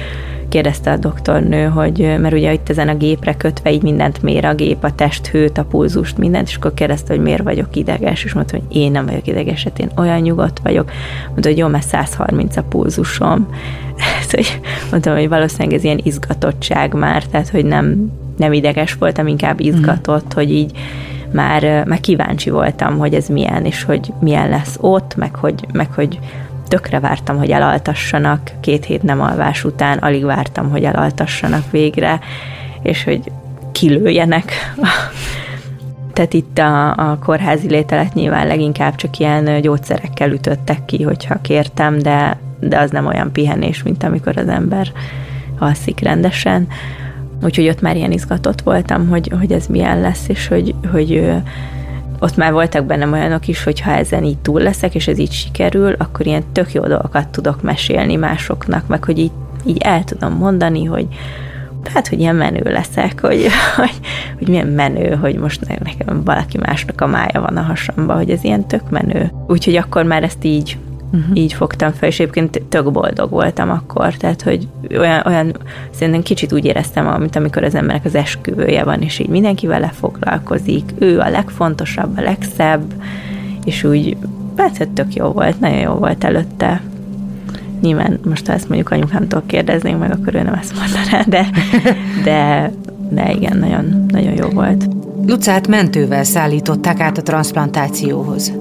kérdezte 0.50 0.92
a 0.92 0.98
doktornő, 0.98 1.66
hogy, 1.66 2.16
mert 2.20 2.34
ugye 2.34 2.54
itt 2.54 2.70
ezen 2.70 2.88
a 2.88 2.96
gépre 2.96 3.36
kötve 3.36 3.72
így 3.72 3.82
mindent 3.82 4.22
mér 4.22 4.46
a 4.46 4.54
gép, 4.54 4.84
a 4.84 4.96
testhőt, 4.96 5.58
a 5.58 5.64
pulzust, 5.64 6.18
mindent, 6.18 6.48
és 6.48 6.56
akkor 6.56 6.74
kérdezte, 6.74 7.14
hogy 7.14 7.24
miért 7.24 7.44
vagyok 7.44 7.76
ideges, 7.76 8.24
és 8.24 8.34
mondta, 8.34 8.58
hogy 8.58 8.78
én 8.78 8.92
nem 8.92 9.06
vagyok 9.06 9.28
ideges, 9.28 9.64
hát 9.64 9.80
én 9.80 9.90
olyan 9.98 10.20
nyugodt 10.20 10.60
vagyok. 10.64 10.92
Mondta, 11.28 11.50
hogy 11.50 11.58
jó, 11.58 11.68
mert 11.68 11.88
130 11.88 12.58
a 12.58 12.64
pulzusom. 12.64 13.48
Mondtam, 14.92 15.16
hogy 15.16 15.30
valószínűleg 15.30 15.74
ez 15.74 15.84
ilyen 15.84 16.00
izgatottság 16.04 16.94
már, 16.94 17.24
tehát 17.24 17.50
hogy 17.50 17.66
nem, 17.66 18.12
nem 18.38 18.54
ideges 18.54 18.94
voltam, 18.94 19.28
inkább 19.28 19.60
izgatott, 19.60 20.26
mm. 20.26 20.36
hogy 20.36 20.52
így 20.52 20.72
már, 21.32 21.86
már 21.86 22.00
kíváncsi 22.00 22.50
voltam, 22.50 22.98
hogy 22.98 23.14
ez 23.14 23.28
milyen, 23.28 23.66
és 23.66 23.84
hogy 23.84 24.14
milyen 24.20 24.50
lesz 24.50 24.78
ott, 24.82 25.16
meg 25.16 25.36
hogy, 25.36 25.66
meg 25.72 25.94
hogy 25.94 26.20
tökre 26.70 27.00
vártam, 27.00 27.38
hogy 27.38 27.50
elaltassanak, 27.50 28.52
két 28.60 28.86
hét 28.86 29.04
nem 29.04 29.22
alvás 29.22 29.64
után 29.64 29.98
alig 29.98 30.24
vártam, 30.24 30.70
hogy 30.70 30.84
elaltassanak 30.84 31.72
végre, 31.72 32.20
és 32.82 33.04
hogy 33.04 33.32
kilőjenek. 33.72 34.52
Tehát 36.14 36.34
itt 36.34 36.58
a, 36.58 36.90
a 37.12 37.18
kórházi 37.24 37.68
lételet 37.68 38.14
nyilván 38.14 38.48
leginkább 38.48 38.96
csak 38.96 39.18
ilyen 39.18 39.62
gyógyszerekkel 39.62 40.32
ütöttek 40.32 40.86
ki, 40.86 41.04
hogyha 41.04 41.42
kértem, 41.42 42.00
de, 42.00 42.38
de 42.60 42.80
az 42.80 42.92
nem 42.92 43.06
olyan 43.06 43.32
pihenés, 43.32 43.84
mint 43.84 44.04
amikor 44.04 44.38
az 44.38 44.48
ember 44.48 44.92
alszik 45.60 46.00
rendesen. 46.00 46.68
Úgyhogy 47.44 47.68
ott 47.68 47.82
már 47.82 47.96
ilyen 47.96 48.12
izgatott 48.12 48.62
voltam, 48.62 49.08
hogy, 49.08 49.32
hogy 49.40 49.52
ez 49.52 49.68
milyen 49.68 50.02
lesz, 50.02 50.28
és 50.28 50.48
hogy, 50.48 50.76
hogy 50.92 51.32
ott 52.20 52.36
már 52.36 52.52
voltak 52.52 52.86
bennem 52.86 53.14
olyanok 53.14 53.48
is, 53.48 53.64
hogy 53.64 53.80
ha 53.80 53.92
ezen 53.92 54.24
így 54.24 54.38
túl 54.38 54.62
leszek, 54.62 54.96
és 54.96 55.08
ez 55.08 55.20
így 55.20 55.32
sikerül, 55.32 55.96
akkor 55.98 56.26
ilyen 56.26 56.44
tök 56.52 56.74
jó 56.74 56.88
dolgokat 56.88 57.28
tudok 57.28 57.62
mesélni 57.62 58.16
másoknak, 58.16 58.88
meg 58.88 59.04
hogy 59.04 59.20
így, 59.20 59.32
így 59.66 59.78
el 59.78 60.04
tudom 60.04 60.34
mondani, 60.34 60.86
hogy 60.86 61.08
hát, 61.94 62.08
hogy 62.08 62.20
ilyen 62.20 62.36
menő 62.36 62.62
leszek, 62.64 63.22
hogy, 63.22 63.48
hogy, 63.76 64.00
hogy 64.38 64.48
milyen 64.48 64.68
menő, 64.68 65.16
hogy 65.16 65.36
most 65.36 65.68
nekem 65.84 66.24
valaki 66.24 66.58
másnak 66.58 67.02
a 67.02 67.08
mája 67.08 67.42
van 67.42 67.58
a 67.58 67.62
hasamba, 67.62 68.14
hogy 68.14 68.30
ez 68.30 68.44
ilyen 68.44 68.68
tök 68.68 68.90
menő. 68.90 69.32
Úgyhogy 69.48 69.76
akkor 69.76 70.04
már 70.04 70.24
ezt 70.24 70.44
így 70.44 70.78
uh-huh. 71.12 71.38
így 71.38 71.54
fogtam 71.54 71.92
fel, 71.92 72.10
és 72.10 72.20
egyébként 72.20 72.62
tök 72.70 72.92
boldog 72.92 73.30
voltam 73.30 73.70
akkor, 73.70 74.14
tehát, 74.14 74.42
hogy 74.42 74.68
olyan, 74.98 75.22
olyan 75.26 75.58
szerintem 75.92 76.24
kicsit 76.24 76.54
úgy 76.54 76.66
éreztem, 76.66 77.20
mint 77.20 77.36
amikor 77.36 77.64
az 77.64 77.76
emberek 77.76 78.06
az 78.06 78.16
esküvője 78.16 78.84
van, 78.84 79.02
és 79.02 79.20
így 79.20 79.30
mindenki 79.30 79.68
vele 79.68 79.92
foglalkozik, 80.00 80.84
ő 80.98 81.20
a 81.20 81.30
legfontosabb, 81.30 82.18
a 82.18 82.22
legszebb, 82.22 82.94
és 83.66 83.84
úgy, 83.84 84.18
persze 84.56 84.86
tök 84.94 85.14
jó 85.14 85.26
volt, 85.26 85.60
nagyon 85.60 85.80
jó 85.80 85.94
volt 85.94 86.24
előtte. 86.24 86.82
Nyilván 87.82 88.20
most, 88.24 88.48
ha 88.48 88.54
ezt 88.54 88.68
mondjuk 88.68 88.92
anyukámtól 88.92 89.44
kérdeznénk 89.46 90.00
meg, 90.00 90.12
akkor 90.12 90.36
ő 90.36 90.42
nem 90.42 90.54
ezt 90.54 90.74
mondaná, 90.80 91.24
de, 91.28 91.50
de, 92.24 92.72
de 93.10 93.32
igen, 93.32 93.58
nagyon, 93.58 94.06
nagyon 94.08 94.34
jó 94.34 94.48
volt. 94.50 94.88
Lucát 95.28 95.68
mentővel 95.68 96.24
szállították 96.24 97.00
át 97.00 97.18
a 97.18 97.22
transplantációhoz. 97.22 98.54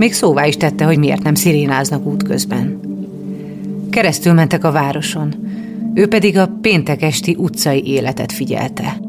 Még 0.00 0.12
szóvá 0.12 0.46
is 0.46 0.56
tette, 0.56 0.84
hogy 0.84 0.98
miért 0.98 1.22
nem 1.22 1.34
szirénáznak 1.34 2.04
útközben. 2.06 2.80
Keresztül 3.90 4.32
mentek 4.32 4.64
a 4.64 4.72
városon, 4.72 5.34
ő 5.94 6.08
pedig 6.08 6.38
a 6.38 6.50
péntek 6.60 7.02
esti 7.02 7.36
utcai 7.38 7.86
életet 7.86 8.32
figyelte. 8.32 9.00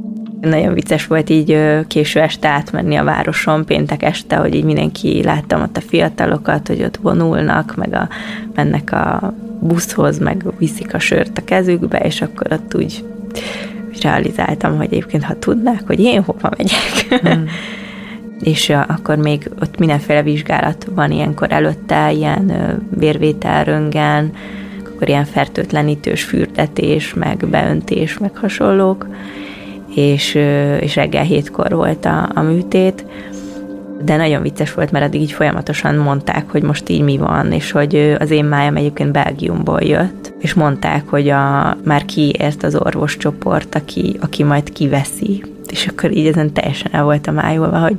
Nagyon 0.42 0.74
vicces 0.74 1.08
volt 1.08 1.30
így 1.30 1.58
késő 1.88 2.20
este 2.20 2.48
átmenni 2.48 2.96
a 2.96 3.04
városon, 3.04 3.66
péntek 3.66 4.04
este, 4.04 4.36
hogy 4.36 4.56
így 4.56 4.64
mindenki 4.64 5.24
láttam 5.24 5.62
ott 5.62 5.78
a 5.78 5.82
fiatalokat, 5.82 6.68
hogy 6.68 6.84
ott 6.84 6.98
vonulnak, 6.98 7.76
meg 7.76 7.94
a, 7.94 8.10
mennek 8.56 8.92
a 8.92 9.34
buszhoz, 9.60 10.20
meg 10.20 10.46
viszik 10.58 10.94
a 10.94 11.00
sört 11.00 11.38
a 11.38 11.44
kezükbe, 11.44 11.98
és 11.98 12.22
akkor 12.22 12.48
ott 12.52 12.76
úgy, 12.76 13.06
realizáltam, 14.02 14.78
hogy 14.78 14.86
egyébként 14.86 15.24
ha 15.24 15.40
tudnák, 15.40 15.84
hogy 15.86 16.00
én 16.00 16.24
hova 16.24 16.52
megyek. 16.58 17.22
Hmm. 17.22 17.46
és 18.44 18.70
akkor 18.88 19.16
még 19.16 19.50
ott 19.62 19.78
mindenféle 19.78 20.24
vizsgálat 20.24 20.88
van 20.96 21.12
ilyenkor 21.12 21.52
előtte, 21.52 22.12
ilyen 22.12 22.52
vérvétel, 22.98 23.64
röngen, 23.64 24.32
akkor 24.86 25.10
ilyen 25.10 25.26
fertőtlenítős 25.26 26.24
fürdetés, 26.24 27.14
meg 27.14 27.48
beöntés, 27.50 28.18
meg 28.18 28.38
hasonlók, 28.38 29.08
és, 29.96 30.36
és 30.80 30.96
reggel 30.96 31.24
hétkor 31.24 31.72
volt 31.72 32.06
a, 32.06 32.30
a 32.34 32.42
műtét, 32.42 33.06
de 34.06 34.16
nagyon 34.16 34.42
vicces 34.42 34.74
volt, 34.74 34.92
mert 34.92 35.06
addig 35.06 35.22
így 35.22 35.32
folyamatosan 35.32 35.96
mondták, 35.96 36.50
hogy 36.50 36.64
most 36.64 36.90
így 36.90 37.02
mi 37.02 37.18
van, 37.18 37.52
és 37.52 37.72
hogy 37.72 38.16
az 38.20 38.32
én 38.32 38.46
májam 38.46 38.76
egyébként 38.76 39.12
Belgiumból 39.12 39.82
jött, 39.82 40.34
és 40.40 40.54
mondták, 40.54 41.08
hogy 41.08 41.30
a, 41.30 41.78
már 41.84 42.06
kiért 42.06 42.64
az 42.64 42.76
orvoscsoport, 42.76 43.76
aki, 43.76 44.16
aki 44.22 44.44
majd 44.44 44.72
kiveszi, 44.72 45.44
és 45.72 45.88
akkor 45.88 46.12
így 46.12 46.28
ezen 46.28 46.54
teljesen 46.54 46.94
el 46.94 47.04
voltam 47.04 47.40
ájulva, 47.40 47.80
hogy 47.80 47.98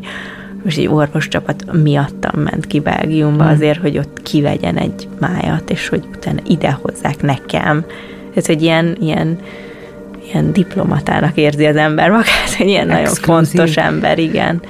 most 0.64 0.79
egy 0.79 0.89
orvoscsapat 0.89 1.64
miattam 1.83 2.41
ment 2.41 2.66
ki 2.66 2.81
Belgiumba 2.81 3.43
hmm. 3.43 3.53
azért, 3.53 3.81
hogy 3.81 3.99
ott 3.99 4.23
kivegyen 4.23 4.77
egy 4.77 5.09
májat, 5.18 5.70
és 5.70 5.89
hogy 5.89 6.03
utána 6.16 6.41
ide 6.47 6.79
hozzák 6.83 7.23
nekem. 7.23 7.85
Ez 8.35 8.49
egy 8.49 8.62
ilyen, 8.62 8.97
ilyen, 9.01 9.39
ilyen 10.29 10.53
diplomatának 10.53 11.37
érzi 11.37 11.66
az 11.66 11.77
ember 11.77 12.11
magát, 12.11 12.57
egy 12.59 12.68
ilyen 12.68 12.91
Exclusive. 12.91 13.27
nagyon 13.27 13.45
fontos 13.45 13.77
ember, 13.77 14.18
igen. 14.18 14.61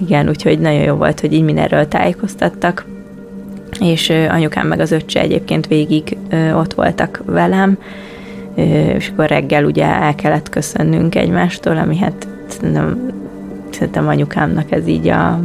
Igen, 0.00 0.28
úgyhogy 0.28 0.58
nagyon 0.58 0.82
jó 0.82 0.94
volt, 0.94 1.20
hogy 1.20 1.32
így 1.32 1.42
mindenről 1.44 1.88
tájékoztattak, 1.88 2.84
és 3.80 4.12
anyukám 4.28 4.66
meg 4.66 4.80
az 4.80 4.92
öccse 4.92 5.20
egyébként 5.20 5.66
végig 5.66 6.16
ott 6.54 6.74
voltak 6.74 7.22
velem, 7.26 7.78
és 8.54 9.08
akkor 9.08 9.26
reggel 9.26 9.64
ugye 9.64 9.84
el 9.84 10.14
kellett 10.14 10.48
köszönnünk 10.48 11.14
egymástól, 11.14 11.76
ami 11.76 11.96
hát 11.98 12.28
nem, 12.72 13.12
szerintem 13.70 14.08
anyukámnak 14.08 14.72
ez 14.72 14.86
így 14.86 15.08
a, 15.08 15.40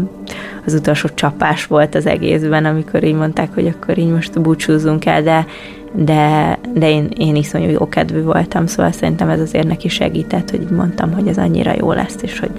az 0.65 0.73
utolsó 0.73 1.09
csapás 1.13 1.65
volt 1.65 1.95
az 1.95 2.05
egészben, 2.05 2.65
amikor 2.65 3.03
így 3.03 3.15
mondták, 3.15 3.53
hogy 3.53 3.67
akkor 3.67 3.97
így 3.97 4.11
most 4.11 4.41
búcsúzzunk 4.41 5.05
el, 5.05 5.23
de, 5.23 5.45
de, 5.93 6.57
de 6.73 6.89
én, 6.89 7.09
én 7.17 7.35
iszonyú 7.35 7.69
jó 7.69 7.89
kedvű 7.89 8.21
voltam, 8.21 8.67
szóval 8.67 8.91
szerintem 8.91 9.29
ez 9.29 9.39
azért 9.39 9.67
neki 9.67 9.87
segített, 9.87 10.49
hogy 10.49 10.67
mondtam, 10.75 11.13
hogy 11.13 11.27
ez 11.27 11.37
annyira 11.37 11.73
jó 11.77 11.91
lesz, 11.91 12.17
és 12.21 12.39
hogy 12.39 12.51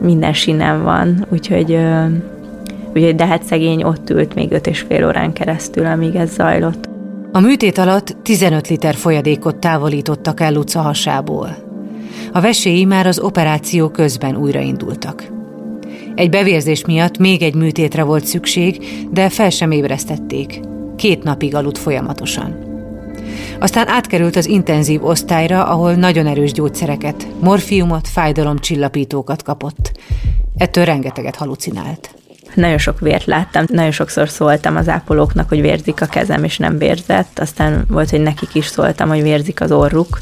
minden 0.00 0.32
sinem 0.32 0.82
van, 0.82 1.26
úgyhogy, 1.28 1.78
úgyhogy 2.94 3.14
de 3.14 3.26
hát 3.26 3.42
szegény 3.42 3.82
ott 3.82 4.10
ült 4.10 4.34
még 4.34 4.52
öt 4.52 4.66
és 4.66 4.80
fél 4.80 5.06
órán 5.06 5.32
keresztül, 5.32 5.86
amíg 5.86 6.14
ez 6.14 6.32
zajlott. 6.32 6.88
A 7.32 7.40
műtét 7.40 7.78
alatt 7.78 8.16
15 8.22 8.68
liter 8.68 8.94
folyadékot 8.94 9.56
távolítottak 9.56 10.40
el 10.40 10.52
Luca 10.52 10.80
hasából. 10.80 11.56
A 12.32 12.40
veséi 12.40 12.84
már 12.84 13.06
az 13.06 13.18
operáció 13.18 13.88
közben 13.88 14.36
újraindultak. 14.36 15.32
Egy 16.14 16.30
bevérzés 16.30 16.84
miatt 16.84 17.18
még 17.18 17.42
egy 17.42 17.54
műtétre 17.54 18.02
volt 18.02 18.24
szükség, 18.24 18.84
de 19.10 19.28
fel 19.28 19.50
sem 19.50 19.70
ébresztették. 19.70 20.60
Két 20.96 21.22
napig 21.22 21.54
aludt 21.54 21.78
folyamatosan. 21.78 22.56
Aztán 23.60 23.88
átkerült 23.88 24.36
az 24.36 24.46
intenzív 24.46 25.04
osztályra, 25.04 25.64
ahol 25.64 25.94
nagyon 25.94 26.26
erős 26.26 26.52
gyógyszereket, 26.52 27.26
morfiumot, 27.40 28.08
fájdalomcsillapítókat 28.08 29.42
kapott. 29.42 29.92
Ettől 30.56 30.84
rengeteget 30.84 31.36
halucinált. 31.36 32.19
Nagyon 32.54 32.78
sok 32.78 33.00
vért 33.00 33.24
láttam, 33.24 33.64
nagyon 33.68 33.90
sokszor 33.90 34.28
szóltam 34.28 34.76
az 34.76 34.88
ápolóknak, 34.88 35.48
hogy 35.48 35.60
vérzik 35.60 36.00
a 36.00 36.06
kezem, 36.06 36.44
és 36.44 36.58
nem 36.58 36.78
vérzett. 36.78 37.38
Aztán 37.38 37.84
volt, 37.88 38.10
hogy 38.10 38.20
nekik 38.20 38.54
is 38.54 38.66
szóltam, 38.66 39.08
hogy 39.08 39.22
vérzik 39.22 39.60
az 39.60 39.72
orruk, 39.72 40.20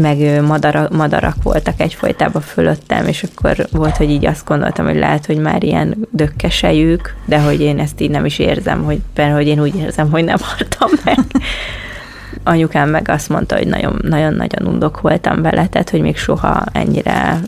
meg 0.00 0.42
madara, 0.42 0.88
madarak 0.92 1.42
voltak 1.42 1.80
egyfolytában 1.80 2.42
fölöttem, 2.42 3.06
és 3.06 3.22
akkor 3.22 3.66
volt, 3.70 3.96
hogy 3.96 4.10
így 4.10 4.26
azt 4.26 4.46
gondoltam, 4.46 4.86
hogy 4.86 4.96
lehet, 4.96 5.26
hogy 5.26 5.38
már 5.38 5.62
ilyen 5.62 6.08
dökkesejük, 6.10 7.14
de 7.24 7.40
hogy 7.40 7.60
én 7.60 7.78
ezt 7.78 8.00
így 8.00 8.10
nem 8.10 8.24
is 8.24 8.38
érzem, 8.38 8.84
hogy, 8.84 9.00
mert 9.14 9.34
hogy 9.34 9.46
én 9.46 9.60
úgy 9.60 9.76
érzem, 9.76 10.10
hogy 10.10 10.24
nem 10.24 10.36
haltam 10.40 10.90
meg. 11.04 11.18
Anyukám 12.44 12.88
meg 12.88 13.08
azt 13.08 13.28
mondta, 13.28 13.56
hogy 13.56 13.66
nagyon-nagyon 14.02 14.66
undok 14.66 15.00
voltam 15.00 15.42
vele, 15.42 15.66
tehát 15.66 15.90
hogy 15.90 16.00
még 16.00 16.16
soha 16.16 16.64
ennyire 16.72 17.40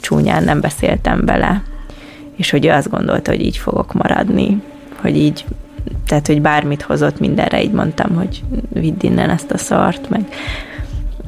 csúnyán 0.00 0.44
nem 0.44 0.60
beszéltem 0.60 1.24
bele, 1.24 1.62
és 2.38 2.50
hogy 2.50 2.66
ő 2.66 2.70
azt 2.70 2.90
gondolta, 2.90 3.30
hogy 3.30 3.40
így 3.40 3.56
fogok 3.56 3.92
maradni, 3.92 4.62
hogy 5.00 5.16
így, 5.16 5.44
tehát 6.06 6.26
hogy 6.26 6.40
bármit 6.40 6.82
hozott 6.82 7.18
mindenre, 7.18 7.62
így 7.62 7.72
mondtam, 7.72 8.14
hogy 8.14 8.42
vidd 8.72 9.04
innen 9.04 9.30
ezt 9.30 9.50
a 9.50 9.58
szart, 9.58 10.08
meg 10.08 10.26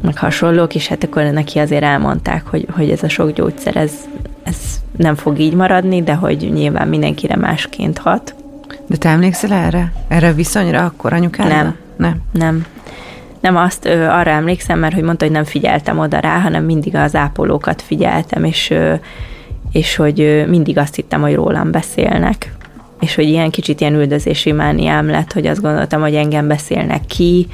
meg 0.03 0.19
hasonlók, 0.19 0.75
és 0.75 0.89
hát 0.89 1.05
akkor 1.05 1.23
neki 1.23 1.59
azért 1.59 1.83
elmondták, 1.83 2.47
hogy, 2.47 2.67
hogy 2.77 2.91
ez 2.91 3.03
a 3.03 3.09
sok 3.09 3.31
gyógyszer, 3.31 3.77
ez, 3.77 3.93
ez 4.43 4.57
nem 4.97 5.15
fog 5.15 5.39
így 5.39 5.55
maradni, 5.55 6.03
de 6.03 6.15
hogy 6.15 6.51
nyilván 6.53 6.89
mindenkire 6.89 7.37
másként 7.37 7.99
hat. 7.99 8.35
De 8.87 8.97
te 8.97 9.09
emlékszel 9.09 9.53
erre? 9.53 9.93
Erre 10.09 10.29
a 10.29 10.35
viszonyra 10.35 10.85
akkor 10.85 11.13
anyukád? 11.13 11.49
Nem. 11.49 11.77
Nem. 11.97 12.21
Nem. 12.33 12.67
Nem 13.41 13.57
azt, 13.57 13.85
ö, 13.85 14.07
arra 14.07 14.31
emlékszem, 14.31 14.79
mert 14.79 14.95
hogy 14.95 15.03
mondta, 15.03 15.25
hogy 15.25 15.35
nem 15.35 15.45
figyeltem 15.45 15.99
oda 15.99 16.19
rá, 16.19 16.39
hanem 16.39 16.65
mindig 16.65 16.97
az 16.97 17.15
ápolókat 17.15 17.83
figyeltem, 17.83 18.45
és, 18.45 18.71
ö, 18.71 18.95
és 19.73 19.97
hogy 19.97 20.45
mindig 20.49 20.79
azt 20.79 20.95
hittem, 20.95 21.21
hogy 21.21 21.35
rólam 21.35 21.71
beszélnek. 21.71 22.55
És 23.01 23.15
hogy 23.15 23.29
ilyen 23.29 23.51
kicsit 23.51 23.81
ilyen 23.81 23.95
üldözési 23.95 24.53
mániám 24.53 25.11
lett, 25.11 25.33
hogy 25.33 25.47
azt 25.47 25.61
gondoltam, 25.61 26.01
hogy 26.01 26.15
engem 26.15 26.49
beszélnek 26.49 27.07
ki, 27.07 27.47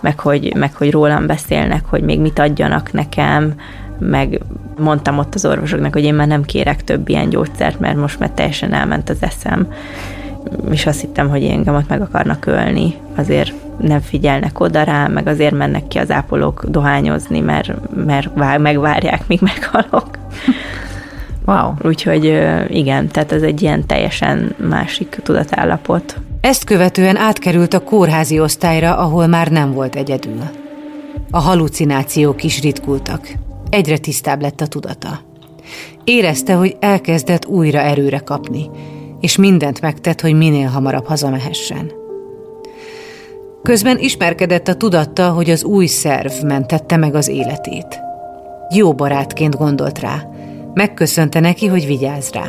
meg 0.00 0.20
hogy, 0.20 0.54
meg 0.56 0.74
hogy 0.74 0.90
rólam 0.90 1.26
beszélnek, 1.26 1.84
hogy 1.84 2.02
még 2.02 2.20
mit 2.20 2.38
adjanak 2.38 2.92
nekem, 2.92 3.54
meg 3.98 4.40
mondtam 4.78 5.18
ott 5.18 5.34
az 5.34 5.44
orvosoknak, 5.44 5.92
hogy 5.92 6.04
én 6.04 6.14
már 6.14 6.26
nem 6.26 6.42
kérek 6.42 6.84
több 6.84 7.08
ilyen 7.08 7.28
gyógyszert, 7.28 7.80
mert 7.80 7.96
most 7.96 8.18
már 8.18 8.30
teljesen 8.30 8.72
elment 8.72 9.10
az 9.10 9.16
eszem, 9.20 9.72
és 10.70 10.86
azt 10.86 11.00
hittem, 11.00 11.28
hogy 11.28 11.44
engem 11.44 11.74
ott 11.74 11.88
meg 11.88 12.00
akarnak 12.00 12.46
ölni, 12.46 12.94
azért 13.16 13.52
nem 13.78 14.00
figyelnek 14.00 14.60
oda 14.60 14.82
rá, 14.82 15.06
meg 15.06 15.26
azért 15.26 15.54
mennek 15.54 15.88
ki 15.88 15.98
az 15.98 16.10
ápolók 16.10 16.64
dohányozni, 16.68 17.40
mert, 17.40 17.72
mert 18.06 18.28
vár, 18.34 18.58
megvárják, 18.58 19.26
míg 19.26 19.40
meghalok. 19.40 20.18
Wow. 21.48 21.72
Úgyhogy 21.82 22.24
igen, 22.68 23.08
tehát 23.08 23.32
ez 23.32 23.42
egy 23.42 23.62
ilyen 23.62 23.86
teljesen 23.86 24.54
másik 24.68 25.20
tudatállapot. 25.22 26.16
Ezt 26.40 26.64
követően 26.64 27.16
átkerült 27.16 27.74
a 27.74 27.84
kórházi 27.84 28.40
osztályra, 28.40 28.96
ahol 28.96 29.26
már 29.26 29.48
nem 29.50 29.72
volt 29.72 29.96
egyedül. 29.96 30.40
A 31.30 31.38
halucinációk 31.38 32.44
is 32.44 32.60
ritkultak. 32.62 33.28
Egyre 33.70 33.98
tisztább 33.98 34.40
lett 34.40 34.60
a 34.60 34.66
tudata. 34.66 35.20
Érezte, 36.04 36.54
hogy 36.54 36.76
elkezdett 36.80 37.46
újra 37.46 37.78
erőre 37.78 38.18
kapni, 38.18 38.70
és 39.20 39.36
mindent 39.36 39.80
megtett, 39.80 40.20
hogy 40.20 40.34
minél 40.34 40.68
hamarabb 40.68 41.06
hazamehessen. 41.06 41.92
Közben 43.62 43.98
ismerkedett 43.98 44.68
a 44.68 44.74
tudatta, 44.74 45.30
hogy 45.30 45.50
az 45.50 45.64
új 45.64 45.86
szerv 45.86 46.32
mentette 46.44 46.96
meg 46.96 47.14
az 47.14 47.28
életét. 47.28 48.00
Jó 48.74 48.94
barátként 48.94 49.56
gondolt 49.56 49.98
rá. 49.98 50.22
Megköszönte 50.78 51.40
neki, 51.40 51.66
hogy 51.66 51.86
vigyáz 51.86 52.30
rá. 52.32 52.46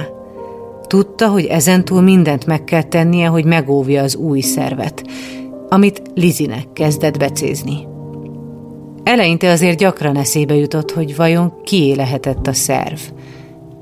Tudta, 0.87 1.27
hogy 1.27 1.45
ezentúl 1.45 2.01
mindent 2.01 2.45
meg 2.45 2.63
kell 2.63 2.81
tennie, 2.83 3.27
hogy 3.27 3.45
megóvja 3.45 4.03
az 4.03 4.15
új 4.15 4.39
szervet, 4.39 5.03
amit 5.69 6.01
Lizinek 6.15 6.73
kezdett 6.73 7.17
becézni. 7.17 7.87
Eleinte 9.03 9.51
azért 9.51 9.77
gyakran 9.77 10.15
eszébe 10.15 10.55
jutott, 10.55 10.91
hogy 10.91 11.15
vajon 11.15 11.53
kié 11.63 11.93
lehetett 11.93 12.47
a 12.47 12.53
szerv, 12.53 12.99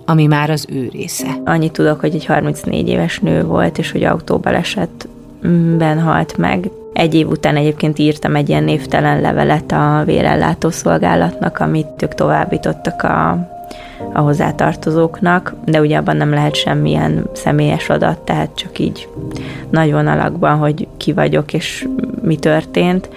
ami 0.06 0.26
már 0.26 0.50
az 0.50 0.66
ő 0.70 0.90
része. 0.92 1.42
Annyit 1.46 1.72
tudok, 1.72 2.00
hogy 2.00 2.16
egy 2.16 2.26
34 2.26 2.88
éves 2.88 3.20
nő 3.20 3.44
volt, 3.44 3.78
és 3.78 3.92
hogy 3.92 4.04
autóbalesetben 4.04 6.00
halt 6.02 6.38
meg. 6.38 6.70
Egy 6.94 7.16
év 7.16 7.28
után 7.28 7.56
egyébként 7.56 8.00
írtam 8.00 8.36
egy 8.36 8.50
ilyen 8.50 8.64
névtelen 8.64 9.22
levelet 9.22 9.72
a 9.72 10.04
vérellátó 10.06 10.70
szolgálatnak, 10.70 11.60
amit 11.60 12.02
ők 12.02 12.14
továbbítottak 12.14 13.04
a, 13.04 13.56
a 14.14 14.20
hozzátartozóknak, 14.20 15.54
de 15.66 15.82
ugye 15.82 15.98
abban 15.98 16.18
nem 16.18 16.30
lehet 16.30 16.56
semmilyen 16.56 17.30
személyes 17.34 17.90
adat, 17.90 18.20
tehát 18.20 18.50
csak 18.56 18.80
így 18.80 19.10
nagy 19.70 19.92
vonalakban, 19.92 20.58
hogy 20.58 20.88
ki 20.98 21.14
vagyok 21.14 21.54
és 21.54 21.88
mi 22.22 22.36
történt. 22.36 23.10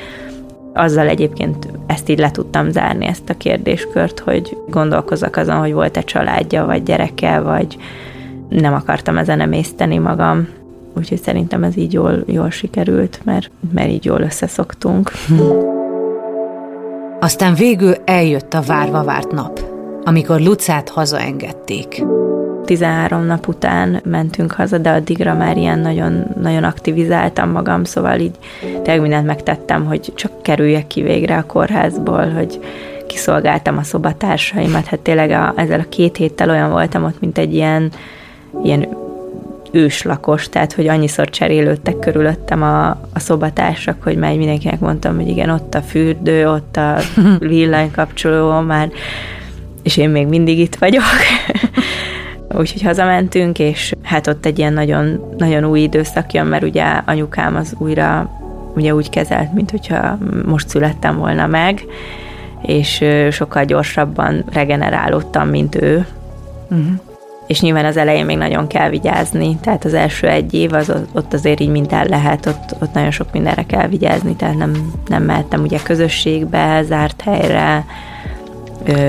Azzal 0.72 1.09
egyébként 1.09 1.68
ezt 1.87 2.09
így 2.09 2.18
le 2.18 2.31
tudtam 2.31 2.70
zárni, 2.70 3.07
ezt 3.07 3.31
a 3.31 3.37
kérdéskört, 3.37 4.18
hogy 4.18 4.57
gondolkozok 4.68 5.37
azon, 5.37 5.57
hogy 5.57 5.72
volt-e 5.72 6.01
családja, 6.01 6.64
vagy 6.64 6.83
gyereke, 6.83 7.41
vagy 7.41 7.76
nem 8.49 8.74
akartam 8.74 9.18
ezen 9.18 9.41
emészteni 9.41 9.99
magam. 9.99 10.49
Úgyhogy 10.97 11.20
szerintem 11.22 11.62
ez 11.62 11.76
így 11.76 11.93
jól, 11.93 12.22
jól 12.26 12.51
sikerült, 12.51 13.20
mert, 13.24 13.51
mert 13.72 13.89
így 13.89 14.05
jól 14.05 14.20
összeszoktunk. 14.20 15.11
Aztán 17.20 17.55
végül 17.55 17.95
eljött 18.05 18.55
a 18.55 18.62
várva 18.66 19.05
várt 19.05 19.33
nap, 19.33 19.61
amikor 20.05 20.41
Lucát 20.41 20.89
hazaengedték. 20.89 22.05
13 22.65 23.25
nap 23.25 23.49
után 23.49 24.01
mentünk 24.05 24.53
haza, 24.53 24.79
de 24.79 24.91
addigra 24.91 25.35
már 25.35 25.57
ilyen 25.57 25.79
nagyon, 25.79 26.27
nagyon 26.41 26.65
aktivizáltam 26.65 27.51
magam, 27.51 27.85
szóval 27.85 28.19
így 28.19 28.35
tényleg 28.61 29.01
mindent 29.01 29.27
megtettem, 29.27 29.85
hogy 29.85 30.13
csak 30.15 30.43
kerüljek 30.43 30.87
ki 30.87 31.03
végre 31.03 31.37
a 31.37 31.47
kórházból, 31.47 32.29
hogy 32.29 32.61
kiszolgáltam 33.07 33.79
a 33.79 33.83
szobatársaimat, 33.83 34.87
hát 34.87 35.01
tényleg 35.01 35.31
a, 35.31 35.53
ezzel 35.57 35.81
a 35.81 35.89
két 35.89 36.17
héttel 36.17 36.51
olyan 36.51 36.71
voltam 36.71 37.05
ott, 37.05 37.21
mint 37.21 37.39
egy 37.39 37.55
ilyen, 37.55 37.91
ilyen 38.65 38.89
őslakos, 39.73 40.49
tehát 40.49 40.73
hogy 40.73 40.87
annyiszor 40.89 41.31
cserélődtek 41.31 41.99
körülöttem 41.99 42.63
a, 42.63 42.89
a 42.89 43.19
szobatársak, 43.19 44.03
hogy 44.03 44.17
már 44.17 44.37
mindenkinek 44.37 44.81
mondtam, 44.81 45.17
hogy 45.17 45.29
igen, 45.29 45.51
ott 45.51 45.75
a 45.75 45.81
fürdő, 45.81 46.49
ott 46.49 46.77
a 46.77 46.97
villanykapcsoló 47.39 48.61
már, 48.61 48.91
és 49.83 49.97
én 49.97 50.11
még 50.11 50.26
mindig 50.26 50.59
itt 50.59 50.74
vagyok. 50.74 51.03
Úgyhogy 52.59 52.83
hazamentünk, 52.83 53.59
és 53.59 53.93
hát 54.03 54.26
ott 54.26 54.47
egy 54.47 54.59
ilyen 54.59 54.72
nagyon, 54.72 55.35
nagyon 55.39 55.64
új 55.64 55.81
időszak 55.81 56.33
jön, 56.33 56.47
mert 56.47 56.62
ugye 56.62 56.85
anyukám 56.85 57.57
az 57.57 57.74
újra 57.78 58.31
ugye 58.74 58.95
úgy 58.95 59.11
kezelt, 59.11 59.53
mint 59.53 59.70
hogyha 59.70 60.18
most 60.47 60.68
születtem 60.68 61.16
volna 61.16 61.47
meg, 61.47 61.85
és 62.62 63.05
sokkal 63.31 63.64
gyorsabban 63.64 64.45
regenerálódtam, 64.53 65.49
mint 65.49 65.74
ő. 65.74 66.07
Uh-huh. 66.70 66.87
És 67.47 67.61
nyilván 67.61 67.85
az 67.85 67.97
elején 67.97 68.24
még 68.24 68.37
nagyon 68.37 68.66
kell 68.66 68.89
vigyázni, 68.89 69.57
tehát 69.61 69.85
az 69.85 69.95
első 69.95 70.28
egy 70.28 70.55
év 70.55 70.72
az 70.72 70.93
ott 71.12 71.33
azért 71.33 71.61
így 71.61 71.68
minden 71.68 72.07
lehet, 72.09 72.47
ott, 72.47 72.83
ott 72.83 72.93
nagyon 72.95 73.11
sok 73.11 73.33
mindenre 73.33 73.62
kell 73.62 73.89
vigyázni, 73.89 74.37
tehát 74.37 74.57
nem, 74.57 74.93
nem 75.07 75.22
mehettem 75.22 75.62
ugye 75.62 75.78
közösségbe, 75.83 76.83
zárt 76.83 77.20
helyre, 77.20 77.85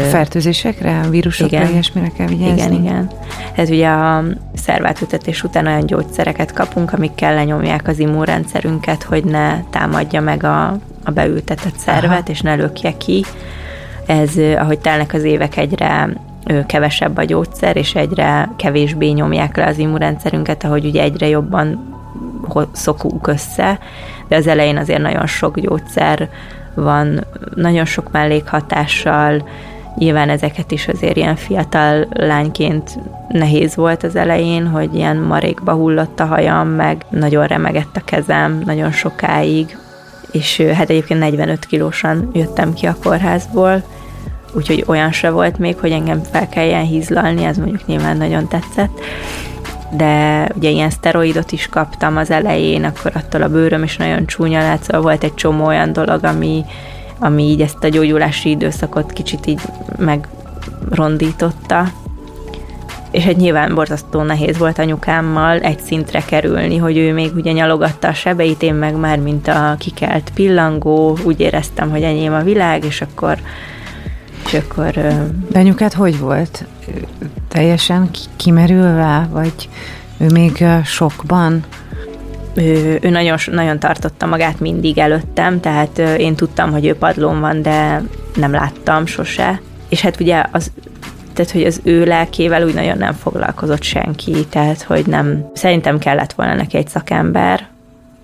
Fertőzésekre, 0.10 1.02
vírusokra, 1.10 1.58
igen. 1.58 1.72
ilyesmire 1.72 2.12
kell 2.18 2.28
vigyázni? 2.28 2.62
Igen, 2.62 2.72
igen. 2.74 3.10
Ez 3.56 3.70
ugye 3.70 3.88
a 3.88 4.24
szervátültetés 4.56 5.44
után 5.44 5.66
olyan 5.66 5.86
gyógyszereket 5.86 6.54
kapunk, 6.54 6.94
amik 6.94 7.20
lenyomják 7.20 7.88
az 7.88 8.00
immunrendszerünket, 8.00 9.04
hogy 9.04 9.24
ne 9.24 9.64
támadja 9.70 10.22
meg 10.22 10.44
a, 10.44 10.68
a 11.04 11.12
beültetett 11.14 11.78
szervet, 11.78 12.12
Aha. 12.12 12.30
és 12.30 12.42
ne 12.42 12.56
lökje 12.56 12.98
ki. 12.98 13.26
Ez, 14.06 14.32
ahogy 14.58 14.80
telnek 14.80 15.14
az 15.14 15.24
évek, 15.24 15.58
egyre 15.58 16.10
kevesebb 16.66 17.18
a 17.18 17.24
gyógyszer, 17.24 17.78
és 17.78 17.96
egyre 17.96 18.50
kevésbé 18.56 19.10
nyomják 19.10 19.58
le 19.58 19.66
az 19.66 19.78
immunrendszerünket, 19.78 20.64
ahogy 20.64 20.86
ugye 20.86 21.02
egyre 21.02 21.28
jobban 21.28 21.96
szokunk 22.72 23.28
össze, 23.28 23.80
de 24.28 24.36
az 24.36 24.48
elején 24.48 24.78
azért 24.78 25.02
nagyon 25.02 25.28
sok 25.28 25.60
gyógyszer 25.60 26.30
van 26.74 27.26
nagyon 27.56 27.86
sok 27.86 28.12
mellékhatással, 28.12 29.50
nyilván 29.96 30.30
ezeket 30.30 30.72
is 30.72 30.88
azért 30.88 31.16
ilyen 31.16 31.36
fiatal 31.36 32.08
lányként 32.14 33.00
nehéz 33.28 33.76
volt 33.76 34.04
az 34.04 34.16
elején, 34.16 34.68
hogy 34.68 34.96
ilyen 34.96 35.18
marékba 35.18 35.74
hullott 35.74 36.20
a 36.20 36.26
hajam, 36.26 36.68
meg 36.68 37.06
nagyon 37.10 37.48
remegett 37.48 37.96
a 37.96 38.02
kezem 38.06 38.62
nagyon 38.66 38.92
sokáig, 38.92 39.78
és 40.32 40.62
hát 40.62 40.90
egyébként 40.90 41.20
45 41.20 41.66
kilósan 41.66 42.30
jöttem 42.34 42.74
ki 42.74 42.86
a 42.86 42.96
kórházból, 43.04 43.84
úgyhogy 44.54 44.84
olyan 44.88 45.12
se 45.12 45.30
volt 45.30 45.58
még, 45.58 45.78
hogy 45.78 45.92
engem 45.92 46.22
fel 46.32 46.50
kelljen 46.50 46.86
hízlalni, 46.86 47.44
ez 47.44 47.58
mondjuk 47.58 47.86
nyilván 47.86 48.18
nagyon 48.18 48.48
tetszett, 48.48 49.00
de 49.92 50.48
ugye 50.56 50.70
ilyen 50.70 50.90
szteroidot 50.90 51.52
is 51.52 51.68
kaptam 51.68 52.18
az 52.18 52.32
elején, 52.32 52.84
akkor 52.84 53.12
attól 53.16 53.42
a 53.42 53.50
bőröm 53.50 53.84
is 53.84 53.98
nagyon 53.98 54.26
csúnya 54.26 54.60
lett, 54.60 54.84
szóval 54.84 55.02
volt 55.02 55.24
egy 55.24 55.34
csomó 55.34 55.66
olyan 55.66 55.94
dolog, 55.94 56.24
ami, 56.24 56.66
ami 57.20 57.44
így 57.44 57.62
ezt 57.62 57.84
a 57.84 57.88
gyógyulási 57.88 58.50
időszakot 58.50 59.14
kicsit 59.14 59.46
így 59.46 59.62
megrondította. 59.98 61.86
És 63.12 63.26
egy 63.26 63.38
nyilván 63.38 63.76
borzasztó 63.76 64.22
nehéz 64.22 64.58
volt 64.58 64.80
anyukámmal 64.80 65.60
egy 65.60 65.80
szintre 65.80 66.22
kerülni, 66.26 66.78
hogy 66.78 66.98
ő 66.98 67.14
még 67.14 67.36
ugye 67.36 67.52
nyalogatta 67.52 68.08
a 68.08 68.14
sebeit, 68.14 68.62
én 68.62 68.74
meg 68.74 68.96
már 68.96 69.20
mint 69.20 69.48
a 69.48 69.76
kikelt 69.80 70.32
pillangó, 70.34 71.18
úgy 71.24 71.40
éreztem, 71.40 71.90
hogy 71.90 72.04
enyém 72.04 72.34
a 72.34 72.44
világ, 72.44 72.86
és 72.86 73.02
akkor 73.02 73.38
és 74.52 74.58
akkor... 74.58 74.94
Benyukát 75.52 75.94
hogy 75.94 76.20
volt? 76.20 76.66
Teljesen 77.48 78.10
kimerülve, 78.36 79.28
vagy 79.32 79.70
ő 80.18 80.28
még 80.28 80.66
sokban? 80.84 81.64
Ő, 82.54 83.00
ő 83.02 83.10
nagyon, 83.10 83.38
nagyon 83.52 83.80
tartotta 83.80 84.26
magát 84.26 84.60
mindig 84.60 84.98
előttem, 84.98 85.60
tehát 85.60 85.98
én 85.98 86.36
tudtam, 86.36 86.72
hogy 86.72 86.86
ő 86.86 86.96
padlón 86.96 87.40
van, 87.40 87.62
de 87.62 88.02
nem 88.36 88.52
láttam 88.52 89.06
sose. 89.06 89.62
És 89.90 90.02
hát 90.02 90.20
ugye 90.20 90.44
az, 90.52 90.72
tehát, 91.34 91.52
hogy 91.52 91.64
az 91.64 91.80
ő 91.84 92.06
lelkével 92.06 92.64
úgy 92.64 92.74
nagyon 92.74 92.98
nem 92.98 93.14
foglalkozott 93.14 93.84
senki, 93.84 94.46
tehát, 94.50 94.82
hogy 94.82 95.06
nem, 95.06 95.50
szerintem 95.54 95.98
kellett 95.98 96.34
volna 96.34 96.54
neki 96.56 96.78
egy 96.78 96.88
szakember 96.88 97.68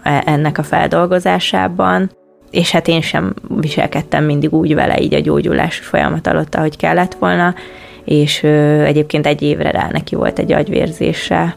e, 0.03 0.23
ennek 0.25 0.57
a 0.57 0.63
feldolgozásában, 0.63 2.11
és 2.51 2.71
hát 2.71 2.87
én 2.87 3.01
sem 3.01 3.33
viselkedtem 3.47 4.23
mindig 4.23 4.53
úgy 4.53 4.75
vele 4.75 5.01
így 5.01 5.13
a 5.13 5.19
gyógyulási 5.19 5.81
folyamat 5.81 6.27
alatt, 6.27 6.55
ahogy 6.55 6.77
kellett 6.77 7.13
volna, 7.13 7.53
és 8.03 8.43
ö, 8.43 8.81
egyébként 8.83 9.25
egy 9.25 9.41
évre 9.41 9.71
rá 9.71 9.89
neki 9.91 10.15
volt 10.15 10.39
egy 10.39 10.51
agyvérzése, 10.51 11.55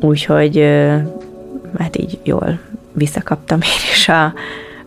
úgyhogy 0.00 0.58
ö, 0.58 0.96
hát 1.78 1.96
így 1.96 2.18
jól 2.22 2.58
visszakaptam 2.92 3.60
én 3.60 3.90
is 3.92 4.08
a, 4.08 4.32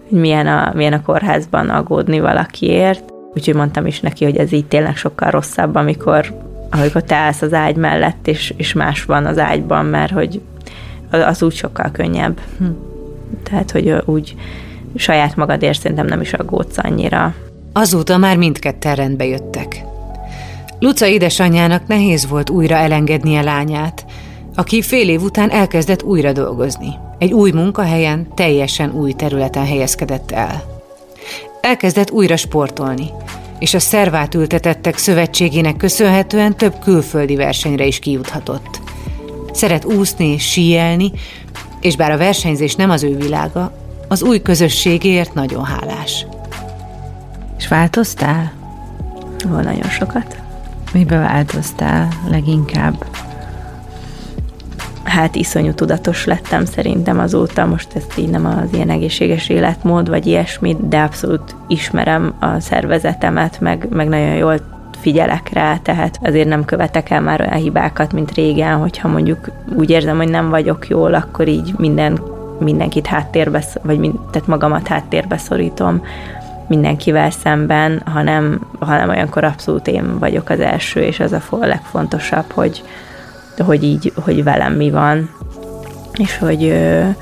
hogy 0.10 0.20
milyen 0.20 0.48
a, 0.48 0.72
milyen 0.76 0.94
a 0.94 1.02
kórházban 1.02 1.70
aggódni 1.70 2.20
valakiért, 2.20 3.14
úgyhogy 3.34 3.56
mondtam 3.56 3.86
is 3.86 4.00
neki, 4.00 4.24
hogy 4.24 4.38
ez 4.38 4.52
így 4.52 4.66
tényleg 4.66 4.96
sokkal 4.96 5.32
rosszabb, 5.32 5.76
amikor, 5.76 6.34
amikor 6.70 7.04
te 7.04 7.16
állsz 7.16 7.42
az 7.42 7.54
ágy 7.54 7.76
mellett, 7.76 8.28
és, 8.28 8.54
és 8.58 8.74
más 8.74 9.04
van 9.04 9.26
az 9.26 9.38
ágyban, 9.38 9.86
mert 9.86 10.12
hogy 10.12 10.42
az 11.10 11.44
úgy 11.44 11.54
sokkal 11.54 11.92
könnyebb. 11.92 12.40
Hm. 12.58 12.66
Tehát, 13.44 13.72
hogy 13.72 13.96
úgy 14.06 14.36
saját 14.96 15.36
magadért 15.36 15.80
szerintem 15.80 16.06
nem 16.06 16.22
is 16.22 16.34
aggódsz 16.34 16.78
annyira. 16.78 17.36
Azóta 17.74 18.18
már 18.18 18.38
mindketten 18.38 18.96
rendbe 18.96 19.26
jöttek. 19.26 19.84
Luca 20.80 21.08
édesanyjának 21.08 21.88
nehéz 21.88 22.28
volt 22.28 22.50
újra 22.50 22.76
elengednie 22.76 23.42
lányát, 23.42 24.06
aki 24.56 24.82
fél 24.82 25.10
év 25.10 25.22
után 25.22 25.50
elkezdett 25.50 26.04
újra 26.04 26.32
dolgozni. 26.32 26.94
Egy 27.18 27.34
új 27.34 27.52
munkahelyen, 27.52 28.28
teljesen 28.36 28.92
új 28.92 29.14
területen 29.14 29.66
helyezkedett 29.66 30.32
el. 30.32 30.64
Elkezdett 31.62 32.12
újra 32.12 32.36
sportolni, 32.36 33.10
és 33.60 33.74
a 33.74 33.80
szervát 33.80 34.34
ültetettek 34.34 34.98
szövetségének 34.98 35.78
köszönhetően 35.78 36.58
több 36.58 36.80
külföldi 36.80 37.36
versenyre 37.36 37.86
is 37.86 38.00
kijuthatott. 38.00 38.80
Szeret 39.52 39.86
úszni, 39.86 40.38
síelni, 40.38 41.12
és 41.82 41.96
bár 41.96 42.12
a 42.12 42.18
versenyzés 42.18 42.76
nem 42.76 42.90
az 42.90 43.04
ő 43.04 43.16
világa, 43.16 43.87
az 44.08 44.24
új 44.24 44.42
közösségért 44.42 45.34
nagyon 45.34 45.64
hálás. 45.64 46.26
És 47.58 47.68
változtál? 47.68 48.52
Van 49.48 49.64
nagyon 49.64 49.90
sokat. 49.90 50.36
Mibe 50.94 51.18
változtál 51.18 52.08
leginkább? 52.30 53.06
hát 55.18 55.36
iszonyú 55.36 55.74
tudatos 55.74 56.26
lettem 56.26 56.66
szerintem 56.66 57.20
azóta, 57.20 57.66
most 57.66 57.96
ezt 57.96 58.18
így 58.18 58.30
nem 58.30 58.46
az 58.46 58.74
ilyen 58.74 58.90
egészséges 58.90 59.50
életmód, 59.50 60.10
vagy 60.10 60.26
ilyesmit, 60.26 60.88
de 60.88 61.02
abszolút 61.02 61.56
ismerem 61.68 62.34
a 62.40 62.60
szervezetemet, 62.60 63.60
meg, 63.60 63.88
meg 63.90 64.08
nagyon 64.08 64.36
jól 64.36 64.60
figyelek 65.00 65.50
rá, 65.54 65.78
tehát 65.78 66.20
azért 66.24 66.48
nem 66.48 66.66
követek 66.66 67.10
el 67.10 67.22
már 67.22 67.42
olyan 67.42 67.54
hibákat, 67.54 68.14
mint 68.14 68.34
régen, 68.34 68.78
hogyha 68.78 69.08
mondjuk 69.08 69.52
úgy 69.78 69.90
érzem, 69.90 70.18
hogy 70.18 70.30
nem 70.30 70.50
vagyok 70.50 70.88
jól, 70.88 71.14
akkor 71.14 71.48
így 71.48 71.74
minden, 71.78 72.20
mindenkit 72.60 73.08
háttérbe, 73.08 73.64
vagy 73.82 74.00
mind, 74.00 74.16
tehát 74.32 74.48
magamat 74.48 74.88
háttérbe 74.88 75.38
szorítom 75.38 76.02
mindenkivel 76.68 77.30
szemben, 77.30 78.02
hanem, 78.06 78.68
hanem 78.80 79.10
olyankor 79.10 79.44
abszolút 79.44 79.88
én 79.88 80.20
vagyok 80.20 80.50
az 80.50 80.60
első, 80.60 81.02
és 81.02 81.20
az 81.20 81.32
a 81.32 81.42
legfontosabb, 81.50 82.52
hogy, 82.52 82.84
hogy 83.58 83.84
így, 83.84 84.14
hogy 84.16 84.44
velem 84.44 84.74
mi 84.74 84.92
van, 84.92 85.30
és 86.18 86.38
hogy, 86.38 86.68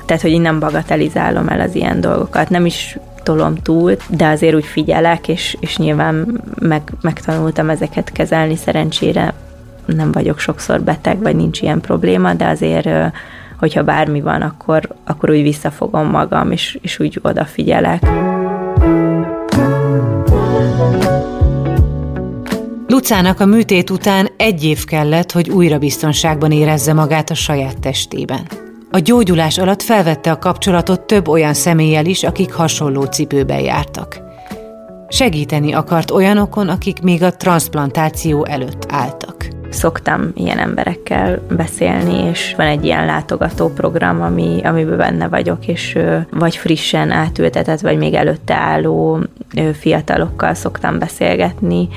tehát, 0.06 0.22
hogy 0.22 0.30
én 0.30 0.40
nem 0.40 0.58
bagatelizálom 0.58 1.48
el 1.48 1.60
az 1.60 1.74
ilyen 1.74 2.00
dolgokat, 2.00 2.50
nem 2.50 2.66
is 2.66 2.98
tolom 3.22 3.54
túl, 3.54 3.96
de 4.08 4.26
azért 4.26 4.54
úgy 4.54 4.64
figyelek, 4.64 5.28
és, 5.28 5.56
és 5.60 5.76
nyilván 5.76 6.42
meg, 6.58 6.82
megtanultam 7.00 7.70
ezeket 7.70 8.12
kezelni, 8.12 8.56
szerencsére 8.56 9.34
nem 9.86 10.12
vagyok 10.12 10.38
sokszor 10.38 10.80
beteg, 10.80 11.22
vagy 11.22 11.36
nincs 11.36 11.60
ilyen 11.60 11.80
probléma, 11.80 12.34
de 12.34 12.46
azért, 12.46 12.88
hogyha 13.58 13.82
bármi 13.82 14.20
van, 14.20 14.42
akkor, 14.42 14.88
akkor 15.04 15.30
úgy 15.30 15.42
visszafogom 15.42 16.10
magam, 16.10 16.50
és, 16.50 16.78
és 16.82 16.98
úgy 16.98 17.18
odafigyelek. 17.22 18.08
Lucának 22.86 23.40
a 23.40 23.46
műtét 23.46 23.90
után 23.90 24.28
egy 24.36 24.64
év 24.64 24.84
kellett, 24.84 25.32
hogy 25.32 25.50
újra 25.50 25.78
biztonságban 25.78 26.52
érezze 26.52 26.92
magát 26.92 27.30
a 27.30 27.34
saját 27.34 27.80
testében. 27.80 28.46
A 28.90 28.98
gyógyulás 28.98 29.58
alatt 29.58 29.82
felvette 29.82 30.30
a 30.30 30.38
kapcsolatot 30.38 31.00
több 31.00 31.28
olyan 31.28 31.54
személlyel 31.54 32.06
is, 32.06 32.22
akik 32.22 32.52
hasonló 32.52 33.04
cipőben 33.04 33.60
jártak. 33.60 34.25
Segíteni 35.08 35.72
akart 35.72 36.10
olyanokon, 36.10 36.68
akik 36.68 37.02
még 37.02 37.22
a 37.22 37.36
transplantáció 37.36 38.44
előtt 38.44 38.86
álltak. 38.88 39.48
Szoktam 39.70 40.30
ilyen 40.34 40.58
emberekkel 40.58 41.42
beszélni, 41.50 42.28
és 42.28 42.54
van 42.56 42.66
egy 42.66 42.84
ilyen 42.84 43.04
látogató 43.06 43.68
program, 43.68 44.22
ami, 44.22 44.60
amiben 44.64 44.96
benne 44.96 45.28
vagyok, 45.28 45.66
és 45.66 45.98
vagy 46.30 46.56
frissen 46.56 47.10
átültetett, 47.10 47.80
vagy 47.80 47.98
még 47.98 48.14
előtte 48.14 48.54
álló 48.54 49.18
fiatalokkal 49.72 50.54
szoktam 50.54 50.98
beszélgetni, 50.98 51.88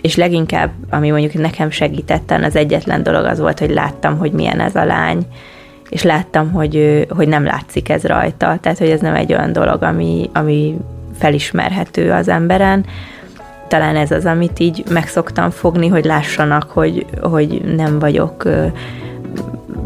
és 0.00 0.16
leginkább, 0.16 0.70
ami 0.90 1.10
mondjuk 1.10 1.34
nekem 1.34 1.70
segítetten, 1.70 2.44
az 2.44 2.56
egyetlen 2.56 3.02
dolog 3.02 3.24
az 3.24 3.38
volt, 3.38 3.58
hogy 3.58 3.70
láttam, 3.70 4.18
hogy 4.18 4.32
milyen 4.32 4.60
ez 4.60 4.74
a 4.74 4.84
lány, 4.84 5.26
és 5.88 6.02
láttam, 6.02 6.52
hogy, 6.52 7.06
hogy 7.08 7.28
nem 7.28 7.44
látszik 7.44 7.88
ez 7.88 8.04
rajta, 8.04 8.58
tehát 8.60 8.78
hogy 8.78 8.90
ez 8.90 9.00
nem 9.00 9.14
egy 9.14 9.32
olyan 9.32 9.52
dolog, 9.52 9.82
ami, 9.82 10.30
ami 10.32 10.76
felismerhető 11.22 12.10
az 12.10 12.28
emberen. 12.28 12.84
Talán 13.68 13.96
ez 13.96 14.10
az, 14.10 14.24
amit 14.24 14.58
így 14.58 14.84
megszoktam 14.90 15.50
fogni, 15.50 15.88
hogy 15.88 16.04
lássanak, 16.04 16.70
hogy, 16.70 17.06
hogy 17.20 17.74
nem 17.76 17.98
vagyok 17.98 18.48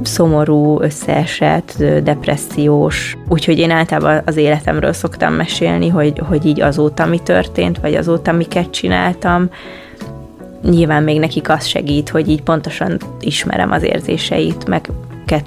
szomorú, 0.02 0.80
összeesett, 0.80 1.84
depressziós. 2.02 3.16
Úgyhogy 3.28 3.58
én 3.58 3.70
általában 3.70 4.22
az 4.26 4.36
életemről 4.36 4.92
szoktam 4.92 5.34
mesélni, 5.34 5.88
hogy, 5.88 6.18
hogy 6.28 6.46
így 6.46 6.60
azóta 6.60 7.06
mi 7.06 7.18
történt, 7.18 7.78
vagy 7.78 7.94
azóta 7.94 8.32
miket 8.32 8.70
csináltam, 8.70 9.50
nyilván 10.62 11.02
még 11.02 11.18
nekik 11.18 11.48
az 11.48 11.66
segít, 11.66 12.08
hogy 12.08 12.28
így 12.28 12.42
pontosan 12.42 12.98
ismerem 13.20 13.70
az 13.70 13.82
érzéseit, 13.82 14.68
meg 14.68 14.88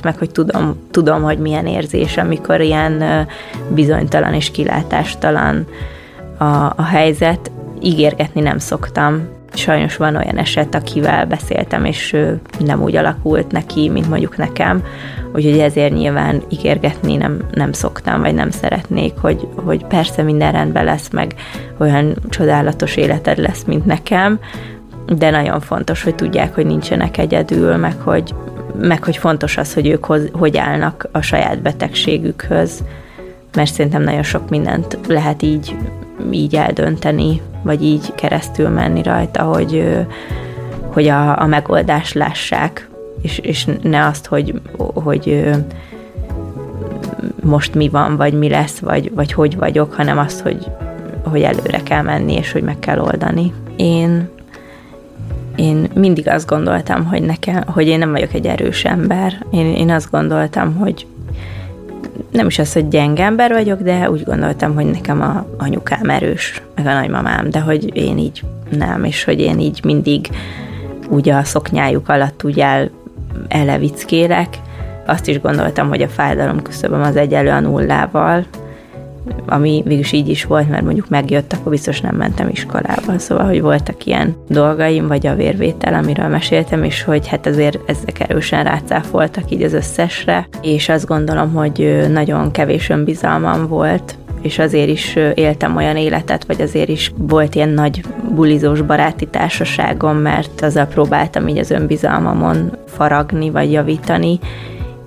meg 0.04 0.18
hogy 0.18 0.32
tudom, 0.32 0.76
tudom, 0.92 1.22
hogy 1.22 1.38
milyen 1.38 1.66
érzés, 1.66 2.18
amikor 2.18 2.62
ilyen 2.62 3.28
bizonytalan 3.70 4.34
és 4.34 4.52
kilátástalan 4.52 5.68
a, 6.38 6.44
a 6.76 6.84
helyzet. 6.84 7.52
Ígérgetni 7.82 8.42
nem 8.42 8.58
szoktam. 8.58 9.28
Sajnos 9.54 9.98
van 9.98 10.16
olyan 10.16 10.38
eset, 10.38 10.76
akivel 10.76 11.26
beszéltem, 11.26 11.86
és 11.86 12.16
nem 12.60 12.82
úgy 12.82 12.96
alakult 12.96 13.52
neki, 13.52 13.90
mint 13.90 14.10
mondjuk 14.10 14.38
nekem, 14.38 14.84
úgyhogy 15.34 15.60
ezért 15.60 15.94
nyilván 15.94 16.42
ígérgetni 16.50 17.16
nem, 17.16 17.42
nem 17.52 17.72
szoktam, 17.72 18.22
vagy 18.22 18.34
nem 18.34 18.50
szeretnék, 18.50 19.14
hogy, 19.22 19.48
hogy 19.56 19.86
persze 19.86 20.22
minden 20.22 20.52
rendben 20.52 20.84
lesz, 20.84 21.10
meg 21.10 21.36
olyan 21.78 22.16
csodálatos 22.30 22.96
életed 22.96 23.38
lesz, 23.38 23.64
mint 23.64 23.86
nekem, 23.86 24.40
de 25.18 25.30
nagyon 25.30 25.60
fontos, 25.60 26.04
hogy 26.04 26.16
tudják, 26.16 26.56
hogy 26.56 26.66
nincsenek 26.66 27.18
egyedül, 27.18 27.76
meg 27.76 27.96
hogy, 28.02 28.34
meg 28.78 29.04
hogy 29.04 29.18
fontos 29.18 29.58
az, 29.58 29.74
hogy 29.74 29.88
ők 29.88 30.06
hoz, 30.06 30.22
hogy 30.32 30.58
állnak 30.58 31.08
a 31.12 31.22
saját 31.22 31.62
betegségükhöz, 31.62 32.84
mert 33.56 33.74
szerintem 33.74 34.04
nagyon 34.04 34.24
sok 34.24 34.50
mindent 34.50 34.98
lehet 35.08 35.42
így, 35.42 35.76
így 36.32 36.56
eldönteni, 36.56 37.42
vagy 37.62 37.84
így 37.84 38.16
keresztül 38.16 38.70
menni 38.70 39.04
rajta, 39.04 39.44
hogy, 39.44 39.98
hogy 40.88 41.08
a, 41.08 41.42
a 41.42 41.46
megoldást 41.46 42.14
lássák, 42.14 42.90
és, 43.22 43.38
és 43.38 43.68
ne 43.82 44.06
azt, 44.06 44.26
hogy, 44.26 44.62
hogy 44.78 45.52
most 47.44 47.76
mi 47.76 47.90
van, 47.90 48.16
vagy 48.16 48.34
mi 48.34 48.50
lesz, 48.50 48.80
vagy, 48.80 49.12
vagy 49.14 49.34
hogy 49.34 49.58
vagyok, 49.58 49.94
hanem 49.94 50.18
azt, 50.18 50.40
hogy, 50.40 50.66
hogy 51.24 51.42
előre 51.42 51.84
kell 51.84 52.02
menni, 52.02 52.34
és 52.34 52.52
hogy 52.52 52.64
meg 52.64 52.80
kell 52.80 53.00
oldani. 53.00 53.54
Én 53.76 54.30
én 55.60 55.90
mindig 55.94 56.28
azt 56.28 56.48
gondoltam, 56.48 57.06
hogy 57.06 57.22
nekem, 57.22 57.64
hogy 57.68 57.88
én 57.88 58.00
nem 58.00 58.12
vagyok 58.12 58.34
egy 58.34 58.46
erős 58.46 58.86
ember. 58.86 59.46
Én, 59.52 59.66
én 59.66 59.90
azt 59.90 60.12
gondoltam, 60.12 60.76
hogy 60.76 61.06
nem 62.32 62.48
is 62.48 62.60
az, 62.60 62.74
hogy 62.74 62.88
gyenge 62.88 63.24
ember 63.24 63.52
vagyok, 63.52 63.82
de 63.82 64.10
úgy 64.10 64.24
gondoltam, 64.24 64.74
hogy 64.74 64.86
nekem 64.86 65.22
a 65.22 65.46
anyukám 65.58 66.10
erős, 66.10 66.62
meg 66.76 66.86
a 66.86 66.94
nagymamám, 66.94 67.50
de 67.50 67.60
hogy 67.60 67.96
én 67.96 68.18
így 68.18 68.44
nem, 68.70 69.04
és 69.04 69.24
hogy 69.24 69.40
én 69.40 69.60
így 69.60 69.80
mindig 69.84 70.30
úgy 71.10 71.30
a 71.30 71.44
szoknyájuk 71.44 72.10
alatt 72.10 72.44
úgy 72.44 72.60
el, 72.60 72.90
elevickélek. 73.48 74.48
Azt 75.06 75.28
is 75.28 75.42
gondoltam, 75.42 75.90
hogy 75.90 76.02
a 76.02 76.08
fájdalom 76.08 76.62
küszöböm 76.62 77.02
az 77.02 77.16
egyelő 77.16 77.50
a 77.50 77.60
nullával, 77.60 78.46
ami 79.48 79.84
mégis 79.86 80.12
így 80.12 80.30
is 80.30 80.44
volt, 80.44 80.70
mert 80.70 80.84
mondjuk 80.84 81.10
megjött, 81.10 81.54
akkor 81.54 81.72
biztos 81.72 82.02
nem 82.02 82.16
mentem 82.16 82.50
iskolába. 82.50 83.18
Szóval, 83.18 83.46
hogy 83.46 83.62
voltak 83.62 84.06
ilyen 84.06 84.36
dolgaim, 84.48 85.08
vagy 85.08 85.28
a 85.28 85.36
vérvétel, 85.36 85.94
amiről 85.94 86.28
meséltem, 86.28 86.84
és 86.84 87.04
hogy 87.04 87.28
hát 87.28 87.46
azért 87.46 87.80
ezek 87.86 88.20
erősen 88.20 88.64
rácáfoltak 88.64 89.52
így 89.52 89.64
az 89.64 89.74
összesre, 89.74 90.48
és 90.62 90.90
azt 90.90 91.06
gondolom, 91.06 91.54
hogy 91.54 92.06
nagyon 92.12 92.52
kevés 92.52 92.90
önbizalmam 92.90 93.68
volt, 93.68 94.18
és 94.42 94.60
azért 94.60 94.90
is 94.90 95.16
éltem 95.34 95.76
olyan 95.76 95.98
életet, 95.98 96.46
vagy 96.46 96.62
azért 96.62 96.90
is 96.90 97.12
volt 97.18 97.56
ilyen 97.56 97.70
nagy 97.70 98.04
bulizós 98.36 98.82
baráti 98.82 99.26
társaságom, 99.26 100.18
mert 100.18 100.62
azzal 100.62 100.86
próbáltam 100.86 101.48
így 101.48 101.58
az 101.58 101.72
önbizalmamon 101.72 102.72
faragni, 102.88 103.50
vagy 103.50 103.72
javítani, 103.72 104.40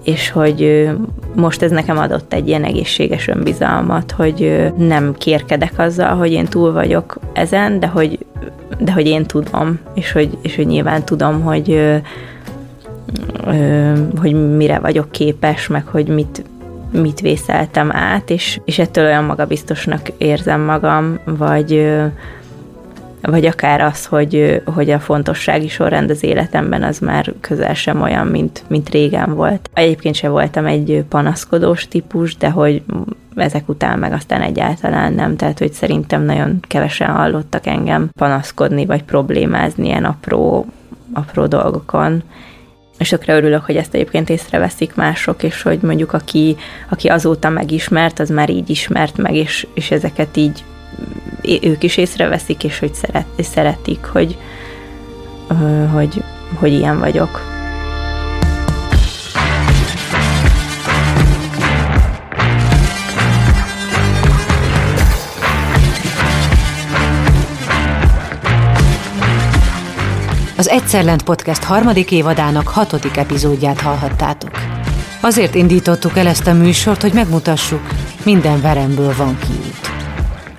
és 0.05 0.31
hogy 0.31 0.91
most 1.35 1.63
ez 1.63 1.71
nekem 1.71 1.99
adott 1.99 2.33
egy 2.33 2.49
ilyen 2.49 2.65
egészséges 2.65 3.29
önbizalmat, 3.29 4.11
hogy 4.11 4.71
nem 4.77 5.15
kérkedek 5.19 5.73
azzal, 5.77 6.17
hogy 6.17 6.33
én 6.33 6.47
túl 6.47 6.73
vagyok 6.73 7.19
ezen, 7.33 7.81
de 7.81 7.87
hogy, 7.87 8.19
de 8.79 8.93
hogy 8.93 9.07
én 9.07 9.25
tudom, 9.25 9.79
és 9.95 10.13
hogy, 10.13 10.39
és 10.43 10.57
hogy 10.57 10.67
nyilván 10.67 11.05
tudom, 11.05 11.41
hogy, 11.41 12.01
hogy 14.21 14.57
mire 14.57 14.79
vagyok 14.79 15.11
képes, 15.11 15.67
meg 15.67 15.87
hogy 15.87 16.09
mit, 16.09 16.45
mit 16.91 17.21
vészeltem 17.21 17.91
át, 17.93 18.31
és, 18.31 18.61
és 18.65 18.79
ettől 18.79 19.05
olyan 19.05 19.25
magabiztosnak 19.25 20.09
érzem 20.19 20.61
magam, 20.61 21.19
vagy 21.25 21.93
vagy 23.23 23.47
akár 23.47 23.81
az, 23.81 24.07
hogy, 24.07 24.63
hogy 24.65 24.91
a 24.91 25.01
fontossági 25.01 25.69
sorrend 25.69 26.11
az 26.11 26.23
életemben 26.23 26.83
az 26.83 26.99
már 26.99 27.33
közel 27.41 27.75
sem 27.75 28.03
olyan, 28.03 28.27
mint, 28.27 28.65
mint 28.69 28.89
régen 28.89 29.35
volt. 29.35 29.71
Egyébként 29.75 30.15
sem 30.15 30.31
voltam 30.31 30.67
egy 30.67 31.05
panaszkodós 31.09 31.89
típus, 31.89 32.37
de 32.37 32.51
hogy 32.51 32.83
ezek 33.37 33.69
után 33.69 33.99
meg 33.99 34.13
aztán 34.13 34.41
egyáltalán 34.41 35.13
nem, 35.13 35.37
tehát 35.37 35.59
hogy 35.59 35.73
szerintem 35.73 36.23
nagyon 36.23 36.61
kevesen 36.61 37.11
hallottak 37.11 37.67
engem 37.67 38.11
panaszkodni, 38.19 38.87
vagy 38.87 39.03
problémázni 39.03 39.87
ilyen 39.87 40.05
apró, 40.05 40.67
apró 41.13 41.47
dolgokon. 41.47 42.23
És 42.99 43.09
tökre 43.09 43.37
örülök, 43.37 43.65
hogy 43.65 43.77
ezt 43.77 43.95
egyébként 43.95 44.31
észreveszik 44.31 44.95
mások, 44.95 45.43
és 45.43 45.63
hogy 45.63 45.79
mondjuk 45.83 46.13
aki, 46.13 46.57
aki 46.89 47.09
azóta 47.09 47.49
megismert, 47.49 48.19
az 48.19 48.31
már 48.31 48.51
így 48.51 48.71
ismert 48.71 49.17
meg, 49.17 49.35
és, 49.35 49.67
és 49.75 49.91
ezeket 49.91 50.37
így 50.37 50.65
ők 51.63 51.83
is 51.83 51.97
észreveszik, 51.97 52.65
és 52.65 52.79
hogy 52.79 52.95
szeret, 52.95 53.27
szeretik, 53.39 54.05
hogy, 54.05 54.37
hogy, 55.93 56.23
hogy 56.55 56.73
ilyen 56.73 56.99
vagyok. 56.99 57.53
Az 70.57 70.69
Egyszer 70.69 71.05
Lent 71.05 71.23
Podcast 71.23 71.63
harmadik 71.63 72.11
évadának 72.11 72.69
hatodik 72.69 73.17
epizódját 73.17 73.81
hallhattátok. 73.81 74.51
Azért 75.21 75.55
indítottuk 75.55 76.17
el 76.17 76.27
ezt 76.27 76.47
a 76.47 76.53
műsort, 76.53 77.03
hogy 77.03 77.13
megmutassuk, 77.13 77.89
minden 78.25 78.61
veremből 78.61 79.15
van 79.17 79.39
kiút. 79.39 79.82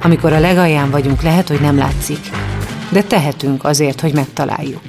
Amikor 0.04 0.34
a 0.34 0.39
legalján 0.39 0.89
vagyunk, 0.89 1.22
lehet, 1.22 1.47
hogy 1.47 1.62
nem 1.62 1.78
látszik, 1.78 2.30
de 2.89 3.04
tehetünk 3.04 3.64
azért, 3.64 4.01
hogy 4.01 4.14
megtaláljuk. 4.14 4.82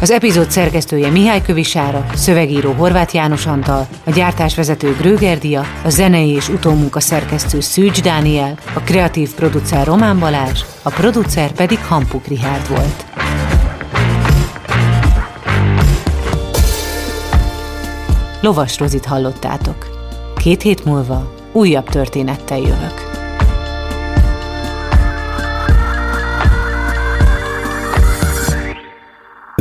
Az 0.00 0.10
epizód 0.10 0.50
szerkesztője 0.50 1.10
Mihály 1.10 1.42
Kövisára, 1.42 2.06
szövegíró 2.14 2.72
Horváth 2.72 3.14
János 3.14 3.46
Antal, 3.46 3.86
a 4.04 4.10
gyártásvezető 4.10 4.96
Grögerdia, 4.96 5.64
a 5.84 5.88
zenei 5.88 6.30
és 6.30 6.48
utómunka 6.48 7.00
szerkesztő 7.00 7.60
Szűcs 7.60 8.02
Dániel, 8.02 8.58
a 8.74 8.80
kreatív 8.80 9.34
producer 9.34 9.86
Román 9.86 10.18
Balázs, 10.18 10.62
a 10.82 10.90
producer 10.90 11.52
pedig 11.52 11.78
Hampuk 11.78 12.26
Rihárd 12.26 12.68
volt. 12.68 13.04
Lovas 18.42 18.78
Rozit 18.78 19.04
hallottátok. 19.04 19.86
Két 20.36 20.62
hét 20.62 20.84
múlva 20.84 21.34
újabb 21.52 21.88
történettel 21.88 22.58
jövök. 22.58 23.10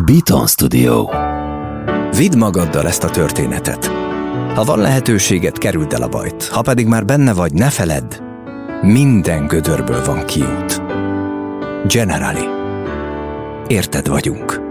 Beaton 0.06 0.48
Studio. 0.48 1.10
Vidd 2.18 2.38
magaddal 2.38 2.88
ezt 2.88 3.04
a 3.04 3.10
történetet. 3.10 3.86
Ha 4.56 4.64
van 4.64 4.80
lehetőséget, 4.80 5.58
kerüld 5.58 5.94
el 5.94 6.02
a 6.02 6.08
bajt. 6.08 6.48
Ha 6.48 6.62
pedig 6.62 6.88
már 6.88 7.06
benne 7.06 7.34
vagy, 7.34 7.54
ne 7.54 7.70
feledd, 7.70 8.16
minden 8.82 9.48
gödörből 9.48 10.06
van 10.06 10.26
kiút. 10.26 10.82
Generali. 11.88 12.48
Érted 13.68 14.08
vagyunk. 14.08 14.71